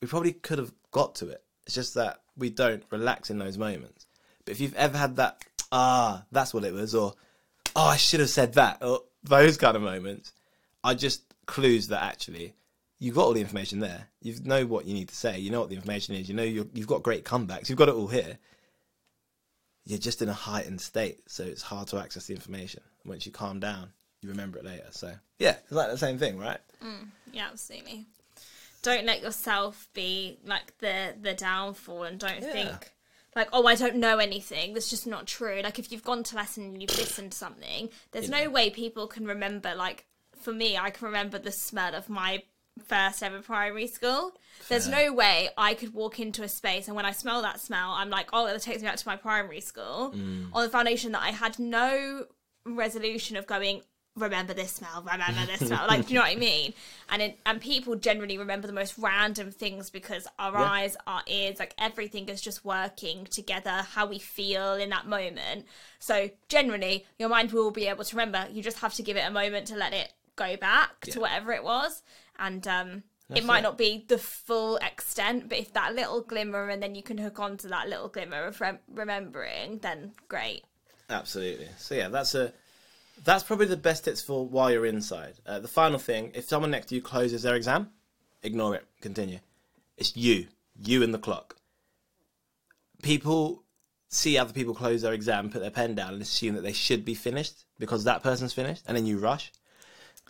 we 0.00 0.08
probably 0.08 0.32
could 0.32 0.58
have 0.58 0.72
got 0.90 1.14
to 1.16 1.28
it. 1.28 1.42
It's 1.66 1.74
just 1.74 1.94
that 1.94 2.20
we 2.36 2.50
don't 2.50 2.82
relax 2.90 3.30
in 3.30 3.38
those 3.38 3.58
moments. 3.58 4.06
But 4.44 4.52
if 4.52 4.60
you've 4.60 4.74
ever 4.74 4.98
had 4.98 5.16
that, 5.16 5.44
ah, 5.70 6.24
that's 6.32 6.52
what 6.52 6.64
it 6.64 6.72
was, 6.72 6.94
or 6.94 7.14
oh, 7.76 7.86
I 7.86 7.96
should 7.96 8.20
have 8.20 8.30
said 8.30 8.54
that, 8.54 8.82
or 8.82 9.02
those 9.22 9.56
kind 9.56 9.76
of 9.76 9.82
moments, 9.82 10.32
are 10.82 10.94
just 10.94 11.22
clues 11.46 11.88
that 11.88 12.02
actually 12.02 12.54
you've 13.02 13.16
got 13.16 13.24
all 13.24 13.32
the 13.32 13.40
information 13.40 13.80
there. 13.80 14.06
You 14.20 14.36
know 14.44 14.64
what 14.64 14.86
you 14.86 14.94
need 14.94 15.08
to 15.08 15.14
say. 15.16 15.38
You 15.38 15.50
know 15.50 15.58
what 15.60 15.70
the 15.70 15.74
information 15.74 16.14
is. 16.14 16.28
You 16.28 16.36
know 16.36 16.44
you're, 16.44 16.66
you've 16.72 16.86
got 16.86 17.02
great 17.02 17.24
comebacks. 17.24 17.68
You've 17.68 17.78
got 17.78 17.88
it 17.88 17.94
all 17.96 18.06
here. 18.06 18.38
You're 19.84 19.98
just 19.98 20.22
in 20.22 20.28
a 20.28 20.32
heightened 20.32 20.80
state, 20.80 21.20
so 21.26 21.42
it's 21.42 21.62
hard 21.62 21.88
to 21.88 21.98
access 21.98 22.26
the 22.26 22.34
information. 22.34 22.82
Once 23.04 23.26
you 23.26 23.32
calm 23.32 23.58
down, 23.58 23.88
you 24.20 24.28
remember 24.28 24.58
it 24.58 24.64
later. 24.64 24.86
So 24.92 25.12
yeah, 25.40 25.56
it's 25.64 25.72
like 25.72 25.90
the 25.90 25.98
same 25.98 26.18
thing, 26.18 26.38
right? 26.38 26.60
Mm, 26.82 27.08
yeah, 27.32 27.48
absolutely. 27.50 28.06
Don't 28.82 29.04
let 29.04 29.22
yourself 29.22 29.88
be 29.94 30.38
like 30.46 30.78
the 30.78 31.14
the 31.20 31.34
downfall, 31.34 32.04
and 32.04 32.20
don't 32.20 32.42
Yeah. 32.42 32.52
think 32.52 32.92
like, 33.34 33.48
oh, 33.52 33.66
I 33.66 33.74
don't 33.74 33.96
know 33.96 34.18
anything. 34.18 34.74
That's 34.74 34.90
just 34.90 35.06
not 35.06 35.26
true. 35.26 35.60
Like, 35.64 35.78
if 35.78 35.90
you've 35.90 36.04
gone 36.04 36.22
to 36.24 36.36
lesson 36.36 36.64
and 36.64 36.82
you've 36.82 36.96
listened 36.98 37.32
to 37.32 37.38
something, 37.38 37.88
there's 38.12 38.28
no 38.28 38.50
way 38.50 38.68
people 38.70 39.06
can 39.06 39.24
remember. 39.26 39.74
Like, 39.74 40.04
for 40.38 40.52
me, 40.52 40.76
I 40.76 40.90
can 40.90 41.06
remember 41.06 41.38
the 41.38 41.50
smell 41.50 41.94
of 41.94 42.10
my 42.10 42.42
first 42.86 43.22
ever 43.22 43.40
primary 43.40 43.86
school. 43.86 44.32
There's 44.68 44.88
no 44.88 45.12
way 45.12 45.50
I 45.58 45.74
could 45.74 45.92
walk 45.92 46.20
into 46.20 46.42
a 46.42 46.48
space 46.48 46.86
and 46.88 46.96
when 46.96 47.04
I 47.04 47.12
smell 47.12 47.42
that 47.42 47.60
smell, 47.60 47.90
I'm 47.90 48.10
like, 48.10 48.30
oh, 48.32 48.46
that 48.46 48.60
takes 48.62 48.82
me 48.82 48.88
back 48.88 48.96
to 48.96 49.08
my 49.08 49.16
primary 49.16 49.60
school. 49.60 50.12
Mm. 50.14 50.48
On 50.52 50.62
the 50.62 50.70
foundation 50.70 51.12
that 51.12 51.22
I 51.22 51.30
had 51.30 51.58
no 51.58 52.26
resolution 52.64 53.36
of 53.36 53.46
going, 53.46 53.82
remember 54.16 54.52
this 54.54 54.72
smell, 54.72 55.02
remember 55.02 55.46
this 55.46 55.66
smell. 55.66 55.86
Like, 55.86 56.06
do 56.06 56.12
you 56.12 56.18
know 56.18 56.24
what 56.24 56.32
I 56.32 56.36
mean? 56.36 56.74
And 57.08 57.22
it, 57.22 57.38
and 57.46 57.60
people 57.60 57.96
generally 57.96 58.36
remember 58.38 58.66
the 58.66 58.72
most 58.72 58.98
random 58.98 59.50
things 59.50 59.90
because 59.90 60.26
our 60.38 60.52
Yeah. 60.52 60.70
eyes, 60.70 60.96
our 61.06 61.22
ears, 61.26 61.58
like 61.58 61.74
everything 61.78 62.28
is 62.28 62.40
just 62.40 62.64
working 62.64 63.26
together, 63.30 63.86
how 63.94 64.06
we 64.06 64.18
feel 64.18 64.74
in 64.74 64.90
that 64.90 65.06
moment. 65.06 65.66
So 65.98 66.30
generally, 66.48 67.06
your 67.18 67.28
mind 67.28 67.52
will 67.52 67.70
be 67.70 67.86
able 67.86 68.04
to 68.04 68.16
remember. 68.16 68.46
You 68.50 68.62
just 68.62 68.78
have 68.80 68.94
to 68.94 69.02
give 69.02 69.16
it 69.16 69.26
a 69.26 69.30
moment 69.30 69.66
to 69.68 69.76
let 69.76 69.92
it 69.92 70.12
go 70.36 70.56
back 70.56 71.00
to 71.02 71.20
whatever 71.20 71.52
it 71.52 71.64
was. 71.64 72.02
And 72.38 72.66
um, 72.66 73.02
it 73.34 73.44
might 73.44 73.60
it. 73.60 73.62
not 73.62 73.78
be 73.78 74.04
the 74.08 74.18
full 74.18 74.76
extent, 74.76 75.48
but 75.48 75.58
if 75.58 75.72
that 75.72 75.94
little 75.94 76.20
glimmer 76.22 76.68
and 76.68 76.82
then 76.82 76.94
you 76.94 77.02
can 77.02 77.18
hook 77.18 77.38
on 77.40 77.56
to 77.58 77.68
that 77.68 77.88
little 77.88 78.08
glimmer 78.08 78.44
of 78.44 78.60
rem- 78.60 78.80
remembering, 78.92 79.78
then 79.78 80.12
great. 80.28 80.64
Absolutely. 81.08 81.68
So 81.78 81.94
yeah, 81.94 82.08
that's 82.08 82.34
a 82.34 82.52
that's 83.24 83.44
probably 83.44 83.66
the 83.66 83.76
best 83.76 84.04
tips 84.04 84.22
for 84.22 84.46
while 84.46 84.70
you're 84.70 84.86
inside. 84.86 85.34
Uh, 85.46 85.60
the 85.60 85.68
final 85.68 85.98
thing: 85.98 86.32
if 86.34 86.44
someone 86.44 86.70
next 86.70 86.86
to 86.86 86.94
you 86.94 87.02
closes 87.02 87.42
their 87.42 87.54
exam, 87.54 87.90
ignore 88.42 88.74
it. 88.74 88.86
Continue. 89.00 89.38
It's 89.96 90.16
you, 90.16 90.46
you 90.76 91.02
and 91.02 91.12
the 91.12 91.18
clock. 91.18 91.56
People 93.02 93.62
see 94.08 94.38
other 94.38 94.52
people 94.52 94.74
close 94.74 95.02
their 95.02 95.12
exam, 95.12 95.50
put 95.50 95.60
their 95.60 95.70
pen 95.70 95.94
down, 95.94 96.14
and 96.14 96.22
assume 96.22 96.54
that 96.54 96.62
they 96.62 96.72
should 96.72 97.04
be 97.04 97.14
finished 97.14 97.64
because 97.78 98.04
that 98.04 98.22
person's 98.22 98.52
finished, 98.52 98.84
and 98.86 98.96
then 98.96 99.06
you 99.06 99.18
rush. 99.18 99.52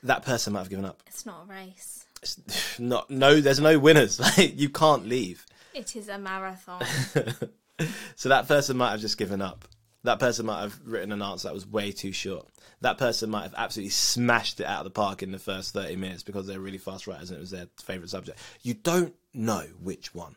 That 0.02 0.24
person 0.24 0.52
might 0.52 0.60
have 0.60 0.70
given 0.70 0.84
up. 0.84 1.02
It's 1.06 1.24
not 1.26 1.44
a 1.44 1.52
race. 1.52 2.04
It's 2.22 2.38
not 2.78 3.10
no. 3.10 3.40
There's 3.40 3.60
no 3.60 3.78
winners. 3.78 4.20
Like 4.38 4.58
you 4.58 4.68
can't 4.68 5.06
leave. 5.06 5.46
It 5.74 5.96
is 5.96 6.08
a 6.08 6.18
marathon. 6.18 6.82
So 8.16 8.28
that 8.28 8.48
person 8.48 8.76
might 8.76 8.90
have 8.90 9.00
just 9.00 9.18
given 9.18 9.42
up. 9.42 9.64
That 10.04 10.18
person 10.18 10.46
might 10.46 10.62
have 10.62 10.78
written 10.84 11.12
an 11.12 11.22
answer 11.22 11.48
that 11.48 11.54
was 11.54 11.66
way 11.66 11.92
too 11.92 12.12
short. 12.12 12.48
That 12.80 12.98
person 12.98 13.30
might 13.30 13.44
have 13.44 13.54
absolutely 13.56 13.90
smashed 13.90 14.58
it 14.60 14.66
out 14.66 14.80
of 14.80 14.84
the 14.84 14.90
park 14.90 15.22
in 15.22 15.30
the 15.30 15.38
first 15.38 15.72
30 15.74 15.96
minutes 15.96 16.22
because 16.22 16.46
they're 16.46 16.60
really 16.60 16.78
fast 16.78 17.06
writers 17.06 17.30
and 17.30 17.38
it 17.38 17.40
was 17.40 17.50
their 17.50 17.68
favourite 17.80 18.10
subject. 18.10 18.38
You 18.62 18.74
don't 18.74 19.14
know 19.32 19.64
which 19.80 20.14
one. 20.14 20.36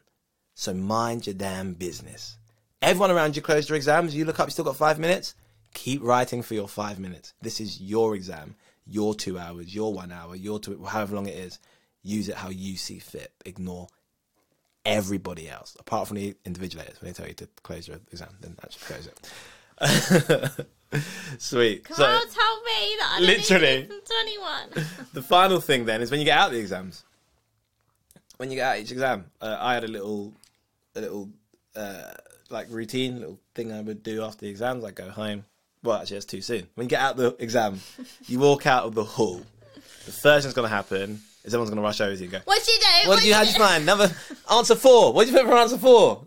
So 0.54 0.74
mind 0.74 1.26
your 1.26 1.34
damn 1.34 1.74
business. 1.74 2.38
Everyone 2.82 3.12
around 3.12 3.36
you 3.36 3.42
closed 3.42 3.70
their 3.70 3.76
exams. 3.76 4.16
You 4.16 4.26
look 4.26 4.40
up, 4.40 4.48
you 4.48 4.52
still 4.52 4.66
got 4.66 4.78
five 4.78 5.00
minutes. 5.00 5.34
Keep 5.74 6.04
writing 6.04 6.44
for 6.44 6.54
your 6.54 6.68
five 6.68 7.00
minutes. 7.00 7.34
This 7.42 7.60
is 7.60 7.82
your 7.82 8.16
exam, 8.16 8.56
your 8.86 9.16
two 9.16 9.38
hours, 9.40 9.74
your 9.74 9.94
one 9.94 10.12
hour, 10.12 10.36
your 10.36 10.60
two, 10.60 10.84
however 10.86 11.16
long 11.16 11.28
it 11.28 11.36
is. 11.36 11.60
Use 12.04 12.30
it 12.30 12.36
how 12.36 12.50
you 12.50 12.78
see 12.78 13.00
fit. 13.00 13.34
Ignore 13.46 13.88
everybody 14.86 15.50
else, 15.50 15.76
apart 15.80 16.08
from 16.08 16.18
the 16.18 16.36
invigilators, 16.46 17.02
when 17.02 17.12
they 17.12 17.14
tell 17.14 17.28
you 17.28 17.34
to 17.34 17.48
close 17.64 17.88
your 17.88 17.98
exam, 18.12 18.30
then 18.42 18.56
actually 18.64 18.86
close 18.86 19.08
it. 19.08 20.68
Sweet. 21.40 21.84
Come 21.84 21.98
so 21.98 22.04
tell 22.04 22.62
me 22.64 22.96
that 23.00 23.14
I 23.16 23.20
Literally. 23.20 23.88
to 23.88 23.94
listen 23.94 24.02
to 24.06 24.14
anyone. 24.22 24.70
the 25.14 25.22
final 25.22 25.60
thing 25.60 25.86
then 25.86 26.02
is 26.02 26.12
when 26.12 26.20
you 26.20 26.26
get 26.26 26.38
out 26.38 26.48
of 26.48 26.54
the 26.54 26.60
exams. 26.60 27.04
When 28.38 28.50
you 28.52 28.58
get 28.58 28.68
out 28.68 28.80
each 28.80 28.92
exam, 28.92 29.26
uh, 29.42 29.58
I 29.60 29.74
had 29.74 29.84
a 29.84 29.88
little, 29.88 30.34
a 30.96 31.02
little, 31.02 31.30
uh, 31.76 32.12
like 32.50 32.68
routine, 32.70 33.20
little 33.20 33.40
thing 33.56 33.72
I 33.72 33.82
would 33.82 34.04
do 34.04 34.24
after 34.24 34.42
the 34.42 34.50
exams. 34.50 34.84
I'd 34.84 34.96
go 34.96 35.10
home. 35.10 35.46
Well, 35.86 36.02
actually, 36.02 36.16
that's 36.16 36.26
too 36.26 36.42
soon. 36.42 36.68
When 36.76 36.86
you 36.86 36.90
get 36.90 37.00
out 37.00 37.16
the 37.16 37.36
exam, 37.40 37.80
you 38.26 38.40
walk 38.40 38.66
out 38.66 38.84
of 38.86 38.96
the 38.96 39.04
hall. 39.04 39.42
The 40.06 40.12
first 40.12 40.44
thing's 40.44 40.54
going 40.56 40.68
to 40.68 40.76
happen 40.76 41.22
is 41.44 41.54
everyone's 41.54 41.70
going 41.70 41.78
to 41.78 41.84
rush 41.84 42.02
over 42.02 42.16
to 42.16 42.18
you 42.18 42.26
and 42.26 42.32
go, 42.32 42.40
What'd 42.46 42.68
you 42.68 42.80
do? 42.80 43.10
What 43.10 43.20
did 43.20 43.28
you 43.28 43.34
have 43.36 43.48
to 43.48 43.54
find? 43.58 43.86
Number 43.86 44.12
answer 44.52 44.76
four. 44.76 45.14
What 45.14 45.26
did 45.26 45.34
you 45.34 45.40
put 45.40 45.48
for 45.48 45.58
answer 45.58 45.78
four? 45.78 46.26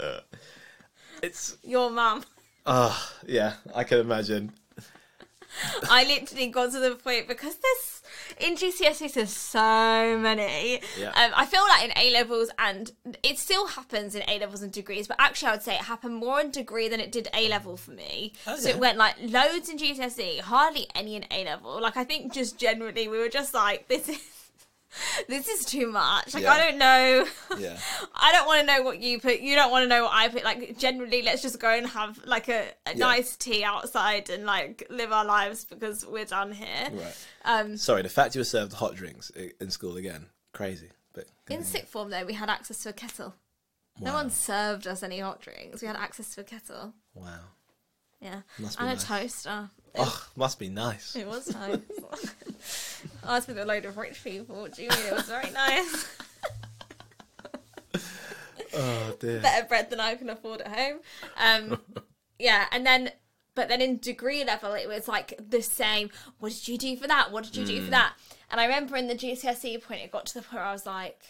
Uh, 0.00 0.20
it's 1.22 1.56
Your 1.64 1.90
mum. 1.90 2.24
oh 2.64 3.12
yeah, 3.26 3.54
I 3.74 3.82
can 3.84 3.98
imagine. 3.98 4.52
I 5.90 6.04
literally 6.04 6.46
got 6.48 6.70
to 6.72 6.78
the 6.78 6.94
point 6.94 7.26
because 7.26 7.56
there's 7.56 8.02
in 8.40 8.54
GCSEs 8.56 9.12
there's 9.14 9.30
so 9.36 10.18
many. 10.18 10.80
Yeah. 10.98 11.08
Um, 11.10 11.32
I 11.34 11.46
feel 11.46 11.62
like 11.68 11.84
in 11.84 11.92
A 11.96 12.10
levels 12.12 12.50
and 12.58 12.90
it 13.22 13.38
still 13.38 13.66
happens 13.66 14.14
in 14.14 14.22
A 14.28 14.38
levels 14.38 14.62
and 14.62 14.72
degrees, 14.72 15.06
but 15.08 15.16
actually 15.18 15.48
I 15.48 15.52
would 15.52 15.62
say 15.62 15.74
it 15.74 15.82
happened 15.82 16.14
more 16.16 16.40
in 16.40 16.50
degree 16.50 16.88
than 16.88 17.00
it 17.00 17.12
did 17.12 17.28
A 17.34 17.48
level 17.48 17.76
for 17.76 17.92
me. 17.92 18.32
So 18.44 18.52
Okay. 18.54 18.70
it 18.70 18.78
went 18.78 18.98
like 18.98 19.16
loads 19.20 19.68
in 19.68 19.78
GCSE, 19.78 20.40
hardly 20.40 20.86
any 20.94 21.16
in 21.16 21.24
A 21.30 21.44
level. 21.44 21.80
Like 21.80 21.96
I 21.96 22.04
think 22.04 22.32
just 22.32 22.58
generally 22.58 23.08
we 23.08 23.18
were 23.18 23.28
just 23.28 23.54
like 23.54 23.88
this 23.88 24.08
is. 24.08 24.20
This 25.28 25.48
is 25.48 25.64
too 25.64 25.90
much. 25.90 26.34
Like 26.34 26.42
Yeah. 26.44 26.52
I 26.52 26.58
don't 26.58 26.78
know. 26.78 27.26
Yeah. 27.58 27.78
I 28.14 28.32
don't 28.32 28.46
want 28.46 28.60
to 28.60 28.66
know 28.66 28.82
what 28.82 28.98
you 29.00 29.20
put. 29.20 29.40
You 29.40 29.54
don't 29.54 29.70
want 29.70 29.84
to 29.84 29.88
know 29.88 30.04
what 30.04 30.12
I 30.14 30.28
put. 30.28 30.44
Like 30.44 30.78
generally, 30.78 31.22
let's 31.22 31.42
just 31.42 31.60
go 31.60 31.68
and 31.70 31.86
have 31.86 32.18
like 32.24 32.48
a, 32.48 32.68
a 32.86 32.94
nice 32.94 33.36
tea 33.36 33.64
outside 33.64 34.30
and 34.30 34.44
like 34.46 34.86
live 34.90 35.12
our 35.12 35.24
lives 35.24 35.64
because 35.64 36.06
we're 36.06 36.24
done 36.24 36.52
here. 36.52 36.88
Right. 36.92 37.26
Um, 37.44 37.76
Sorry, 37.76 38.02
the 38.02 38.08
fact 38.08 38.34
you 38.34 38.40
were 38.40 38.44
served 38.44 38.72
hot 38.72 38.94
drinks 38.94 39.30
in 39.60 39.70
school 39.70 39.96
again, 39.96 40.26
crazy. 40.52 40.88
But 41.12 41.26
in 41.50 41.64
sixth 41.64 41.90
form 41.90 42.10
though, 42.10 42.24
we 42.24 42.34
had 42.34 42.48
access 42.48 42.82
to 42.84 42.90
a 42.90 42.92
kettle. 42.92 43.34
No 44.00 44.12
one 44.12 44.30
served 44.30 44.86
us 44.86 45.02
any 45.02 45.18
hot 45.18 45.40
drinks. 45.40 45.82
We 45.82 45.88
had 45.88 45.96
access 45.96 46.32
to 46.36 46.42
a 46.42 46.44
kettle. 46.44 46.94
wow, 47.14 47.40
Yeah, 48.20 48.42
and 48.78 48.90
a 48.90 48.96
toaster. 48.96 49.70
Oh, 49.96 50.26
must 50.36 50.58
be 50.58 50.68
nice. 50.68 51.16
it 51.16 51.26
was 51.26 51.52
nice. 51.54 53.02
I 53.24 53.36
was 53.36 53.46
with 53.46 53.58
a 53.58 53.64
load 53.64 53.84
of 53.84 53.96
rich 53.96 54.22
people. 54.24 54.60
What 54.62 54.74
do 54.74 54.82
you 54.82 54.88
mean? 54.90 54.98
It 55.06 55.12
was 55.14 55.24
very 55.28 55.50
nice. 55.50 56.06
Oh 58.76 59.16
dear. 59.18 59.40
better 59.40 59.66
bread 59.66 59.88
than 59.90 59.98
I 59.98 60.14
can 60.14 60.28
afford 60.28 60.60
at 60.60 60.68
home. 60.76 60.98
Um, 61.38 61.80
yeah, 62.38 62.66
and 62.70 62.86
then, 62.86 63.10
but 63.54 63.68
then 63.68 63.80
in 63.80 63.96
degree 63.98 64.44
level, 64.44 64.74
it 64.74 64.86
was 64.86 65.08
like 65.08 65.34
the 65.48 65.62
same. 65.62 66.10
What 66.38 66.52
did 66.52 66.68
you 66.68 66.76
do 66.78 66.96
for 66.96 67.08
that? 67.08 67.32
What 67.32 67.44
did 67.44 67.56
you 67.56 67.64
do 67.64 67.82
for 67.84 67.90
that? 67.92 68.14
And 68.50 68.60
I 68.60 68.66
remember 68.66 68.96
in 68.96 69.08
the 69.08 69.14
GCSE 69.14 69.82
point, 69.82 70.02
it 70.02 70.10
got 70.12 70.26
to 70.26 70.34
the 70.34 70.42
point 70.42 70.54
where 70.56 70.64
I 70.64 70.72
was 70.72 70.84
like, 70.86 71.20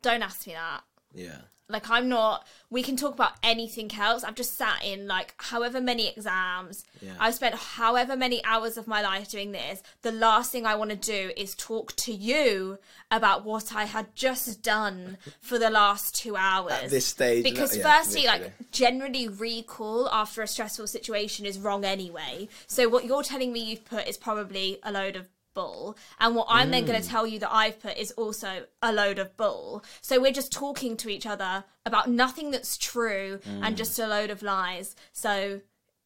"Don't 0.00 0.22
ask 0.22 0.46
me 0.46 0.54
that." 0.54 0.80
Yeah. 1.14 1.42
Like 1.68 1.90
I'm 1.90 2.08
not. 2.08 2.46
We 2.70 2.82
can 2.82 2.96
talk 2.96 3.14
about 3.14 3.32
anything 3.42 3.90
else. 3.98 4.22
I've 4.22 4.36
just 4.36 4.56
sat 4.56 4.84
in 4.84 5.08
like 5.08 5.34
however 5.38 5.80
many 5.80 6.08
exams. 6.08 6.84
Yeah. 7.00 7.14
I've 7.18 7.34
spent 7.34 7.56
however 7.56 8.16
many 8.16 8.44
hours 8.44 8.76
of 8.76 8.86
my 8.86 9.02
life 9.02 9.28
doing 9.28 9.50
this. 9.50 9.82
The 10.02 10.12
last 10.12 10.52
thing 10.52 10.64
I 10.64 10.76
want 10.76 10.90
to 10.90 10.96
do 10.96 11.32
is 11.36 11.56
talk 11.56 11.96
to 11.96 12.12
you 12.12 12.78
about 13.10 13.44
what 13.44 13.74
I 13.74 13.84
had 13.84 14.14
just 14.14 14.62
done 14.62 15.18
for 15.40 15.58
the 15.58 15.70
last 15.70 16.14
two 16.14 16.36
hours. 16.36 16.72
At 16.84 16.90
this 16.90 17.06
stage, 17.06 17.42
because 17.42 17.76
yeah, 17.76 17.96
firstly, 17.98 18.22
literally. 18.22 18.44
like 18.44 18.70
generally 18.70 19.28
recall 19.28 20.08
after 20.10 20.42
a 20.42 20.46
stressful 20.46 20.86
situation 20.86 21.46
is 21.46 21.58
wrong 21.58 21.84
anyway. 21.84 22.48
So 22.68 22.88
what 22.88 23.04
you're 23.04 23.24
telling 23.24 23.52
me 23.52 23.60
you've 23.60 23.84
put 23.84 24.06
is 24.06 24.16
probably 24.16 24.78
a 24.84 24.92
load 24.92 25.16
of 25.16 25.26
bull. 25.56 25.96
And 26.20 26.34
what 26.36 26.46
i'm 26.48 26.70
then 26.70 26.84
Mm. 26.84 26.88
going 26.88 27.02
to 27.02 27.08
tell 27.08 27.26
you 27.26 27.38
that 27.40 27.52
i've 27.62 27.78
put 27.80 27.96
is 28.04 28.12
also 28.12 28.50
a 28.82 28.92
load 28.92 29.18
of 29.18 29.36
bull. 29.36 29.82
So 30.00 30.20
we're 30.20 30.38
just 30.40 30.52
talking 30.52 30.96
to 30.98 31.08
each 31.08 31.26
other 31.26 31.64
about 31.84 32.08
nothing 32.08 32.50
that's 32.52 32.76
true 32.78 33.40
Mm. 33.44 33.60
and 33.64 33.76
just 33.76 33.98
a 33.98 34.06
load 34.06 34.30
of 34.30 34.42
lies. 34.42 34.94
So 35.12 35.60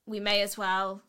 we 0.06 0.18
may 0.20 0.40
as 0.40 0.56
well 0.56 1.02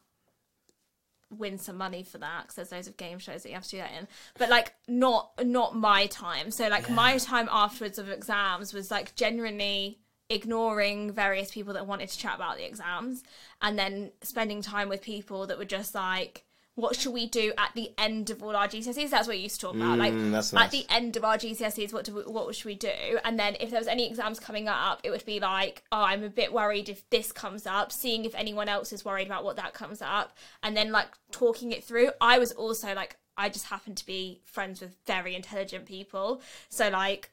win 1.30 1.58
some 1.58 1.78
money 1.78 2.04
for 2.04 2.18
that 2.18 2.42
because 2.42 2.56
there's 2.56 2.72
loads 2.74 2.88
of 2.90 2.98
game 2.98 3.18
shows 3.20 3.44
that 3.44 3.50
you 3.50 3.56
have 3.56 3.64
to 3.64 3.70
do 3.72 3.78
that 3.78 3.92
in. 3.98 4.08
But 4.38 4.50
like 4.50 4.74
not 4.88 5.32
not 5.46 5.76
my 5.76 6.08
time. 6.08 6.52
So 6.52 6.68
like 6.68 6.90
my 6.90 7.18
time 7.18 7.48
afterwards 7.52 7.98
of 7.98 8.10
exams 8.10 8.74
was 8.74 8.92
like 8.92 9.16
genuinely 9.16 10.00
ignoring 10.30 11.12
various 11.12 11.52
people 11.52 11.74
that 11.74 11.86
wanted 11.88 12.08
to 12.10 12.18
chat 12.18 12.36
about 12.36 12.58
the 12.58 12.66
exams 12.66 13.22
and 13.62 13.78
then 13.78 14.12
spending 14.22 14.62
time 14.62 14.88
with 14.90 15.02
people 15.02 15.46
that 15.48 15.58
were 15.58 15.66
just 15.66 15.94
like 15.96 16.46
what 16.76 16.96
should 16.96 17.14
we 17.14 17.28
do 17.28 17.52
at 17.58 17.72
the 17.76 17.92
end 17.98 18.30
of 18.30 18.42
all 18.42 18.56
our 18.56 18.68
GCSEs? 18.68 19.10
That's 19.10 19.28
what 19.28 19.38
you 19.38 19.44
used 19.44 19.60
to 19.60 19.68
talk 19.68 19.76
about. 19.76 19.98
like 19.98 20.14
Mm, 20.14 20.32
that's 20.32 20.54
at 20.54 20.72
the 20.72 20.86
end 20.90 21.18
of 21.18 21.26
our 21.26 21.38
GCSEs, 21.38 21.92
what 21.92 22.06
do 22.06 22.16
we, 22.16 22.22
what 22.24 22.56
should 22.56 22.66
we 22.66 22.76
do? 22.76 23.20
And 23.26 23.38
then 23.38 23.58
if 23.60 23.72
there 23.72 23.80
was 23.80 23.88
any 23.88 24.08
exams 24.08 24.40
coming 24.40 24.68
up, 24.68 25.02
it 25.04 25.10
would 25.10 25.26
be 25.26 25.40
like, 25.40 25.84
oh, 25.92 26.04
I'm 26.04 26.24
a 26.24 26.30
bit 26.30 26.54
worried 26.54 26.88
if 26.88 27.08
this 27.10 27.32
comes 27.32 27.68
up. 27.68 27.92
Seeing 27.92 28.24
if 28.24 28.34
anyone 28.36 28.70
else 28.70 28.94
is 28.94 29.04
worried 29.04 29.28
about 29.28 29.44
what 29.44 29.58
that 29.58 29.74
comes 29.74 30.02
up, 30.02 30.38
and 30.64 30.76
then 30.76 30.92
like 30.92 31.10
talking 31.32 31.72
it 31.72 31.84
through. 31.84 32.12
I 32.22 32.40
was 32.40 32.54
also 32.54 32.94
like, 32.94 33.18
I 33.38 33.50
just 33.50 33.66
happened 33.66 33.98
to 33.98 34.06
be 34.06 34.42
friends 34.46 34.80
with 34.80 34.96
very 35.06 35.36
intelligent 35.36 35.86
people, 35.86 36.42
so 36.70 36.90
like, 36.90 37.32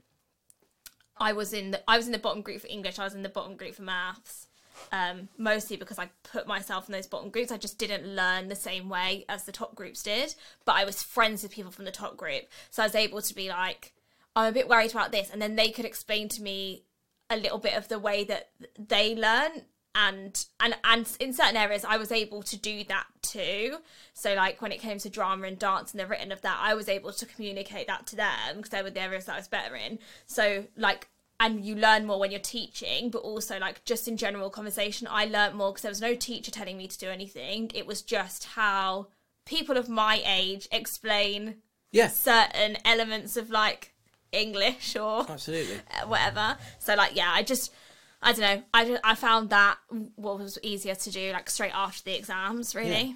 I 1.17 1.33
was 1.33 1.53
in 1.53 1.73
the 1.73 1.91
I 1.91 1.97
was 1.97 2.07
in 2.07 2.13
the 2.13 2.19
bottom 2.19 2.43
group 2.43 2.61
for 2.61 2.69
English. 2.69 2.99
I 2.99 3.05
was 3.05 3.15
in 3.15 3.23
the 3.23 3.29
bottom 3.29 3.57
group 3.57 3.75
for 3.75 3.83
maths 3.83 4.48
um, 4.93 5.29
mostly 5.37 5.77
because 5.77 5.99
I 5.99 6.11
put 6.23 6.47
myself 6.47 6.89
in 6.89 6.93
those 6.93 7.07
bottom 7.07 7.31
groups. 7.31 7.53
I 7.53 7.57
just 7.57 7.79
didn't 7.79 8.07
learn 8.07 8.49
the 8.49 8.55
same 8.55 8.89
way 8.89 9.25
as 9.29 9.45
the 9.45 9.53
top 9.53 9.75
groups 9.75 10.03
did, 10.03 10.35
but 10.65 10.77
I 10.77 10.85
was 10.85 11.03
friends 11.03 11.43
with 11.43 11.53
people 11.53 11.71
from 11.71 11.85
the 11.85 11.91
top 11.91 12.17
group. 12.17 12.45
So 12.71 12.83
I 12.83 12.87
was 12.87 12.95
able 12.95 13.23
to 13.23 13.35
be 13.35 13.49
like, 13.49 13.93
I'm 14.37 14.49
a 14.49 14.53
bit 14.53 14.69
worried 14.69 14.93
about 14.93 15.13
this. 15.13 15.31
And 15.31 15.41
then 15.43 15.57
they 15.57 15.71
could 15.71 15.85
explain 15.85 16.29
to 16.31 16.43
me 16.43 16.85
a 17.31 17.37
little 17.37 17.59
bit 17.59 17.75
of 17.75 17.89
the 17.89 17.99
way 17.99 18.25
that 18.25 18.51
they 18.79 19.15
learn. 19.15 19.63
And, 19.95 20.45
and 20.61 20.77
and 20.85 21.17
in 21.19 21.33
certain 21.33 21.57
areas 21.57 21.85
I 21.85 21.97
was 21.97 22.13
able 22.13 22.43
to 22.45 22.57
do 22.57 22.85
that 22.85 23.07
too. 23.21 23.79
So 24.13 24.35
like 24.35 24.63
when 24.63 24.71
it 24.71 24.81
came 24.81 24.99
to 24.99 25.11
drama 25.11 25.49
and 25.49 25.59
dance 25.59 25.93
and 25.93 25.99
the 25.99 26.07
written 26.07 26.31
of 26.31 26.43
that, 26.43 26.59
I 26.61 26.75
was 26.75 26.89
able 26.89 27.13
to 27.13 27.27
communicate 27.27 27.89
that 27.89 28.07
to 28.09 28.17
them 28.17 28.57
because 28.57 28.71
they 28.71 28.83
were 28.83 28.91
the 28.91 29.01
areas 29.01 29.25
that 29.25 29.35
I 29.35 29.39
was 29.39 29.49
better 29.49 29.75
in. 29.75 29.99
So 30.27 30.67
like 30.77 31.09
and 31.41 31.65
you 31.65 31.75
learn 31.75 32.07
more 32.07 32.19
when 32.19 32.31
you're 32.31 32.41
teaching, 32.41 33.11
but 33.11 33.19
also 33.19 33.59
like 33.59 33.85
just 33.85 34.09
in 34.09 34.17
general 34.17 34.51
conversation, 34.51 35.07
I 35.11 35.25
learnt 35.27 35.55
more 35.55 35.71
because 35.73 35.83
there 35.83 35.91
was 35.91 36.01
no 36.01 36.15
teacher 36.15 36.51
telling 36.51 36.77
me 36.77 36.89
to 36.89 36.99
do 36.99 37.09
anything. 37.09 37.71
It 37.75 37.87
was 37.87 38.03
just 38.03 38.45
how 38.45 39.09
people 39.45 39.77
of 39.77 39.89
my 39.89 40.23
age 40.27 40.69
explain 40.73 41.57
Yeah, 41.93 42.09
certain 42.09 42.77
elements 42.85 43.37
of 43.37 43.51
like 43.51 43.95
English 44.33 44.97
or 44.97 45.27
absolutely. 45.29 45.77
uh, 46.03 46.07
whatever. 46.07 46.57
So 46.79 46.95
like 46.95 47.15
yeah, 47.15 47.31
I 47.33 47.43
just 47.43 47.73
I 48.21 48.33
don't 48.33 48.41
know. 48.41 48.63
I 48.75 48.85
ju- 48.85 48.99
I 49.05 49.15
found 49.15 49.51
that 49.51 49.79
what 50.17 50.39
was 50.39 50.59
easier 50.63 50.97
to 50.97 51.11
do 51.11 51.33
like 51.33 51.49
straight 51.49 51.75
after 51.75 52.03
the 52.03 52.19
exams, 52.19 52.75
really. 52.75 53.15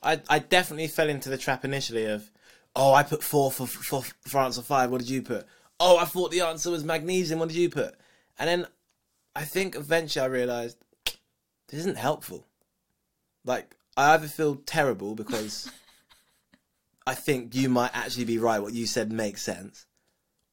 I 0.00 0.20
I 0.28 0.38
definitely 0.38 0.86
fell 0.86 1.08
into 1.08 1.28
the 1.28 1.38
trap 1.38 1.64
initially 1.64 2.04
of, 2.06 2.30
oh, 2.76 2.94
I 2.94 3.02
put 3.02 3.22
four 3.24 3.50
for 3.50 3.66
for, 3.66 4.02
for 4.02 4.38
answer 4.38 4.62
five. 4.62 4.90
What 4.90 5.00
did 5.00 5.10
you 5.10 5.22
put? 5.22 5.44
Oh, 5.80 5.98
I 5.98 6.04
thought 6.04 6.30
the 6.30 6.42
answer 6.42 6.70
was 6.70 6.84
magnesium. 6.84 7.40
What 7.40 7.48
did 7.48 7.58
you 7.58 7.68
put? 7.68 7.94
And 8.38 8.48
then 8.48 8.66
I 9.34 9.44
think 9.44 9.74
eventually 9.76 10.24
I 10.24 10.28
realised 10.28 10.78
this 11.68 11.80
isn't 11.80 11.98
helpful. 11.98 12.46
Like 13.44 13.76
I 13.96 14.14
either 14.14 14.28
feel 14.28 14.56
terrible 14.56 15.14
because 15.14 15.70
I 17.06 17.14
think 17.14 17.54
you 17.54 17.68
might 17.68 17.90
actually 17.94 18.24
be 18.24 18.38
right. 18.38 18.60
What 18.60 18.72
you 18.72 18.86
said 18.86 19.12
makes 19.12 19.42
sense, 19.42 19.86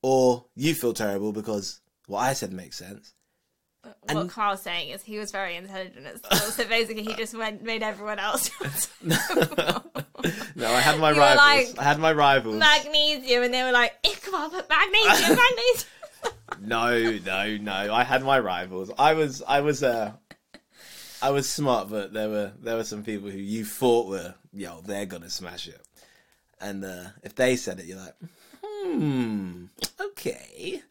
or 0.01 0.45
you 0.55 0.73
feel 0.73 0.93
terrible 0.93 1.31
because 1.31 1.79
what 2.07 2.19
I 2.19 2.33
said 2.33 2.51
makes 2.51 2.77
sense. 2.77 3.13
what 4.11 4.29
Carl's 4.29 4.61
saying 4.61 4.89
is 4.89 5.03
he 5.03 5.17
was 5.17 5.31
very 5.31 5.55
intelligent 5.55 6.05
at 6.05 6.25
school, 6.25 6.51
so 6.51 6.67
basically 6.67 7.03
he 7.03 7.13
just 7.13 7.37
went 7.37 7.63
made 7.63 7.83
everyone 7.83 8.19
else 8.19 8.49
No, 10.55 10.71
I 10.71 10.79
had 10.81 10.99
my 10.99 11.11
You 11.11 11.19
rivals. 11.19 11.73
like, 11.75 11.79
I 11.79 11.83
had 11.83 11.99
my 11.99 12.13
rivals. 12.13 12.55
magnesium, 12.57 13.43
and 13.43 13.53
they 13.53 13.63
were 13.63 13.71
like, 13.71 13.93
"Eh, 14.03 14.13
"Come 14.23 14.35
on, 14.35 14.49
put 14.51 14.69
magnesium, 14.69 15.37
magnesium." 15.37 15.87
No, 16.59 17.17
no, 17.25 17.57
no. 17.57 17.93
I 17.93 18.03
had 18.03 18.23
my 18.23 18.37
rivals. 18.39 18.91
I 18.99 19.13
was, 19.13 19.41
I 19.47 19.61
was, 19.61 19.81
uh, 19.81 20.11
I 21.21 21.31
was 21.31 21.49
smart, 21.49 21.89
but 21.89 22.13
there 22.13 22.29
were 22.29 22.51
there 22.61 22.75
were 22.75 22.83
some 22.83 23.03
people 23.03 23.29
who 23.29 23.39
you 23.39 23.65
thought 23.65 24.07
were, 24.07 24.35
yo, 24.53 24.81
they're 24.81 25.05
gonna 25.07 25.29
smash 25.29 25.67
it, 25.67 25.81
and 26.59 26.83
uh, 26.85 27.05
if 27.23 27.33
they 27.35 27.55
said 27.55 27.79
it, 27.79 27.85
you're 27.85 27.97
like, 27.97 28.13
hmm, 28.63 29.65
okay. 29.99 30.81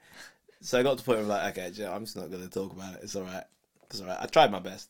So 0.62 0.78
I 0.78 0.82
got 0.82 0.90
to 0.90 0.96
the 0.96 1.02
point 1.06 1.20
of 1.20 1.26
like, 1.26 1.56
okay, 1.56 1.70
Joe, 1.70 1.92
I'm 1.94 2.04
just 2.04 2.16
not 2.16 2.30
gonna 2.30 2.48
talk 2.48 2.72
about 2.72 2.94
it. 2.94 3.00
It's 3.04 3.14
all 3.14 3.22
right. 3.22 3.44
It's 3.90 4.00
all 4.00 4.06
right. 4.08 4.18
I 4.20 4.26
tried 4.26 4.50
my 4.50 4.58
best, 4.60 4.88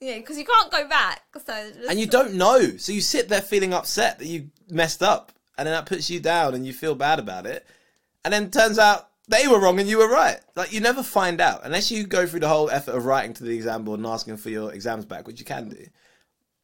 yeah, 0.00 0.18
because 0.18 0.38
you 0.38 0.44
can't 0.44 0.70
go 0.70 0.88
back. 0.88 1.22
So 1.44 1.72
and 1.88 1.98
you 1.98 2.06
don't 2.06 2.34
know, 2.34 2.76
so 2.76 2.92
you 2.92 3.00
sit 3.00 3.28
there 3.28 3.40
feeling 3.40 3.74
upset 3.74 4.18
that 4.18 4.26
you 4.26 4.50
messed 4.70 5.02
up, 5.02 5.32
and 5.56 5.66
then 5.66 5.74
that 5.74 5.86
puts 5.86 6.10
you 6.10 6.20
down, 6.20 6.54
and 6.54 6.66
you 6.66 6.72
feel 6.72 6.94
bad 6.94 7.18
about 7.18 7.46
it, 7.46 7.66
and 8.24 8.32
then 8.32 8.50
turns 8.50 8.78
out 8.78 9.08
they 9.28 9.46
were 9.46 9.60
wrong 9.60 9.78
and 9.78 9.88
you 9.88 9.98
were 9.98 10.10
right. 10.10 10.40
Like 10.56 10.72
you 10.72 10.80
never 10.80 11.02
find 11.02 11.40
out 11.40 11.60
unless 11.64 11.90
you 11.90 12.06
go 12.06 12.26
through 12.26 12.40
the 12.40 12.48
whole 12.48 12.70
effort 12.70 12.92
of 12.92 13.04
writing 13.04 13.34
to 13.34 13.44
the 13.44 13.54
exam 13.54 13.84
board 13.84 14.00
and 14.00 14.06
asking 14.06 14.38
for 14.38 14.50
your 14.50 14.72
exams 14.72 15.04
back, 15.04 15.26
which 15.26 15.38
you 15.38 15.44
can 15.44 15.68
do. 15.68 15.84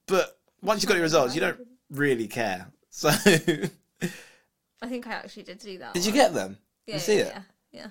But 0.07 0.37
once 0.63 0.83
you've 0.83 0.89
got 0.89 0.95
your 0.95 1.03
results, 1.03 1.35
you 1.35 1.41
don't 1.41 1.61
really 1.91 2.27
care. 2.27 2.67
So 2.97 3.09
I 3.09 4.87
think 4.87 5.09
I 5.09 5.15
actually 5.15 5.43
did 5.43 5.59
do 5.59 5.79
that. 5.79 5.95
Did 5.95 6.07
you 6.07 6.13
get 6.13 6.33
them? 6.33 6.59
Yeah, 6.87 6.95
you 6.95 7.01
see 7.01 7.19
yeah, 7.19 7.25
it? 7.25 7.33
yeah, 7.33 7.43
yeah. 7.73 7.87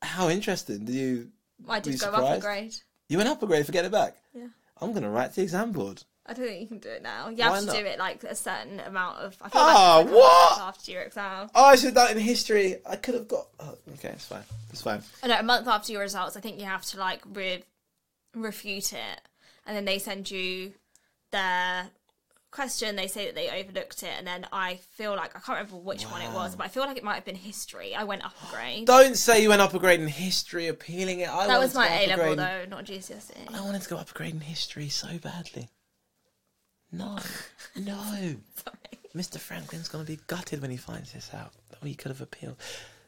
How 0.00 0.28
interesting. 0.28 0.84
Did 0.84 0.94
you? 0.94 1.32
I 1.68 1.80
did 1.80 1.98
go 1.98 2.10
up 2.10 2.38
a 2.38 2.40
grade. 2.40 2.76
You 3.08 3.16
went 3.16 3.28
up 3.28 3.42
a 3.42 3.48
grade 3.48 3.66
for 3.66 3.72
getting 3.72 3.88
it 3.88 3.92
back. 3.92 4.14
Yeah. 4.32 4.46
I'm 4.80 4.92
gonna 4.92 5.10
write 5.10 5.34
the 5.34 5.42
exam 5.42 5.72
board. 5.72 6.02
I 6.26 6.32
don't 6.32 6.46
think 6.46 6.60
you 6.62 6.66
can 6.66 6.78
do 6.78 6.88
it 6.88 7.02
now. 7.02 7.28
You 7.28 7.36
Why 7.36 7.44
have 7.56 7.60
to 7.60 7.66
not? 7.66 7.76
do 7.76 7.84
it 7.84 7.98
like 7.98 8.24
a 8.24 8.34
certain 8.34 8.80
amount 8.80 9.18
of. 9.18 9.36
I 9.42 9.48
feel 9.50 9.60
Ah, 9.60 9.96
like 9.98 10.06
it's 10.06 10.12
like 10.12 10.14
a 10.14 10.18
what? 10.18 10.58
month 10.58 10.68
after 10.76 10.90
your 10.90 11.02
exam. 11.02 11.50
Oh, 11.54 11.64
I 11.66 11.74
should 11.76 11.84
have 11.86 11.94
done 11.94 12.10
it 12.10 12.16
in 12.16 12.22
history. 12.22 12.76
I 12.88 12.96
could 12.96 13.14
have 13.14 13.28
got. 13.28 13.46
Oh, 13.60 13.76
okay, 13.94 14.08
it's 14.08 14.24
fine. 14.26 14.42
It's 14.70 14.80
fine. 14.82 15.02
Oh, 15.22 15.26
no, 15.28 15.38
a 15.38 15.42
month 15.42 15.68
after 15.68 15.92
your 15.92 16.00
results, 16.00 16.36
I 16.36 16.40
think 16.40 16.58
you 16.58 16.64
have 16.64 16.82
to 16.86 16.98
like 16.98 17.20
re- 17.30 17.62
refute 18.34 18.92
it, 18.94 19.20
and 19.66 19.76
then 19.76 19.84
they 19.84 19.98
send 19.98 20.30
you 20.30 20.72
their 21.30 21.90
question. 22.54 22.96
They 22.96 23.08
say 23.08 23.26
that 23.26 23.34
they 23.34 23.50
overlooked 23.50 24.02
it, 24.02 24.12
and 24.16 24.26
then 24.26 24.46
I 24.52 24.76
feel 24.92 25.14
like 25.16 25.36
I 25.36 25.40
can't 25.40 25.58
remember 25.58 25.76
which 25.76 26.04
one 26.04 26.22
it 26.22 26.32
was, 26.32 26.54
but 26.56 26.64
I 26.64 26.68
feel 26.68 26.84
like 26.84 26.96
it 26.96 27.04
might 27.04 27.16
have 27.16 27.24
been 27.24 27.34
history. 27.34 27.94
I 27.94 28.04
went 28.04 28.24
up 28.24 28.34
a 28.48 28.54
grade. 28.54 28.86
Don't 28.86 29.16
say 29.16 29.42
you 29.42 29.48
went 29.48 29.60
up 29.60 29.74
a 29.74 29.78
grade 29.78 30.00
in 30.00 30.06
history, 30.08 30.68
appealing 30.68 31.20
it. 31.20 31.28
I 31.28 31.46
that 31.46 31.58
was 31.58 31.74
my 31.74 31.88
A 31.88 32.06
level 32.06 32.34
grade- 32.34 32.38
though, 32.38 32.64
not 32.68 32.84
GCSE. 32.84 33.54
I 33.54 33.60
wanted 33.60 33.82
to 33.82 33.88
go 33.88 33.96
up 33.96 34.10
a 34.10 34.14
grade 34.14 34.34
in 34.34 34.40
history 34.40 34.88
so 34.88 35.18
badly. 35.18 35.68
No, 36.92 37.18
no. 37.76 38.36
Mr. 39.14 39.38
Franklin's 39.38 39.88
gonna 39.88 40.04
be 40.04 40.18
gutted 40.26 40.60
when 40.62 40.70
he 40.70 40.76
finds 40.76 41.12
this 41.12 41.30
out. 41.34 41.52
Oh, 41.74 41.86
he 41.86 41.94
could 41.94 42.10
have 42.10 42.20
appealed. 42.20 42.56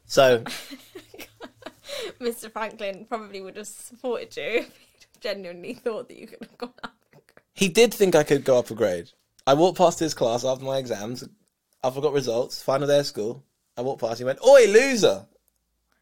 So 0.06 0.44
Mr. 2.20 2.50
Franklin 2.50 3.06
probably 3.08 3.40
would 3.40 3.56
have 3.56 3.66
supported 3.66 4.36
you 4.36 4.42
if 4.60 4.76
he 4.76 4.96
genuinely 5.20 5.74
thought 5.74 6.08
that 6.08 6.16
you 6.16 6.26
could 6.26 6.42
have 6.42 6.58
gone 6.58 6.74
up. 6.84 6.94
he 7.54 7.68
did 7.68 7.92
think 7.92 8.14
I 8.14 8.22
could 8.22 8.44
go 8.44 8.58
up 8.58 8.70
a 8.70 8.74
grade. 8.74 9.10
I 9.46 9.54
walked 9.54 9.78
past 9.78 9.98
his 9.98 10.14
class 10.14 10.44
after 10.44 10.64
my 10.64 10.78
exams. 10.78 11.24
I 11.82 11.90
forgot 11.90 12.12
results. 12.12 12.62
Final 12.62 12.86
day 12.88 12.98
of 12.98 13.06
school. 13.06 13.44
I 13.76 13.82
walked 13.82 14.00
past. 14.00 14.18
He 14.18 14.24
went, 14.24 14.40
"Oi, 14.46 14.66
loser!" 14.68 15.26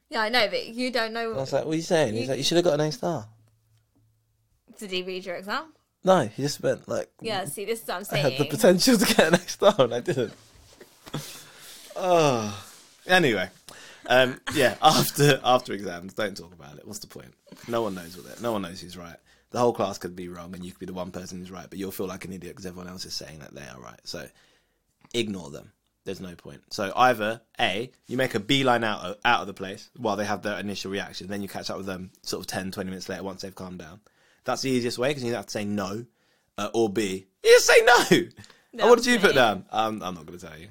Yeah, 0.09 0.23
I 0.23 0.29
know, 0.29 0.49
but 0.49 0.67
you 0.67 0.91
don't 0.91 1.13
know. 1.13 1.29
What 1.31 1.37
I 1.39 1.41
was 1.41 1.53
like, 1.53 1.65
"What 1.65 1.73
are 1.73 1.77
you 1.77 1.83
saying?" 1.83 2.15
He's 2.15 2.23
You- 2.23 2.29
like, 2.29 2.39
"You 2.39 2.45
should 2.45 2.57
have 2.57 2.65
got 2.65 2.75
an 2.75 2.87
A 2.87 2.93
star." 2.93 3.29
Did 4.79 4.91
he 4.91 5.03
read 5.03 5.25
your 5.27 5.37
exam? 5.37 5.73
No, 6.03 6.27
he 6.27 6.43
just 6.43 6.61
went 6.63 6.87
like, 6.89 7.11
Yeah, 7.21 7.45
see, 7.47 7.65
this 7.65 7.81
is 7.81 7.89
what 7.89 7.97
I'm 7.99 8.05
saying. 8.05 8.27
I 8.27 8.29
had 8.31 8.39
the 8.39 8.45
potential 8.45 8.99
to 8.99 9.07
get 9.07 9.29
an 9.29 9.35
A 9.35 9.39
star, 9.49 9.75
and 9.79 9.95
I 9.95 10.01
didn't. 10.01 10.33
Oh, 11.97 12.67
anyway, 13.07 13.49
um, 14.07 14.41
yeah. 14.55 14.75
After 14.83 15.41
after 15.45 15.73
exams, 15.73 16.13
don't 16.15 16.37
talk 16.37 16.53
about 16.53 16.77
it. 16.77 16.87
What's 16.87 16.99
the 16.99 17.07
point? 17.07 17.33
No 17.69 17.83
one 17.83 17.95
knows 17.95 18.17
what 18.17 18.31
it. 18.33 18.41
No 18.43 18.53
one 18.53 18.63
knows 18.63 18.81
who's 18.81 18.97
right. 18.97 19.17
The 19.55 19.61
whole 19.61 19.73
class 19.73 19.99
could 19.99 20.17
be 20.17 20.29
wrong, 20.29 20.53
and 20.53 20.65
you 20.65 20.73
could 20.73 20.81
be 20.81 20.87
the 20.87 20.93
one 20.93 21.13
person 21.13 21.39
who's 21.39 21.49
right, 21.49 21.71
but 21.71 21.79
you'll 21.79 21.93
feel 21.93 22.09
like 22.09 22.25
an 22.25 22.33
idiot 22.33 22.57
because 22.57 22.67
everyone 22.67 22.89
else 22.89 23.05
is 23.05 23.15
saying 23.15 23.39
that 23.39 23.55
they 23.55 23.63
are 23.63 23.79
right. 23.81 24.01
So 24.03 24.27
ignore 25.15 25.49
them. 25.49 25.71
There's 26.05 26.21
no 26.21 26.35
point. 26.35 26.63
So 26.71 26.93
either 26.97 27.41
a 27.61 27.93
you 28.09 28.17
make 28.17 28.35
a 28.35 28.41
beeline 28.41 28.83
out 28.83 29.03
of, 29.03 29.17
out 29.25 29.43
of 29.43 29.47
the 29.47 29.55
place 29.55 29.91
while 29.97 30.17
they 30.17 30.25
have 30.25 30.43
their 30.43 30.59
initial 30.59 30.91
reaction, 30.91 31.29
then 31.29 31.41
you 31.41 31.47
catch 31.47 31.71
up 31.71 31.77
with 31.77 31.87
them 31.87 32.11
sort 32.23 32.41
of 32.41 32.49
10, 32.49 32.73
20 32.73 32.91
minutes 32.91 33.09
later 33.09 33.23
once 33.23 33.43
they've 33.43 33.55
calmed 33.55 33.79
down. 33.79 34.01
That's 34.43 34.63
the 34.63 34.71
easiest 34.71 34.99
way 34.99 35.11
because 35.11 35.23
you 35.23 35.31
don't 35.31 35.39
have 35.39 35.47
to 35.47 35.53
say 35.53 35.65
no. 35.65 36.05
Uh, 36.59 36.71
or 36.75 36.91
B, 36.91 37.29
you 37.45 37.51
just 37.51 37.67
say 37.67 37.81
no. 37.85 38.27
No, 38.77 38.87
oh, 38.87 38.89
what 38.89 38.97
did 38.97 39.07
you 39.07 39.21
put 39.21 39.37
down? 39.37 39.67
Um, 39.71 40.03
I'm 40.03 40.17
not 40.17 40.27
going 40.27 40.37
to 40.37 40.47
tell 40.49 40.59
you. 40.59 40.67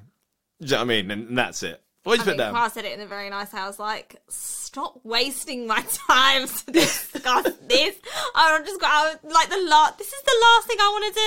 Do 0.59 0.65
you 0.65 0.71
know 0.71 0.77
what 0.79 0.81
I 0.81 0.87
mean? 0.87 1.09
And, 1.09 1.29
and 1.29 1.37
that's 1.37 1.63
it. 1.63 1.81
What 2.03 2.17
did 2.17 2.19
you 2.19 2.21
I 2.21 2.25
put 2.25 2.25
think 2.31 2.37
down? 2.39 2.53
Carl 2.53 2.69
said 2.69 2.85
it 2.85 2.93
in 2.93 3.01
a 3.01 3.05
very 3.07 3.29
nice 3.29 3.53
way. 3.53 3.59
I 3.61 3.67
was 3.67 3.79
like, 3.79 4.17
stop 4.27 4.99
wasting 5.03 5.67
my 5.67 5.81
time 6.09 6.47
to 6.47 6.71
discuss 6.71 7.51
this. 7.67 7.95
I'm 8.35 8.65
just 8.65 8.81
I 8.83 9.15
was 9.23 9.33
like 9.33 9.49
the 9.49 9.57
last. 9.69 9.97
This 9.97 10.07
is 10.11 10.21
the 10.23 10.37
last 10.41 10.67
thing 10.67 10.77
I 10.79 10.89
want 10.91 11.15
to 11.15 11.21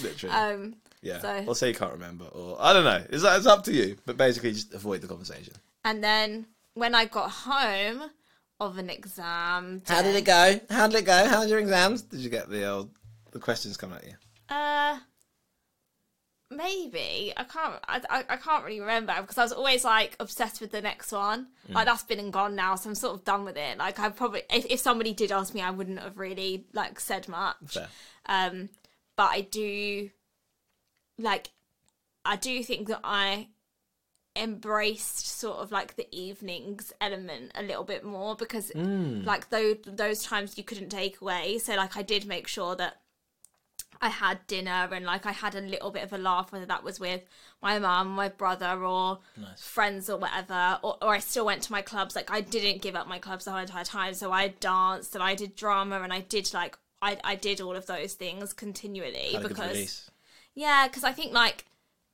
do. 0.00 0.08
Literally. 0.08 0.34
Um, 0.36 0.74
yeah. 1.02 1.20
so- 1.20 1.44
Or 1.46 1.54
say 1.54 1.68
you 1.68 1.74
can't 1.74 1.92
remember. 1.92 2.24
Or 2.26 2.56
I 2.60 2.72
don't 2.72 2.84
know. 2.84 3.02
It's, 3.10 3.22
it's 3.24 3.46
up 3.46 3.64
to 3.64 3.72
you. 3.72 3.96
But 4.04 4.16
basically, 4.16 4.52
just 4.52 4.74
avoid 4.74 5.00
the 5.00 5.08
conversation. 5.08 5.54
and 5.84 6.02
then 6.02 6.46
when 6.74 6.94
I 6.94 7.04
got 7.04 7.30
home 7.30 8.10
of 8.60 8.78
an 8.78 8.90
exam, 8.90 9.82
How 9.86 10.02
did 10.02 10.14
it 10.16 10.24
go? 10.24 10.60
How 10.70 10.86
did 10.88 10.98
it 10.98 11.04
go? 11.06 11.24
How 11.26 11.40
was 11.40 11.50
your 11.50 11.58
exams? 11.60 12.02
Did 12.02 12.20
you 12.20 12.30
get 12.30 12.48
the 12.50 12.64
old 12.66 12.90
the 13.32 13.38
questions 13.38 13.76
coming 13.76 13.96
at 13.96 14.04
you? 14.04 14.14
Uh, 14.48 14.98
Maybe 16.52 17.32
I 17.36 17.44
can't. 17.44 17.74
I, 17.86 18.00
I, 18.10 18.24
I 18.28 18.36
can't 18.36 18.64
really 18.64 18.80
remember 18.80 19.14
because 19.20 19.38
I 19.38 19.44
was 19.44 19.52
always 19.52 19.84
like 19.84 20.16
obsessed 20.18 20.60
with 20.60 20.72
the 20.72 20.82
next 20.82 21.12
one. 21.12 21.46
Like 21.68 21.86
that's 21.86 22.02
been 22.02 22.18
and 22.18 22.32
gone 22.32 22.56
now, 22.56 22.74
so 22.74 22.90
I'm 22.90 22.96
sort 22.96 23.14
of 23.14 23.24
done 23.24 23.44
with 23.44 23.56
it. 23.56 23.78
Like 23.78 24.00
I 24.00 24.08
probably, 24.08 24.42
if, 24.50 24.66
if 24.68 24.80
somebody 24.80 25.12
did 25.12 25.30
ask 25.30 25.54
me, 25.54 25.62
I 25.62 25.70
wouldn't 25.70 26.00
have 26.00 26.18
really 26.18 26.66
like 26.72 26.98
said 26.98 27.28
much. 27.28 27.56
Fair. 27.66 27.88
Um, 28.26 28.68
but 29.14 29.30
I 29.30 29.42
do, 29.42 30.10
like, 31.18 31.50
I 32.24 32.34
do 32.34 32.64
think 32.64 32.88
that 32.88 33.00
I 33.04 33.46
embraced 34.36 35.26
sort 35.26 35.58
of 35.58 35.70
like 35.70 35.96
the 35.96 36.06
evenings 36.10 36.92
element 37.00 37.52
a 37.54 37.62
little 37.62 37.84
bit 37.84 38.04
more 38.04 38.36
because 38.36 38.72
like 39.24 39.50
those 39.50 39.76
those 39.84 40.22
times 40.22 40.56
you 40.56 40.64
couldn't 40.64 40.88
take 40.88 41.20
away. 41.20 41.58
So 41.58 41.74
like 41.74 41.96
I 41.96 42.02
did 42.02 42.26
make 42.26 42.48
sure 42.48 42.74
that 42.76 43.00
I 44.02 44.08
had 44.08 44.46
dinner 44.46 44.88
and 44.92 45.04
like 45.04 45.26
I 45.26 45.32
had 45.32 45.54
a 45.54 45.60
little 45.60 45.90
bit 45.90 46.02
of 46.04 46.12
a 46.12 46.18
laugh, 46.18 46.52
whether 46.52 46.66
that 46.66 46.82
was 46.82 46.98
with 46.98 47.22
my 47.62 47.78
mum, 47.78 48.08
my 48.08 48.28
brother, 48.28 48.82
or 48.82 49.18
Nice. 49.36 49.62
friends 49.62 50.08
or 50.08 50.16
whatever. 50.18 50.78
Or, 50.82 50.96
or 51.02 51.14
I 51.14 51.18
still 51.18 51.44
went 51.44 51.62
to 51.64 51.72
my 51.72 51.82
clubs. 51.82 52.16
Like 52.16 52.30
I 52.30 52.40
didn't 52.40 52.80
give 52.82 52.96
up 52.96 53.06
my 53.06 53.18
clubs 53.18 53.44
the 53.44 53.50
whole 53.50 53.60
entire 53.60 53.84
time. 53.84 54.14
So 54.14 54.32
I 54.32 54.48
danced 54.48 55.14
and 55.14 55.22
I 55.22 55.34
did 55.34 55.54
drama 55.54 56.00
and 56.00 56.12
I 56.12 56.20
did 56.20 56.52
like 56.54 56.78
I 57.02 57.18
I 57.24 57.34
did 57.34 57.60
all 57.60 57.76
of 57.76 57.86
those 57.86 58.14
things 58.14 58.52
continually 58.54 59.36
because 59.48 60.10
yeah, 60.54 60.86
because 60.88 61.04
I 61.04 61.12
think 61.12 61.32
like 61.32 61.64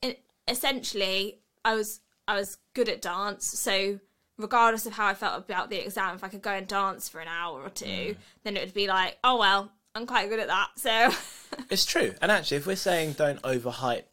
it, 0.03 0.21
essentially 0.49 1.39
I 1.65 1.75
was 1.75 2.01
I 2.29 2.35
was 2.35 2.59
good 2.75 2.89
at 2.89 3.01
dance, 3.03 3.47
so 3.47 4.01
regardless 4.39 4.85
of 4.87 4.93
how 4.95 5.07
I 5.07 5.15
felt 5.15 5.39
about 5.49 5.71
the 5.71 5.77
exam, 5.85 6.17
if 6.17 6.25
I 6.25 6.29
could 6.29 6.43
go 6.43 6.51
and 6.51 6.67
dance 6.67 7.09
for 7.09 7.21
an 7.21 7.29
hour 7.29 7.63
or 7.63 7.71
two, 7.71 7.87
Mm. 7.87 8.17
then 8.43 8.57
it 8.57 8.65
would 8.65 8.75
be 8.75 8.87
like, 8.89 9.17
oh 9.25 9.39
well, 9.39 9.71
I'm 9.97 10.07
quite 10.07 10.29
good 10.29 10.41
at 10.41 10.49
that. 10.49 10.69
So 10.77 11.11
It's 11.71 11.87
true. 11.87 12.15
And 12.21 12.31
actually, 12.31 12.59
if 12.59 12.67
we're 12.67 12.77
saying 12.77 13.13
don't 13.13 13.41
overhype 13.43 14.05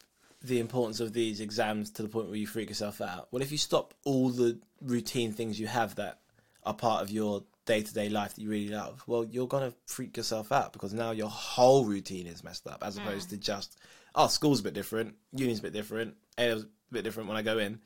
the 0.42 0.60
importance 0.60 1.00
of 1.00 1.12
these 1.12 1.40
exams 1.40 1.90
to 1.90 2.02
the 2.02 2.08
point 2.08 2.28
where 2.28 2.36
you 2.36 2.46
freak 2.46 2.68
yourself 2.68 3.00
out, 3.00 3.28
well, 3.30 3.42
if 3.42 3.52
you 3.52 3.58
stop 3.58 3.94
all 4.04 4.30
the 4.30 4.58
routine 4.80 5.32
things 5.32 5.60
you 5.60 5.66
have 5.66 5.94
that 5.96 6.20
are 6.64 6.74
part 6.74 7.02
of 7.02 7.10
your 7.10 7.44
day 7.66 7.82
to 7.82 7.94
day 7.94 8.08
life 8.08 8.34
that 8.34 8.42
you 8.42 8.48
really 8.48 8.68
love, 8.68 9.02
well, 9.06 9.24
you're 9.24 9.46
going 9.46 9.70
to 9.70 9.76
freak 9.86 10.16
yourself 10.16 10.52
out 10.52 10.72
because 10.72 10.94
now 10.94 11.10
your 11.10 11.28
whole 11.28 11.84
routine 11.84 12.26
is 12.26 12.42
messed 12.42 12.66
up 12.66 12.82
as 12.82 12.96
opposed 12.96 13.28
mm. 13.28 13.30
to 13.30 13.36
just, 13.36 13.78
oh, 14.14 14.26
school's 14.26 14.60
a 14.60 14.62
bit 14.62 14.74
different, 14.74 15.14
uni's 15.32 15.58
a 15.58 15.62
bit 15.62 15.72
different, 15.72 16.14
A's 16.38 16.62
a 16.62 16.66
bit 16.92 17.04
different 17.04 17.28
when 17.28 17.38
I 17.38 17.42
go 17.42 17.58
in. 17.58 17.80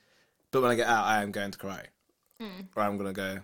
But 0.50 0.62
when 0.62 0.70
I 0.70 0.76
get 0.76 0.86
out, 0.86 1.04
I 1.04 1.22
am 1.22 1.30
going 1.30 1.50
to 1.50 1.58
cry. 1.58 1.86
Mm. 2.40 2.68
Or 2.74 2.82
I'm 2.82 2.96
going 2.96 3.12
to 3.12 3.20
go 3.20 3.40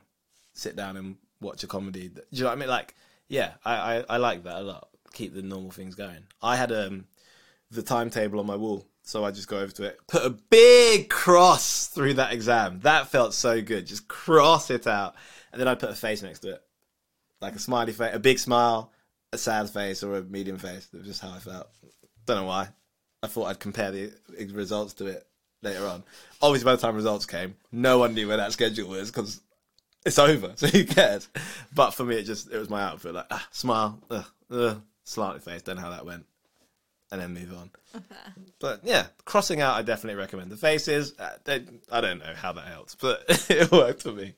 sit 0.54 0.74
down 0.76 0.96
and 0.96 1.16
watch 1.40 1.64
a 1.64 1.66
comedy. 1.66 2.08
Do 2.08 2.22
you 2.30 2.44
know 2.44 2.48
what 2.48 2.56
I 2.56 2.60
mean? 2.60 2.68
Like, 2.68 2.94
yeah, 3.28 3.52
I, 3.64 3.74
I, 3.74 4.04
I 4.10 4.16
like 4.18 4.44
that 4.44 4.60
a 4.60 4.62
lot. 4.62 4.88
Keep 5.12 5.34
the 5.34 5.42
normal 5.42 5.70
things 5.70 5.94
going. 5.94 6.24
I 6.42 6.56
had 6.56 6.72
um 6.72 7.06
the 7.70 7.82
timetable 7.82 8.40
on 8.40 8.46
my 8.46 8.56
wall, 8.56 8.86
so 9.02 9.24
I 9.24 9.30
just 9.30 9.48
go 9.48 9.58
over 9.58 9.72
to 9.72 9.84
it, 9.84 9.98
put 10.06 10.24
a 10.24 10.30
big 10.30 11.08
cross 11.08 11.86
through 11.88 12.14
that 12.14 12.32
exam. 12.32 12.80
That 12.80 13.08
felt 13.08 13.34
so 13.34 13.62
good. 13.62 13.86
Just 13.86 14.08
cross 14.08 14.70
it 14.70 14.86
out, 14.86 15.14
and 15.52 15.60
then 15.60 15.68
I 15.68 15.74
put 15.74 15.90
a 15.90 15.94
face 15.94 16.22
next 16.22 16.40
to 16.40 16.54
it, 16.54 16.62
like 17.40 17.54
a 17.54 17.58
smiley 17.58 17.92
face, 17.92 18.14
a 18.14 18.18
big 18.18 18.38
smile, 18.38 18.92
a 19.32 19.38
sad 19.38 19.70
face, 19.70 20.02
or 20.02 20.16
a 20.16 20.22
medium 20.22 20.58
face. 20.58 20.86
That 20.86 20.98
was 20.98 21.06
just 21.06 21.22
how 21.22 21.32
I 21.32 21.38
felt. 21.38 21.68
Don't 22.26 22.38
know 22.38 22.44
why. 22.44 22.68
I 23.22 23.26
thought 23.26 23.46
I'd 23.46 23.60
compare 23.60 23.90
the 23.90 24.12
results 24.52 24.94
to 24.94 25.06
it 25.06 25.26
later 25.62 25.86
on. 25.86 26.04
Obviously, 26.42 26.64
by 26.64 26.76
the 26.76 26.82
time 26.82 26.94
results 26.94 27.26
came, 27.26 27.56
no 27.72 27.98
one 27.98 28.14
knew 28.14 28.28
where 28.28 28.36
that 28.36 28.52
schedule 28.52 28.88
was 28.88 29.10
because 29.10 29.40
it's 30.04 30.18
over, 30.18 30.52
so 30.56 30.66
who 30.66 30.84
cares? 30.84 31.28
But 31.74 31.92
for 31.92 32.04
me, 32.04 32.16
it 32.16 32.24
just 32.24 32.50
it 32.52 32.58
was 32.58 32.70
my 32.70 32.82
outfit, 32.82 33.14
like 33.14 33.26
ah, 33.30 33.46
smile, 33.50 34.00
ugh, 34.10 34.24
ugh, 34.50 34.82
slightly 35.04 35.40
face. 35.40 35.62
Don't 35.62 35.76
know 35.76 35.82
how 35.82 35.90
that 35.90 36.06
went, 36.06 36.24
and 37.10 37.20
then 37.20 37.34
move 37.34 37.52
on. 37.56 37.70
But 38.60 38.80
yeah, 38.82 39.06
crossing 39.26 39.60
out, 39.60 39.74
I 39.76 39.82
definitely 39.82 40.18
recommend. 40.18 40.50
The 40.50 40.56
faces, 40.56 41.12
uh, 41.18 41.36
they, 41.44 41.64
I 41.92 42.00
don't 42.00 42.18
know 42.18 42.32
how 42.34 42.52
that 42.52 42.66
helps, 42.66 42.94
but 42.94 43.24
it 43.50 43.70
worked 43.70 44.02
for 44.02 44.12
me, 44.12 44.32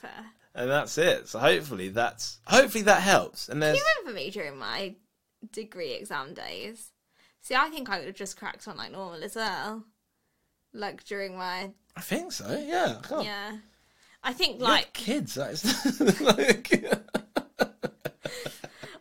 fair. 0.00 0.26
and 0.54 0.70
that's 0.70 0.96
it. 0.96 1.26
So 1.28 1.38
hopefully 1.40 1.88
that's 1.88 2.38
hopefully 2.46 2.84
that 2.84 3.02
helps. 3.02 3.48
And 3.48 3.60
there's 3.60 3.76
you 3.76 3.84
remember 3.98 4.18
me 4.20 4.30
during 4.30 4.56
my 4.56 4.94
degree 5.52 5.92
exam 5.94 6.34
days? 6.34 6.92
See, 7.42 7.54
I 7.54 7.68
think 7.68 7.90
I 7.90 7.98
would 7.98 8.06
have 8.06 8.14
just 8.16 8.38
cracked 8.38 8.66
on 8.68 8.76
like 8.76 8.92
normal 8.92 9.22
as 9.24 9.34
well. 9.34 9.84
Like 10.72 11.02
during 11.04 11.36
my 11.36 11.70
I 11.96 12.00
think 12.00 12.30
so. 12.32 12.46
Yeah, 12.64 12.98
I 13.02 13.06
can't- 13.06 13.24
yeah. 13.24 13.52
I 14.26 14.32
think 14.32 14.60
like 14.60 14.92
kids. 14.92 15.36
That 15.36 15.52
is 15.52 16.20
like, 16.20 16.72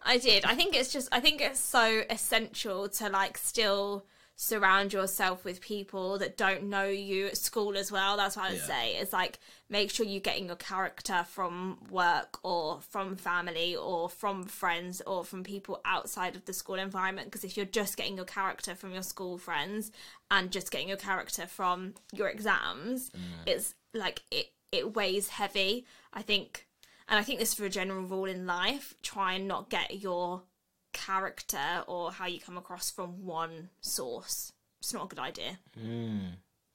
I 0.04 0.20
did. 0.20 0.46
I 0.46 0.54
think 0.54 0.76
it's 0.76 0.94
just 0.94 1.10
I 1.12 1.20
think 1.20 1.42
it's 1.42 1.60
so 1.60 2.04
essential 2.10 2.88
to 2.90 3.10
like 3.10 3.38
still 3.38 4.06
surround 4.38 4.92
yourself 4.94 5.46
with 5.46 5.62
people 5.62 6.20
that 6.20 6.38
don't 6.38 6.64
know 6.64 6.84
you 6.86 7.26
at 7.28 7.38
school 7.38 7.76
as 7.78 7.92
well. 7.92 8.18
That's 8.18 8.36
what 8.36 8.52
I'd 8.52 8.58
Yeah. 8.58 8.66
say. 8.66 8.96
It's 8.98 9.14
like 9.14 9.40
make 9.68 9.90
sure 9.90 10.06
you're 10.06 10.20
getting 10.20 10.46
your 10.46 10.58
character 10.58 11.26
from 11.28 11.80
work 11.90 12.38
or 12.44 12.82
from 12.82 13.16
family 13.16 13.76
or 13.76 14.10
from 14.10 14.44
friends 14.44 15.02
or 15.08 15.24
from 15.24 15.44
people 15.44 15.82
outside 15.86 16.36
of 16.36 16.46
the 16.46 16.54
school 16.54 16.76
environment 16.76 17.28
because 17.28 17.44
if 17.44 17.58
you're 17.58 17.66
just 17.66 17.98
getting 17.98 18.16
your 18.18 18.26
character 18.26 18.76
from 18.76 18.94
your 18.94 19.04
school 19.04 19.40
friends 19.40 19.92
and 20.30 20.52
just 20.52 20.70
getting 20.70 20.90
your 20.90 20.98
character 20.98 21.48
from 21.48 21.96
your 22.14 22.28
exams, 22.28 23.10
mm. 23.10 23.20
it's 23.48 23.74
like 23.94 24.22
it 24.30 24.52
it 24.72 24.96
weighs 24.96 25.30
heavy. 25.30 25.86
I 26.14 26.22
think 26.22 26.68
and 27.08 27.20
I 27.20 27.24
think 27.24 27.40
this 27.40 27.50
is 27.50 27.56
for 27.56 27.66
a 27.66 27.70
general 27.70 28.06
rule 28.06 28.26
in 28.26 28.48
life, 28.48 28.96
try 29.04 29.34
and 29.34 29.48
not 29.48 29.70
get 29.70 30.02
your 30.02 30.44
character 30.92 31.84
or 31.88 32.12
how 32.12 32.26
you 32.26 32.40
come 32.40 32.58
across 32.58 32.90
from 32.90 33.26
one 33.26 33.70
source. 33.82 34.54
It's 34.80 34.94
not 34.94 35.06
a 35.06 35.08
good 35.08 35.20
idea. 35.20 35.60
Hmm. 35.80 36.20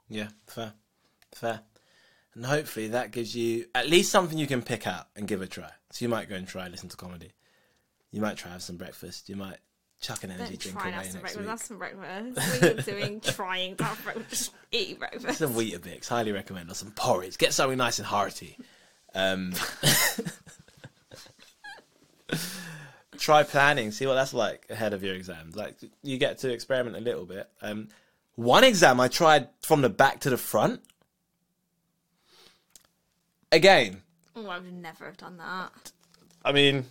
yeah, 0.09 0.28
fair, 0.47 0.74
fair. 1.32 1.61
And 2.34 2.47
hopefully 2.47 2.88
that 2.88 3.11
gives 3.11 3.34
you 3.34 3.66
at 3.74 3.88
least 3.88 4.12
something 4.12 4.38
you 4.38 4.47
can 4.47 4.62
pick 4.62 4.86
out 4.86 5.09
and 5.16 5.26
give 5.26 5.43
a 5.43 5.47
try. 5.47 5.70
So 5.91 6.05
you 6.05 6.09
might 6.09 6.28
go 6.28 6.36
and 6.36 6.47
try 6.47 6.68
listen 6.68 6.88
to 6.91 6.97
comedy. 6.97 7.32
You 8.12 8.20
might 8.20 8.36
try 8.36 8.53
have 8.53 8.62
some 8.62 8.76
breakfast. 8.76 9.28
You 9.28 9.36
might 9.36 9.59
chuck 10.01 10.25
an 10.25 10.31
energy 10.31 10.57
drink 10.57 10.81
away 10.81 10.91
have 10.93 11.07
some 11.07 11.23
next 11.23 11.37
breakfast. 11.37 11.39
week. 11.39 11.49
Have 11.49 11.61
some 11.61 11.79
breakfast. 11.79 12.63
What 12.63 12.63
are 12.63 12.75
you 12.77 12.83
doing 12.83 13.21
trying 13.25 13.77
to 13.77 13.85
have 13.85 14.03
breakfast? 14.05 14.31
Just 14.31 14.53
eat 14.73 14.99
breakfast. 14.99 15.39
Some 15.39 15.55
Weetabix, 15.55 16.09
highly 16.09 16.33
recommend, 16.33 16.71
or 16.71 16.75
some 16.75 16.91
porridge. 16.93 17.37
Get 17.39 17.53
something 17.53 17.79
nice 17.79 17.99
and 17.99 18.07
hearty. 18.07 18.57
Um, 19.15 19.53
try 23.19 23.43
planning, 23.43 23.91
see 23.91 24.07
what 24.07 24.15
that's 24.15 24.33
like 24.35 24.67
ahead 24.71 24.93
of 24.95 25.03
your 25.03 25.15
exams. 25.15 25.57
Like 25.57 25.77
you 26.03 26.17
get 26.19 26.39
to 26.39 26.53
experiment 26.53 26.97
a 26.97 27.01
little 27.01 27.27
bit. 27.27 27.49
Um, 27.61 27.89
one 28.37 28.65
exam 28.65 29.01
I 29.01 29.09
tried 29.09 29.49
from 29.63 29.83
the 29.83 29.91
back 29.91 30.21
to 30.21 30.31
the 30.31 30.39
front. 30.39 30.81
Again, 33.53 34.03
Oh, 34.37 34.47
I 34.49 34.61
would 34.61 34.73
never 34.73 35.07
have 35.07 35.17
done 35.17 35.39
that. 35.39 35.91
I 36.45 36.53
mean, 36.53 36.87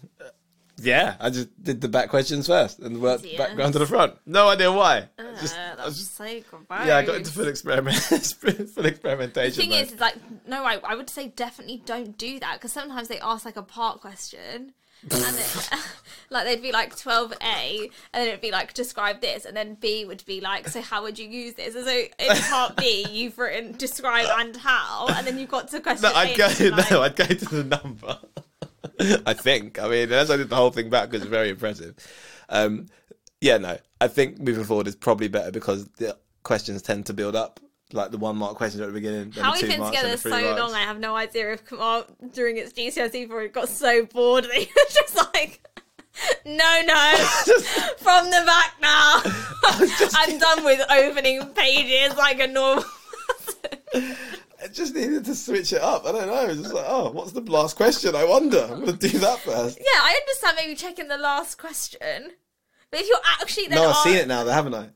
yeah, 0.82 1.16
I 1.20 1.30
just 1.30 1.50
did 1.64 1.82
the 1.82 1.88
back 1.88 2.10
questions 2.10 2.48
first 2.48 2.80
and 2.80 3.02
worked 3.02 3.24
Idiot. 3.26 3.38
background 3.40 3.74
to 3.74 3.80
the 3.80 3.86
front. 3.86 4.16
No 4.26 4.48
idea 4.50 4.72
why. 4.72 5.10
Uh, 5.18 5.24
Just- 5.40 5.58
I 5.58 5.86
was 5.86 5.98
just- 5.98 6.16
so 6.16 6.26
gross. 6.50 6.64
yeah, 6.88 6.98
I 6.98 7.06
got 7.06 7.16
into 7.16 7.32
full 7.32 7.48
experiment, 7.48 7.98
full 8.74 8.86
experimentation. 8.86 9.56
The 9.56 9.62
thing 9.62 9.70
mode. 9.72 9.82
is, 9.86 9.92
it's 9.94 10.02
like, 10.02 10.16
no, 10.48 10.64
I, 10.64 10.80
I 10.84 10.96
would 10.96 11.10
say 11.10 11.28
definitely 11.30 11.82
don't 11.86 12.18
do 12.18 12.40
that 12.40 12.56
because 12.56 12.72
sometimes 12.74 13.08
they 13.08 13.20
ask 13.20 13.46
like 13.46 13.58
a 13.58 13.62
part 13.64 14.02
question. 14.02 14.74
and 15.04 15.14
it, 15.14 15.70
like 16.30 16.46
they'd 16.46 16.62
be 16.62 16.74
like 16.74 16.94
12a 16.96 17.32
and 17.42 17.90
then 18.14 18.28
it'd 18.28 18.42
be 18.42 18.52
like 18.52 18.74
describe 18.74 19.22
this 19.22 19.46
and 19.46 19.56
then 19.56 19.76
b 19.76 20.04
would 20.04 20.22
be 20.26 20.42
like 20.42 20.68
so 20.68 20.82
how 20.82 21.02
would 21.04 21.18
you 21.18 21.26
use 21.26 21.54
this 21.54 21.74
and 21.74 21.86
so 21.86 21.92
in 22.20 22.38
part 22.50 22.76
b 22.76 23.06
you've 23.10 23.38
written 23.38 23.72
describe 23.78 24.28
and 24.40 24.58
how 24.58 25.08
and 25.08 25.26
then 25.26 25.40
you've 25.40 25.50
got 25.50 25.70
to 25.70 25.80
question 25.80 26.04
No, 26.04 26.10
A 26.18 26.20
I'd 26.20 26.38
go. 26.38 26.48
it's 26.48 26.60
like- 26.60 26.92
No, 26.92 27.02
I'd 27.02 27.16
go 27.16 27.24
to 27.24 27.46
the 27.46 27.64
number. 27.64 28.20
I 29.26 29.34
think. 29.34 29.80
I 29.80 29.88
mean, 29.88 30.04
unless 30.04 30.30
I 30.30 30.38
did 30.38 30.50
the 30.50 30.56
whole 30.56 30.72
thing 30.72 30.90
back 30.90 31.10
because 31.10 31.24
it's 31.24 31.30
very 31.30 31.50
impressive. 31.50 31.96
Um, 32.50 32.88
yeah, 33.42 33.58
no. 33.58 33.78
I 34.02 34.08
think 34.08 34.40
moving 34.40 34.64
forward 34.64 34.88
is 34.88 34.96
probably 34.96 35.28
better 35.28 35.52
because 35.52 35.88
the 35.98 36.18
questions 36.44 36.82
tend 36.82 37.06
to 37.08 37.14
build 37.14 37.36
up, 37.36 37.60
like 37.94 38.12
the 38.12 38.18
one 38.18 38.38
mark 38.38 38.56
questions 38.56 38.82
at 38.82 38.88
the 38.88 38.94
beginning. 38.94 39.32
How 39.32 39.54
we've 39.54 39.62
been 39.62 39.84
together 39.84 40.18
so 40.18 40.30
marks. 40.30 40.60
long, 40.60 40.74
I 40.74 40.82
have 40.82 41.00
no 41.00 41.16
idea 41.16 41.54
if 41.54 41.68
Kamal 41.68 42.06
during 42.34 42.58
its 42.58 42.74
GCSE 42.74 43.12
before 43.12 43.44
it 43.44 43.54
got 43.54 43.70
so 43.70 44.06
bored 44.06 44.46
that 44.46 44.54
he 44.56 44.70
was 44.76 44.94
just 44.94 45.16
like, 45.16 45.62
no, 46.46 46.82
no, 46.86 47.14
from 47.98 48.26
the 48.26 48.44
back 48.46 48.76
now. 48.82 49.22
I'm 50.16 50.38
done 50.38 50.64
with 50.64 50.82
opening 50.90 51.46
pages 51.54 52.18
like 52.18 52.40
a 52.40 52.48
normal. 52.48 52.84
I 54.62 54.68
just 54.68 54.94
needed 54.94 55.26
to 55.26 55.36
switch 55.36 55.74
it 55.74 55.82
up. 55.82 56.06
I 56.06 56.12
don't 56.12 56.28
know. 56.28 56.46
It's 56.46 56.62
just 56.62 56.74
like, 56.74 56.86
oh, 56.88 57.12
what's 57.12 57.32
the 57.32 57.42
last 57.42 57.76
question? 57.76 58.16
I 58.16 58.26
wonder. 58.26 58.68
I'm 58.70 58.84
going 58.86 58.98
to 58.98 59.10
do 59.10 59.20
that 59.20 59.40
first. 59.40 59.78
yeah, 59.80 60.02
I 60.02 60.20
understand 60.22 60.58
maybe 60.58 60.76
checking 60.76 61.08
the 61.08 61.18
last 61.18 61.58
question, 61.58 62.32
but 62.92 63.00
if 63.00 63.08
you're 63.08 63.18
actually 63.40 63.68
then 63.68 63.78
No, 63.78 63.90
I've 63.90 63.98
seen 63.98 64.18
it 64.18 64.28
now, 64.28 64.44
though, 64.44 64.52
haven't 64.52 64.74
I? 64.74 64.90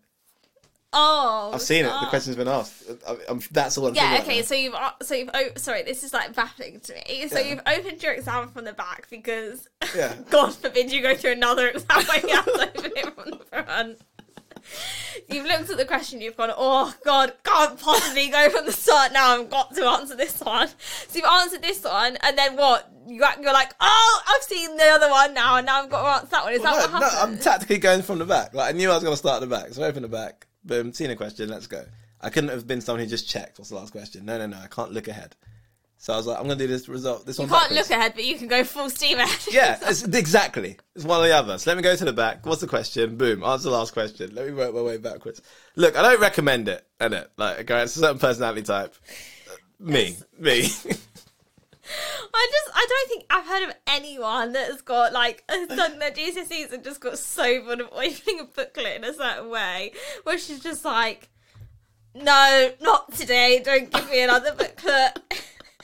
Oh, 0.96 1.52
I've 1.54 1.62
seen 1.62 1.86
it. 1.86 1.88
The 1.88 2.06
oh. 2.06 2.10
question's 2.10 2.36
been 2.36 2.48
asked. 2.48 2.84
I, 3.08 3.16
I'm, 3.28 3.42
that's 3.52 3.78
all 3.80 3.88
I'm 3.88 3.96
Yeah, 3.96 4.20
okay, 4.22 4.44
so 4.44 4.54
you've 4.54 4.76
uh, 4.76 4.92
so 5.02 5.16
you've 5.16 5.32
oh, 5.34 5.50
sorry, 5.56 5.82
this 5.82 6.04
is 6.04 6.14
like 6.14 6.36
baffling 6.36 6.80
to 6.82 6.94
me. 6.94 7.28
So 7.30 7.40
Yeah. 7.40 7.48
you've 7.48 7.62
opened 7.66 8.04
your 8.04 8.14
exam 8.14 8.50
from 8.50 8.66
the 8.66 8.74
back 8.74 9.08
because 9.10 9.68
Yeah. 9.96 10.14
God 10.30 10.54
forbid 10.54 10.92
you 10.92 11.02
go 11.02 11.16
through 11.16 11.32
another 11.32 11.68
exam 11.70 12.04
where 12.04 12.20
you 12.20 12.36
have 12.36 12.46
to 12.46 12.70
open 12.78 12.92
it 12.96 13.16
from 13.16 13.32
the 13.32 13.38
front. 13.38 14.02
You've 15.30 15.46
looked 15.46 15.70
at 15.70 15.78
the 15.78 15.86
question, 15.86 16.22
you've 16.22 16.38
gone, 16.38 16.52
oh 16.56 16.94
god, 17.06 17.34
can't 17.44 17.80
possibly 17.80 18.30
go 18.30 18.50
from 18.50 18.66
the 18.66 18.72
start 18.72 19.14
now. 19.14 19.40
I've 19.40 19.50
got 19.50 19.74
to 19.76 19.86
answer 19.86 20.16
this 20.16 20.40
one. 20.42 20.68
So 20.68 21.20
you've 21.20 21.26
answered 21.26 21.62
this 21.62 21.84
one, 21.84 22.18
and 22.22 22.38
then 22.38 22.56
what? 22.56 22.92
You 23.08 23.24
You're 23.42 23.54
like, 23.54 23.74
oh, 23.80 24.22
I've 24.28 24.44
seen 24.44 24.76
the 24.78 24.86
other 24.86 25.10
one 25.10 25.34
now, 25.34 25.58
and 25.58 25.66
now 25.66 25.84
I've 25.84 25.90
got 25.90 26.02
to 26.02 26.10
answer 26.10 26.28
that 26.32 26.44
one. 26.44 26.54
Is 26.54 26.62
that 26.64 26.90
no, 26.90 26.94
what 26.94 27.02
no. 27.02 27.20
I'm 27.20 27.38
tactically 27.38 27.78
going 27.78 28.02
from 28.02 28.20
the 28.20 28.26
back. 28.26 28.54
Like 28.54 28.74
I 28.74 28.78
knew 28.78 28.90
I 28.90 28.94
was 28.96 29.04
going 29.04 29.14
to 29.14 29.18
start 29.18 29.42
at 29.42 29.50
the 29.50 29.56
back, 29.56 29.74
so 29.74 29.84
I 29.84 29.88
open 29.88 30.04
the 30.04 30.10
back. 30.10 30.48
Boom, 30.64 30.94
seen 30.94 31.10
a 31.10 31.16
question. 31.16 31.50
Let's 31.50 31.68
go. 31.68 31.86
I 32.22 32.30
couldn't 32.30 32.50
have 32.52 32.66
been 32.66 32.82
someone 32.82 33.02
who 33.02 33.10
just 33.10 33.30
checked. 33.30 33.60
What's 33.60 33.70
the 33.70 33.76
last 33.76 33.92
question? 33.92 34.26
No, 34.26 34.38
no, 34.38 34.48
no. 34.48 34.58
I 34.58 34.68
can't 34.68 34.92
look 34.92 35.08
ahead. 35.08 35.36
So 36.04 36.12
I 36.12 36.18
was 36.18 36.28
like, 36.28 36.38
I'm 36.38 36.48
going 36.48 36.58
to 36.58 36.68
do 36.68 36.68
this 36.68 36.90
result. 36.90 37.26
This 37.26 37.38
you 37.38 37.44
one. 37.44 37.50
can't 37.50 37.70
backwards. 37.70 37.90
look 37.90 37.98
ahead, 37.98 38.12
but 38.14 38.26
you 38.26 38.38
can 38.38 38.50
go 38.50 38.66
full 38.66 38.90
steam 38.90 39.20
ahead. 39.20 39.40
Yeah, 39.54 39.80
it's, 39.84 40.04
exactly. 40.04 40.76
It's 40.98 41.06
one 41.06 41.22
or 41.22 41.24
the 41.24 41.32
other. 41.32 41.58
So 41.58 41.70
let 41.70 41.78
me 41.78 41.82
go 41.82 41.96
to 41.96 42.04
the 42.04 42.12
back. 42.12 42.46
What's 42.46 42.60
the 42.60 42.68
question? 42.68 43.16
Boom. 43.16 43.42
Answer 43.42 43.70
the 43.70 43.78
last 43.78 43.94
question. 43.94 44.36
Let 44.36 44.48
me 44.48 44.54
work 44.54 44.74
my 44.74 44.82
way 44.82 44.98
backwards. 44.98 45.42
Look, 45.78 45.96
I 45.96 46.02
don't 46.02 46.20
recommend 46.20 46.68
it, 46.68 46.86
innit? 47.00 47.28
Like, 47.38 47.62
okay, 47.62 47.84
it's 47.84 47.96
a 47.96 48.00
certain 48.00 48.20
personality 48.20 48.64
type. 48.64 48.94
Uh, 49.50 49.54
me. 49.80 50.18
Me. 50.38 50.64
I 52.34 52.50
just, 52.52 52.76
I 52.76 52.86
don't 52.90 53.08
think 53.08 53.26
I've 53.30 53.46
heard 53.46 53.70
of 53.70 53.76
anyone 53.88 54.52
that 54.52 54.72
has 54.72 54.82
got 54.82 55.14
like 55.14 55.48
done 55.48 56.00
their 56.00 56.12
GCSEs 56.12 56.74
and 56.74 56.84
just 56.84 57.00
got 57.00 57.18
so 57.18 57.62
bored 57.64 57.80
of 57.80 57.88
opening 57.94 58.42
a 58.42 58.44
booklet 58.44 58.98
in 58.98 59.06
a 59.06 59.14
certain 59.14 59.50
way, 59.50 59.94
where 60.24 60.38
she's 60.38 60.60
just 60.60 60.84
like, 60.84 61.30
no, 62.14 62.74
not 62.82 63.14
today. 63.14 63.62
Don't 63.64 63.90
give 63.90 64.10
me 64.10 64.22
another 64.22 64.54
booklet. 64.54 65.18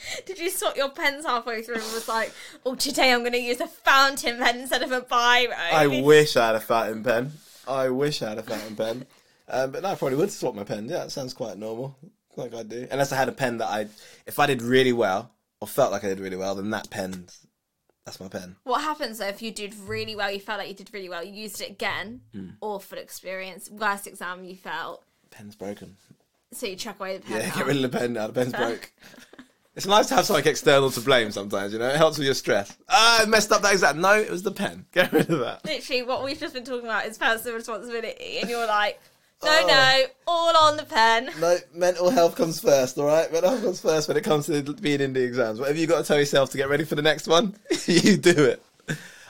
Did 0.25 0.39
you 0.39 0.49
swap 0.49 0.75
your 0.77 0.89
pens 0.89 1.25
halfway 1.25 1.61
through 1.61 1.75
and 1.75 1.83
was 1.93 2.07
like, 2.07 2.31
oh, 2.65 2.75
today 2.75 3.11
I'm 3.13 3.19
going 3.21 3.33
to 3.33 3.39
use 3.39 3.59
a 3.59 3.67
fountain 3.67 4.37
pen 4.37 4.59
instead 4.59 4.81
of 4.83 4.91
a 4.91 5.01
biro? 5.01 5.53
I 5.53 5.87
wish 5.87 6.35
I 6.37 6.47
had 6.47 6.55
a 6.55 6.59
fountain 6.59 7.03
pen. 7.03 7.31
I 7.67 7.89
wish 7.89 8.21
I 8.21 8.29
had 8.29 8.37
a 8.39 8.43
fountain 8.43 8.75
pen. 8.75 9.05
Um, 9.47 9.71
but 9.71 9.83
no, 9.83 9.89
I 9.89 9.95
probably 9.95 10.17
would 10.17 10.31
swap 10.31 10.55
my 10.55 10.63
pen. 10.63 10.87
Yeah, 10.89 10.99
that 10.99 11.11
sounds 11.11 11.33
quite 11.33 11.57
normal. 11.57 11.97
Like 12.35 12.53
I 12.53 12.63
do. 12.63 12.87
Unless 12.91 13.11
I 13.11 13.17
had 13.17 13.29
a 13.29 13.33
pen 13.33 13.57
that 13.57 13.67
I, 13.67 13.87
if 14.25 14.39
I 14.39 14.45
did 14.45 14.61
really 14.61 14.93
well, 14.93 15.31
or 15.61 15.67
felt 15.67 15.91
like 15.91 16.03
I 16.03 16.07
did 16.09 16.19
really 16.19 16.37
well, 16.37 16.55
then 16.55 16.69
that 16.69 16.89
pen, 16.89 17.25
that's 18.05 18.19
my 18.19 18.27
pen. 18.29 18.55
What 18.63 18.81
happens 18.81 19.17
though 19.17 19.27
if 19.27 19.41
you 19.41 19.51
did 19.51 19.75
really 19.75 20.15
well, 20.15 20.31
you 20.31 20.39
felt 20.39 20.59
like 20.59 20.69
you 20.69 20.73
did 20.75 20.93
really 20.93 21.09
well, 21.09 21.23
you 21.23 21.33
used 21.33 21.59
it 21.61 21.69
again, 21.69 22.21
Hmm. 22.33 22.49
awful 22.61 22.97
experience, 22.97 23.69
worst 23.69 24.07
exam 24.07 24.43
you 24.45 24.55
felt, 24.55 25.03
Pen's 25.31 25.55
broken. 25.55 25.97
so 26.53 26.65
you 26.67 26.75
chuck 26.75 26.99
away 26.99 27.17
the 27.17 27.23
pen. 27.23 27.41
Yeah, 27.41 27.47
now. 27.49 27.55
get 27.55 27.65
rid 27.65 27.75
of 27.75 27.81
the 27.91 27.97
pen 27.99 28.13
now. 28.13 28.27
The 28.27 28.33
pen's 28.33 28.53
broke. 28.53 28.91
It's 29.75 29.85
nice 29.85 30.07
to 30.07 30.15
have 30.15 30.25
something 30.25 30.45
external 30.45 30.91
to 30.91 30.99
blame 31.01 31.31
sometimes, 31.31 31.71
you 31.73 31.79
know? 31.79 31.87
It 31.87 31.95
helps 31.95 32.17
with 32.17 32.25
your 32.25 32.33
stress. 32.33 32.75
Ah, 32.89 33.21
I 33.21 33.25
messed 33.25 33.51
up 33.51 33.61
that 33.61 33.71
exact. 33.71 33.97
No, 33.97 34.13
it 34.19 34.29
was 34.29 34.43
the 34.43 34.51
pen. 34.51 34.85
Get 34.91 35.11
rid 35.13 35.29
of 35.29 35.39
that. 35.39 35.63
Literally, 35.63 36.03
what 36.03 36.23
we've 36.23 36.39
just 36.39 36.53
been 36.53 36.65
talking 36.65 36.85
about 36.85 37.05
is 37.05 37.17
personal 37.17 37.55
responsibility, 37.55 38.39
and 38.41 38.49
you're 38.49 38.67
like, 38.67 38.99
no, 39.43 39.49
Oh. 39.63 39.67
no, 39.67 40.03
all 40.27 40.57
on 40.57 40.75
the 40.75 40.83
pen. 40.83 41.29
No, 41.39 41.57
mental 41.73 42.09
health 42.09 42.35
comes 42.35 42.59
first, 42.59 42.97
all 42.97 43.05
right? 43.05 43.31
Mental 43.31 43.51
health 43.51 43.63
comes 43.63 43.79
first 43.79 44.07
when 44.09 44.17
it 44.17 44.23
comes 44.23 44.47
to 44.47 44.61
being 44.81 44.99
in 45.01 45.13
the 45.13 45.23
exams. 45.23 45.59
Whatever 45.59 45.77
you've 45.79 45.89
got 45.89 46.01
to 46.01 46.07
tell 46.07 46.19
yourself 46.19 46.49
to 46.51 46.57
get 46.57 46.67
ready 46.67 46.83
for 46.83 46.95
the 46.95 47.01
next 47.01 47.27
one, 47.27 47.55
you 47.85 48.17
do 48.17 48.31
it. 48.31 48.61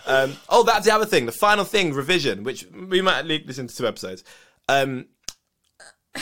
Um, 0.07 0.33
oh, 0.47 0.63
that's 0.63 0.85
the 0.85 0.93
other 0.95 1.05
thing. 1.05 1.27
The 1.27 1.31
final 1.31 1.63
thing, 1.65 1.93
revision, 1.93 2.43
which 2.43 2.65
we 2.73 3.01
might 3.01 3.25
leak 3.25 3.45
this 3.45 3.59
into 3.59 3.75
two 3.75 3.85
episodes. 3.85 4.23
Um, 4.67 5.05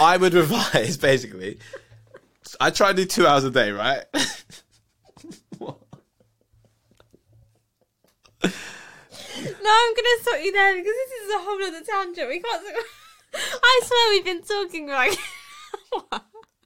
I 0.01 0.18
would 0.18 0.34
revise, 0.34 0.97
basically. 0.97 1.59
I 2.60 2.70
try 2.70 2.89
to 2.89 2.93
do 2.93 3.06
two 3.06 3.28
hours 3.28 3.43
a 3.43 3.52
day, 3.52 3.72
right? 3.72 4.06
No, 9.68 9.74
I'm 9.74 9.93
gonna 9.95 10.22
stop 10.22 10.39
you 10.41 10.52
there 10.52 10.76
because 10.76 10.93
this 10.93 11.12
is 11.24 11.36
a 11.36 11.39
whole 11.39 11.62
other 11.62 11.84
tangent. 11.84 12.30
We 12.30 12.39
can't. 12.39 12.64
I 13.36 13.82
swear 13.84 14.12
we've 14.12 14.26
been 14.26 14.41
talking 14.41 14.88
like. 14.88 15.18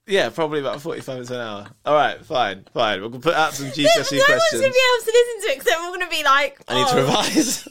yeah, 0.07 0.29
probably 0.29 0.59
about 0.59 0.82
45 0.82 1.15
minutes 1.15 1.32
an 1.32 1.38
hour. 1.38 1.67
All 1.86 1.95
right, 1.95 2.23
fine, 2.23 2.65
fine. 2.73 3.01
We'll 3.01 3.09
put 3.09 3.34
out 3.34 3.53
some 3.53 3.67
GCSE 3.67 3.84
no 3.84 3.84
GCSE 3.84 3.95
one's 3.95 4.09
gonna 4.09 4.25
questions. 4.25 4.61
be 4.61 4.67
able 4.67 5.05
to 5.05 5.11
listen 5.11 5.41
to 5.41 5.47
it 5.47 5.59
because 5.59 5.73
we're 5.79 5.97
gonna 5.97 6.09
be 6.09 6.23
like, 6.23 6.61
I 6.67 6.75
need 6.75 6.88
oh. 6.88 6.91
to 6.91 7.01
revise. 7.01 7.67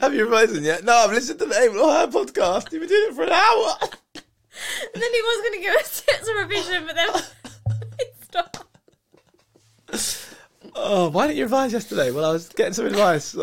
Have 0.00 0.14
you 0.14 0.24
revising 0.24 0.64
yet? 0.64 0.84
No, 0.84 0.92
I've 0.92 1.10
listened 1.10 1.38
to 1.40 1.46
the 1.46 1.54
High 1.54 2.06
podcast. 2.06 2.72
You've 2.72 2.80
been 2.80 2.88
doing 2.88 3.10
it 3.10 3.14
for 3.14 3.24
an 3.24 3.30
hour. 3.30 3.74
And 4.92 5.02
then 5.02 5.10
he 5.10 5.22
was 5.22 5.42
gonna 5.44 5.62
give 5.62 5.74
us 5.76 6.00
tips 6.06 6.28
of 6.28 6.36
revision, 6.36 6.86
but 6.86 6.94
then 6.94 7.08
he 7.98 8.06
stopped. 8.24 8.64
Oh, 10.74 11.08
why 11.08 11.26
didn't 11.26 11.38
you 11.38 11.44
revise 11.44 11.72
yesterday? 11.72 12.10
Well, 12.10 12.24
I 12.24 12.32
was 12.32 12.48
getting 12.50 12.74
some 12.74 12.86
advice. 12.86 13.34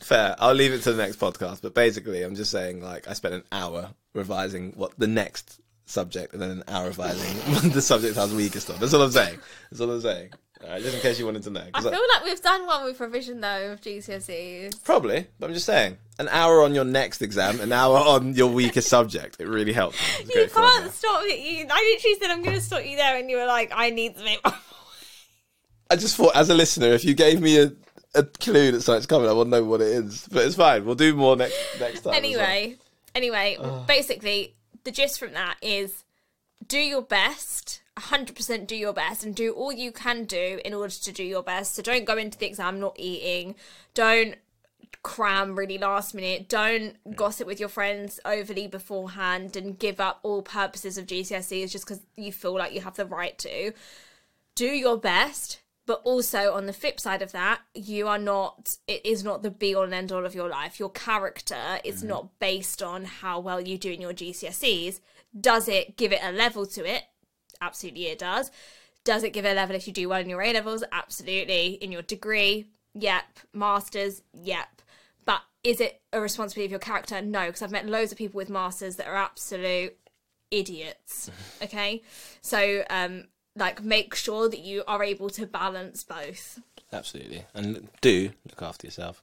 Fair. 0.00 0.36
I'll 0.38 0.54
leave 0.54 0.72
it 0.72 0.82
to 0.82 0.92
the 0.92 1.02
next 1.02 1.18
podcast. 1.18 1.60
But 1.60 1.74
basically, 1.74 2.22
I'm 2.22 2.34
just 2.34 2.50
saying, 2.50 2.82
like, 2.82 3.08
I 3.08 3.12
spent 3.12 3.34
an 3.34 3.42
hour 3.52 3.90
revising 4.14 4.72
what 4.72 4.98
the 4.98 5.06
next 5.08 5.60
subject, 5.86 6.32
and 6.32 6.40
then 6.40 6.50
an 6.50 6.64
hour 6.68 6.86
revising 6.86 7.70
the 7.70 7.82
subject 7.82 8.16
I 8.16 8.22
was 8.22 8.34
weakest 8.34 8.70
on. 8.70 8.78
That's 8.78 8.94
all 8.94 9.02
I'm 9.02 9.10
saying. 9.10 9.38
That's 9.70 9.80
all 9.80 9.90
I'm 9.90 10.00
saying. 10.00 10.30
Right, 10.62 10.82
just 10.82 10.94
in 10.96 11.00
case 11.02 11.18
you 11.18 11.26
wanted 11.26 11.42
to 11.44 11.50
know. 11.50 11.64
I 11.74 11.80
feel 11.80 11.92
I- 11.94 12.08
like 12.14 12.24
we've 12.24 12.40
done 12.42 12.66
one 12.66 12.84
with 12.84 12.98
revision 13.00 13.40
though 13.40 13.72
of 13.72 13.80
GCSEs. 13.80 14.82
Probably, 14.84 15.26
but 15.38 15.46
I'm 15.48 15.54
just 15.54 15.66
saying, 15.66 15.98
an 16.18 16.28
hour 16.28 16.62
on 16.62 16.74
your 16.74 16.84
next 16.84 17.20
exam, 17.22 17.60
an 17.60 17.72
hour 17.72 17.98
on 17.98 18.34
your 18.34 18.50
weakest 18.50 18.88
subject. 18.88 19.36
It 19.38 19.48
really 19.48 19.72
helps. 19.72 19.96
It's 20.20 20.34
You 20.34 20.48
can't 20.48 20.92
stop 20.92 21.20
it. 21.24 21.66
I 21.70 21.94
literally 21.94 22.16
said 22.20 22.30
I'm 22.30 22.42
going 22.42 22.56
to 22.56 22.62
stop 22.62 22.84
you 22.86 22.96
there, 22.96 23.18
and 23.18 23.28
you 23.30 23.36
were 23.36 23.46
like, 23.46 23.70
"I 23.74 23.90
need 23.90 24.16
to 24.16 24.24
make." 24.24 24.40
I 25.90 25.96
just 25.96 26.16
thought, 26.16 26.34
as 26.34 26.48
a 26.50 26.54
listener, 26.54 26.88
if 26.88 27.04
you 27.04 27.14
gave 27.14 27.40
me 27.40 27.58
a, 27.60 27.72
a 28.14 28.24
clue 28.24 28.72
that 28.72 28.80
something's 28.80 29.06
coming, 29.06 29.28
I 29.28 29.32
wouldn't 29.32 29.50
know 29.50 29.62
what 29.64 29.80
it 29.80 29.88
is. 29.88 30.26
But 30.32 30.46
it's 30.46 30.56
fine. 30.56 30.84
We'll 30.84 30.94
do 30.96 31.14
more 31.14 31.36
next 31.36 31.54
next 31.78 32.00
time. 32.00 32.14
as 32.14 32.22
well. 32.22 32.40
anyway, 32.40 32.76
anyway, 33.14 33.58
basically, 33.86 34.54
the 34.84 34.90
gist 34.90 35.18
from 35.20 35.34
that 35.34 35.56
is 35.62 36.02
do 36.66 36.78
your 36.78 37.02
best, 37.02 37.82
100% 37.98 38.66
do 38.66 38.76
your 38.76 38.92
best, 38.92 39.24
and 39.24 39.34
do 39.34 39.52
all 39.52 39.72
you 39.72 39.90
can 39.90 40.24
do 40.24 40.60
in 40.64 40.74
order 40.74 40.92
to 40.92 41.12
do 41.12 41.24
your 41.24 41.42
best. 41.42 41.74
So 41.74 41.82
don't 41.82 42.04
go 42.04 42.16
into 42.16 42.38
the 42.38 42.46
exam 42.46 42.78
not 42.78 42.96
eating. 42.98 43.54
Don't 43.94 44.36
cram 45.02 45.56
really 45.56 45.78
last 45.78 46.14
minute. 46.14 46.48
Don't 46.48 46.96
gossip 47.16 47.46
with 47.46 47.60
your 47.60 47.68
friends 47.68 48.20
overly 48.24 48.66
beforehand 48.66 49.56
and 49.56 49.78
give 49.78 50.00
up 50.00 50.20
all 50.22 50.42
purposes 50.42 50.98
of 50.98 51.06
GCSEs 51.06 51.70
just 51.70 51.86
because 51.86 52.02
you 52.16 52.32
feel 52.32 52.54
like 52.54 52.74
you 52.74 52.80
have 52.80 52.96
the 52.96 53.06
right 53.06 53.38
to. 53.38 53.72
Do 54.54 54.66
your 54.66 54.98
best. 54.98 55.60
But 55.86 56.02
also 56.02 56.52
on 56.52 56.66
the 56.66 56.72
flip 56.72 56.98
side 56.98 57.22
of 57.22 57.30
that, 57.30 57.60
you 57.72 58.08
are 58.08 58.18
not. 58.18 58.76
It 58.88 59.06
is 59.06 59.22
not 59.22 59.44
the 59.44 59.52
be 59.52 59.72
all 59.72 59.84
and 59.84 59.94
end 59.94 60.10
all 60.10 60.26
of 60.26 60.34
your 60.34 60.48
life. 60.48 60.80
Your 60.80 60.90
character 60.90 61.78
is 61.84 61.98
mm-hmm. 61.98 62.08
not 62.08 62.38
based 62.40 62.82
on 62.82 63.04
how 63.04 63.38
well 63.38 63.60
you 63.60 63.78
do 63.78 63.92
in 63.92 64.00
your 64.00 64.12
GCSEs. 64.12 64.98
Does 65.40 65.68
it 65.68 65.96
give 65.96 66.12
it 66.12 66.18
a 66.24 66.32
level 66.32 66.66
to 66.66 66.84
it? 66.84 67.04
Absolutely, 67.60 68.06
it 68.06 68.18
does. 68.18 68.50
Does 69.04 69.22
it 69.22 69.32
give 69.32 69.44
a 69.44 69.54
level 69.54 69.76
if 69.76 69.86
you 69.86 69.92
do 69.92 70.08
well 70.08 70.20
in 70.20 70.28
your 70.28 70.42
A 70.42 70.52
levels? 70.52 70.82
Absolutely. 70.90 71.74
In 71.74 71.92
your 71.92 72.02
degree? 72.02 72.66
Yep. 72.94 73.24
Masters? 73.52 74.22
Yep. 74.32 74.82
But 75.24 75.42
is 75.62 75.80
it 75.80 76.00
a 76.12 76.20
responsibility 76.20 76.66
of 76.66 76.70
your 76.72 76.80
character? 76.80 77.20
No, 77.22 77.46
because 77.46 77.62
I've 77.62 77.70
met 77.70 77.86
loads 77.86 78.10
of 78.12 78.18
people 78.18 78.38
with 78.38 78.50
masters 78.50 78.96
that 78.96 79.06
are 79.06 79.16
absolute 79.16 79.96
idiots. 80.50 81.30
Okay, 81.62 82.02
so 82.42 82.84
um, 82.90 83.24
like 83.56 83.82
make 83.82 84.14
sure 84.14 84.48
that 84.48 84.60
you 84.60 84.84
are 84.86 85.02
able 85.02 85.30
to 85.30 85.46
balance 85.46 86.04
both. 86.04 86.60
Absolutely. 86.92 87.44
And 87.54 87.88
do 88.02 88.30
look 88.48 88.62
after 88.62 88.86
yourself. 88.86 89.22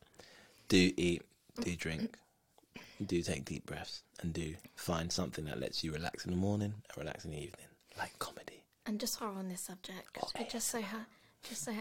Do 0.68 0.92
eat. 0.98 1.22
Do 1.62 1.76
drink. 1.76 2.18
Do 3.06 3.22
take 3.22 3.46
deep 3.46 3.66
breaths. 3.66 4.02
And 4.22 4.34
do 4.34 4.56
find 4.76 5.12
something 5.12 5.46
that 5.46 5.60
lets 5.60 5.84
you 5.84 5.94
relax 5.94 6.26
in 6.26 6.32
the 6.32 6.38
morning 6.38 6.74
and 6.90 6.98
relax 6.98 7.24
in 7.24 7.32
the 7.32 7.38
evening, 7.38 7.68
like 7.98 8.18
comedy. 8.20 8.64
And 8.86 9.00
just 9.00 9.20
while 9.22 9.32
we're 9.32 9.40
on 9.40 9.50
this 9.50 9.62
subject, 9.62 10.18
it 10.40 10.50
just 10.50 10.68
so 10.70 10.82
ha- 10.82 11.06
just 11.48 11.64
so 11.66 11.72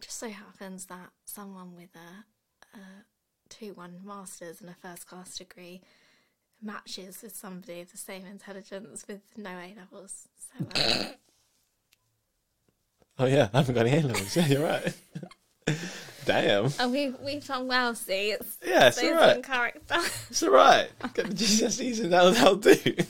just 0.00 0.18
so 0.18 0.28
happens 0.30 0.86
that 0.86 1.10
someone 1.24 1.74
with 1.76 1.90
a, 1.94 2.78
a 2.78 2.80
two 3.48 3.74
one 3.74 4.00
masters 4.04 4.60
and 4.60 4.70
a 4.70 4.74
first 4.74 5.06
class 5.06 5.36
degree 5.38 5.80
matches 6.62 7.20
with 7.22 7.36
somebody 7.36 7.80
of 7.80 7.90
the 7.92 7.98
same 7.98 8.24
intelligence 8.24 9.04
with 9.06 9.20
no 9.36 9.50
A 9.50 9.74
levels. 9.78 10.28
So 10.58 10.66
uh, 10.80 11.04
Oh 13.18 13.26
yeah, 13.26 13.48
I 13.52 13.58
haven't 13.58 13.74
got 13.76 13.86
any 13.86 13.98
A 13.98 14.02
levels. 14.08 14.34
Yeah, 14.36 14.46
you're 14.46 14.62
right. 14.64 14.92
Damn. 16.24 16.70
and 16.80 16.90
we 16.90 17.10
we've 17.22 17.46
done 17.46 17.68
well. 17.68 17.94
See, 17.94 18.30
it's 18.32 18.56
Yeah, 18.66 18.88
it's 18.88 19.00
based 19.00 19.12
alright. 19.12 19.42
character. 19.44 19.96
It's 20.30 20.42
alright. 20.42 20.88
Get 21.14 21.26
the 21.28 21.34
GCSEs 21.34 22.00
and 22.02 22.12
that'll, 22.12 22.32
that'll 22.32 22.56
do. 22.56 22.74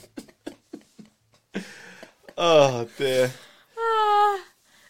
oh 2.38 2.88
dear. 2.98 3.30
Ah. 3.78 4.40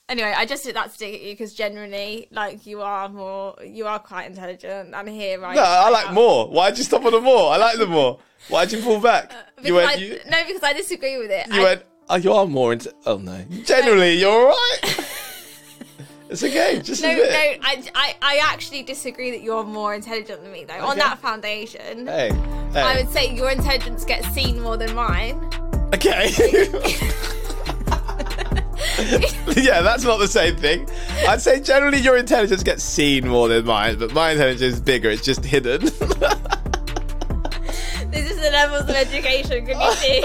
anyway, 0.08 0.34
I 0.36 0.46
just 0.46 0.64
did 0.64 0.76
that 0.76 0.92
to 0.92 0.98
dig 0.98 1.14
at 1.14 1.20
you 1.22 1.32
because 1.32 1.54
generally, 1.54 2.28
like, 2.30 2.66
you 2.66 2.82
are 2.82 3.08
more, 3.08 3.56
you 3.64 3.86
are 3.86 3.98
quite 3.98 4.26
intelligent. 4.28 4.94
And 4.94 5.08
here, 5.08 5.40
right? 5.40 5.56
No, 5.56 5.62
I 5.62 5.90
like 5.90 6.12
more. 6.12 6.48
Why'd 6.48 6.78
you 6.78 6.84
stop 6.84 7.04
on 7.04 7.12
the 7.12 7.20
more? 7.20 7.52
I 7.52 7.56
like 7.56 7.78
the 7.78 7.86
more. 7.86 8.18
Why'd 8.48 8.72
you 8.72 8.80
pull 8.82 9.00
back? 9.00 9.32
Because 9.56 9.68
you 9.68 9.74
went. 9.74 9.90
I, 9.90 9.94
you, 9.94 10.18
no, 10.28 10.44
because 10.46 10.62
I 10.62 10.72
disagree 10.72 11.18
with 11.18 11.30
it. 11.30 11.46
you 11.48 11.60
I- 11.60 11.64
went. 11.64 11.82
Oh, 12.10 12.16
you 12.16 12.32
are 12.34 12.46
more 12.46 12.74
into. 12.74 12.92
Oh 13.06 13.16
no. 13.16 13.42
Generally, 13.64 14.14
you're 14.18 14.30
alright. 14.52 15.00
It's 16.30 16.42
okay. 16.42 16.80
Just 16.82 17.02
No, 17.02 17.14
no. 17.14 17.22
I, 17.22 17.82
I, 17.94 18.16
I 18.20 18.40
actually 18.42 18.82
disagree 18.82 19.30
that 19.30 19.42
you're 19.42 19.62
more 19.62 19.94
intelligent 19.94 20.42
than 20.42 20.50
me, 20.50 20.64
though. 20.64 20.84
On 20.84 20.96
that 20.98 21.18
foundation, 21.20 22.06
Hey, 22.08 22.30
hey. 22.72 22.80
I 22.80 22.96
would 22.96 23.10
say 23.10 23.32
your 23.32 23.50
intelligence 23.50 24.04
gets 24.04 24.26
seen 24.30 24.60
more 24.60 24.76
than 24.76 24.94
mine. 24.96 25.38
Okay. 25.94 26.30
yeah, 29.56 29.80
that's 29.82 30.04
not 30.04 30.18
the 30.18 30.28
same 30.28 30.56
thing. 30.56 30.88
I'd 31.28 31.40
say 31.40 31.60
generally 31.60 31.98
your 31.98 32.16
intelligence 32.16 32.62
gets 32.62 32.82
seen 32.82 33.26
more 33.28 33.48
than 33.48 33.64
mine, 33.64 33.98
but 33.98 34.12
my 34.12 34.32
intelligence 34.32 34.74
is 34.74 34.80
bigger. 34.80 35.10
It's 35.10 35.22
just 35.22 35.44
hidden. 35.44 35.88
This 38.10 38.30
is 38.30 38.36
the 38.40 38.50
levels 38.50 38.82
of 38.82 38.90
education. 38.90 39.66
Can 39.66 39.80
you 39.80 39.92
see? 39.94 40.22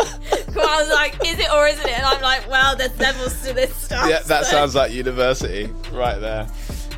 Kamal's 0.54 0.90
like, 0.90 1.16
is 1.26 1.40
it 1.40 1.52
or 1.52 1.68
isn't 1.68 1.88
it? 1.88 1.98
And 1.98 2.06
I'm 2.06 2.22
like, 2.22 2.48
well, 2.48 2.76
there's 2.76 2.96
levels 3.00 3.42
to 3.48 3.54
this 3.54 3.76
stuff. 3.76 4.08
yeah, 4.08 4.20
that 4.28 4.46
so- 4.46 4.52
sounds 4.52 4.76
like 4.76 4.92
university 4.92 5.66
right 5.92 6.20
there. 6.20 6.48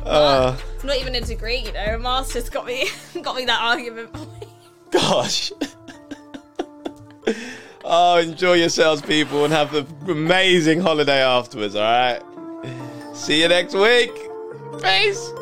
Uh, 0.04 0.54
Not 0.84 0.96
even 0.98 1.14
a 1.14 1.22
degree, 1.22 1.60
you 1.60 1.72
know. 1.72 1.94
A 1.94 1.98
master's 1.98 2.50
got 2.50 2.66
me, 2.66 2.90
got 3.22 3.36
me 3.36 3.46
that 3.46 3.62
argument 3.62 4.14
gosh. 4.92 5.52
Oh, 7.84 8.18
enjoy 8.18 8.54
yourselves, 8.54 9.02
people, 9.02 9.44
and 9.44 9.52
have 9.52 9.74
an 9.74 9.86
amazing 10.08 10.80
holiday 10.80 11.22
afterwards, 11.22 11.76
alright? 11.76 12.22
See 13.14 13.42
you 13.42 13.48
next 13.48 13.74
week. 13.74 14.12
Peace. 14.82 15.32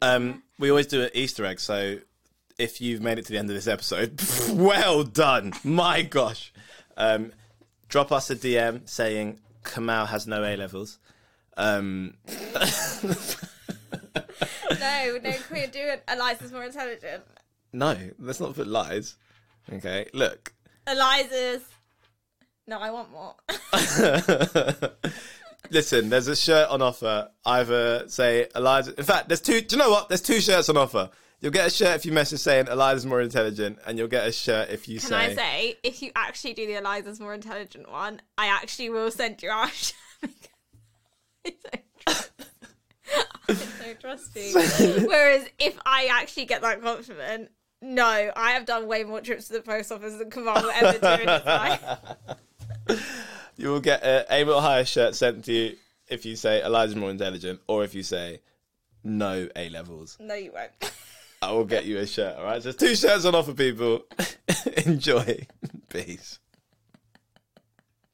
Um, 0.00 0.42
we 0.58 0.70
always 0.70 0.86
do 0.86 1.02
an 1.02 1.10
Easter 1.14 1.44
egg, 1.44 1.60
so 1.60 1.98
if 2.58 2.80
you've 2.80 3.00
made 3.00 3.18
it 3.18 3.26
to 3.26 3.32
the 3.32 3.38
end 3.38 3.50
of 3.50 3.56
this 3.56 3.66
episode, 3.66 4.20
well 4.52 5.04
done. 5.04 5.52
My 5.64 6.02
gosh. 6.02 6.52
Um, 6.96 7.32
drop 7.88 8.12
us 8.12 8.30
a 8.30 8.36
DM 8.36 8.88
saying 8.88 9.38
Kamal 9.64 10.06
has 10.06 10.26
no 10.26 10.44
A 10.44 10.56
levels. 10.56 10.98
Um, 11.56 12.14
No, 14.80 15.18
no, 15.22 15.32
queer 15.48 15.66
do 15.66 15.78
it. 15.80 16.02
Eliza's 16.08 16.52
more 16.52 16.64
intelligent. 16.64 17.22
no, 17.72 17.96
let's 18.18 18.40
not 18.40 18.54
put 18.54 18.66
lies. 18.66 19.16
Okay, 19.72 20.06
look. 20.12 20.52
Eliza's. 20.86 21.62
No, 22.66 22.78
I 22.78 22.90
want 22.90 23.10
more. 23.10 23.34
Listen, 25.70 26.08
there's 26.10 26.28
a 26.28 26.36
shirt 26.36 26.68
on 26.68 26.82
offer. 26.82 27.30
Either 27.44 28.08
say 28.08 28.46
Eliza. 28.54 28.94
In 28.98 29.04
fact, 29.04 29.28
there's 29.28 29.40
two. 29.40 29.60
Do 29.60 29.76
you 29.76 29.82
know 29.82 29.90
what? 29.90 30.08
There's 30.08 30.20
two 30.22 30.40
shirts 30.40 30.68
on 30.68 30.76
offer. 30.76 31.10
You'll 31.40 31.50
get 31.52 31.66
a 31.66 31.70
shirt 31.70 31.96
if 31.96 32.06
you 32.06 32.12
message 32.12 32.38
saying 32.40 32.66
Eliza's 32.68 33.04
more 33.06 33.20
intelligent, 33.20 33.78
and 33.86 33.98
you'll 33.98 34.06
get 34.08 34.26
a 34.26 34.32
shirt 34.32 34.70
if 34.70 34.88
you 34.88 35.00
Can 35.00 35.08
say. 35.08 35.16
I 35.16 35.34
say, 35.34 35.76
if 35.82 36.00
you 36.02 36.12
actually 36.14 36.54
do 36.54 36.66
the 36.66 36.74
Eliza's 36.74 37.18
more 37.20 37.34
intelligent 37.34 37.90
one, 37.90 38.20
I 38.38 38.46
actually 38.46 38.90
will 38.90 39.10
send 39.10 39.42
you 39.42 39.50
our 39.50 39.68
shirt. 39.70 39.94
It's 43.48 43.60
so 43.60 43.84
It's 43.84 44.00
trusting. 44.00 45.04
Whereas 45.06 45.46
if 45.58 45.78
I 45.84 46.08
actually 46.10 46.46
get 46.46 46.62
that 46.62 46.82
compliment, 46.82 47.50
no, 47.80 48.30
I 48.36 48.52
have 48.52 48.64
done 48.66 48.86
way 48.86 49.04
more 49.04 49.20
trips 49.20 49.48
to 49.48 49.54
the 49.54 49.62
post 49.62 49.90
office 49.90 50.16
than 50.16 50.30
Kamal 50.30 50.62
will 50.62 50.70
ever 50.70 50.98
do 50.98 51.22
in 51.22 51.28
his 51.28 51.44
life. 51.46 51.82
You 53.56 53.68
will 53.68 53.80
get 53.80 54.02
a 54.02 54.24
A 54.30 54.44
Little 54.44 54.60
Higher 54.60 54.84
shirt 54.84 55.14
sent 55.14 55.44
to 55.44 55.52
you 55.52 55.76
if 56.08 56.24
you 56.24 56.36
say 56.36 56.62
Eliza's 56.62 56.96
more 56.96 57.10
intelligent, 57.10 57.60
or 57.68 57.84
if 57.84 57.94
you 57.94 58.02
say 58.02 58.40
no 59.04 59.48
A 59.54 59.68
levels. 59.68 60.16
No, 60.18 60.34
you 60.34 60.52
won't. 60.52 60.70
I 61.42 61.52
will 61.52 61.64
get 61.64 61.84
you 61.84 61.98
a 61.98 62.06
shirt. 62.06 62.36
All 62.38 62.44
right, 62.44 62.62
so 62.62 62.72
there's 62.72 62.76
two 62.76 62.96
shirts 62.96 63.24
on 63.24 63.34
offer, 63.34 63.52
people. 63.52 64.04
Enjoy. 64.86 65.46
Peace. 65.90 66.38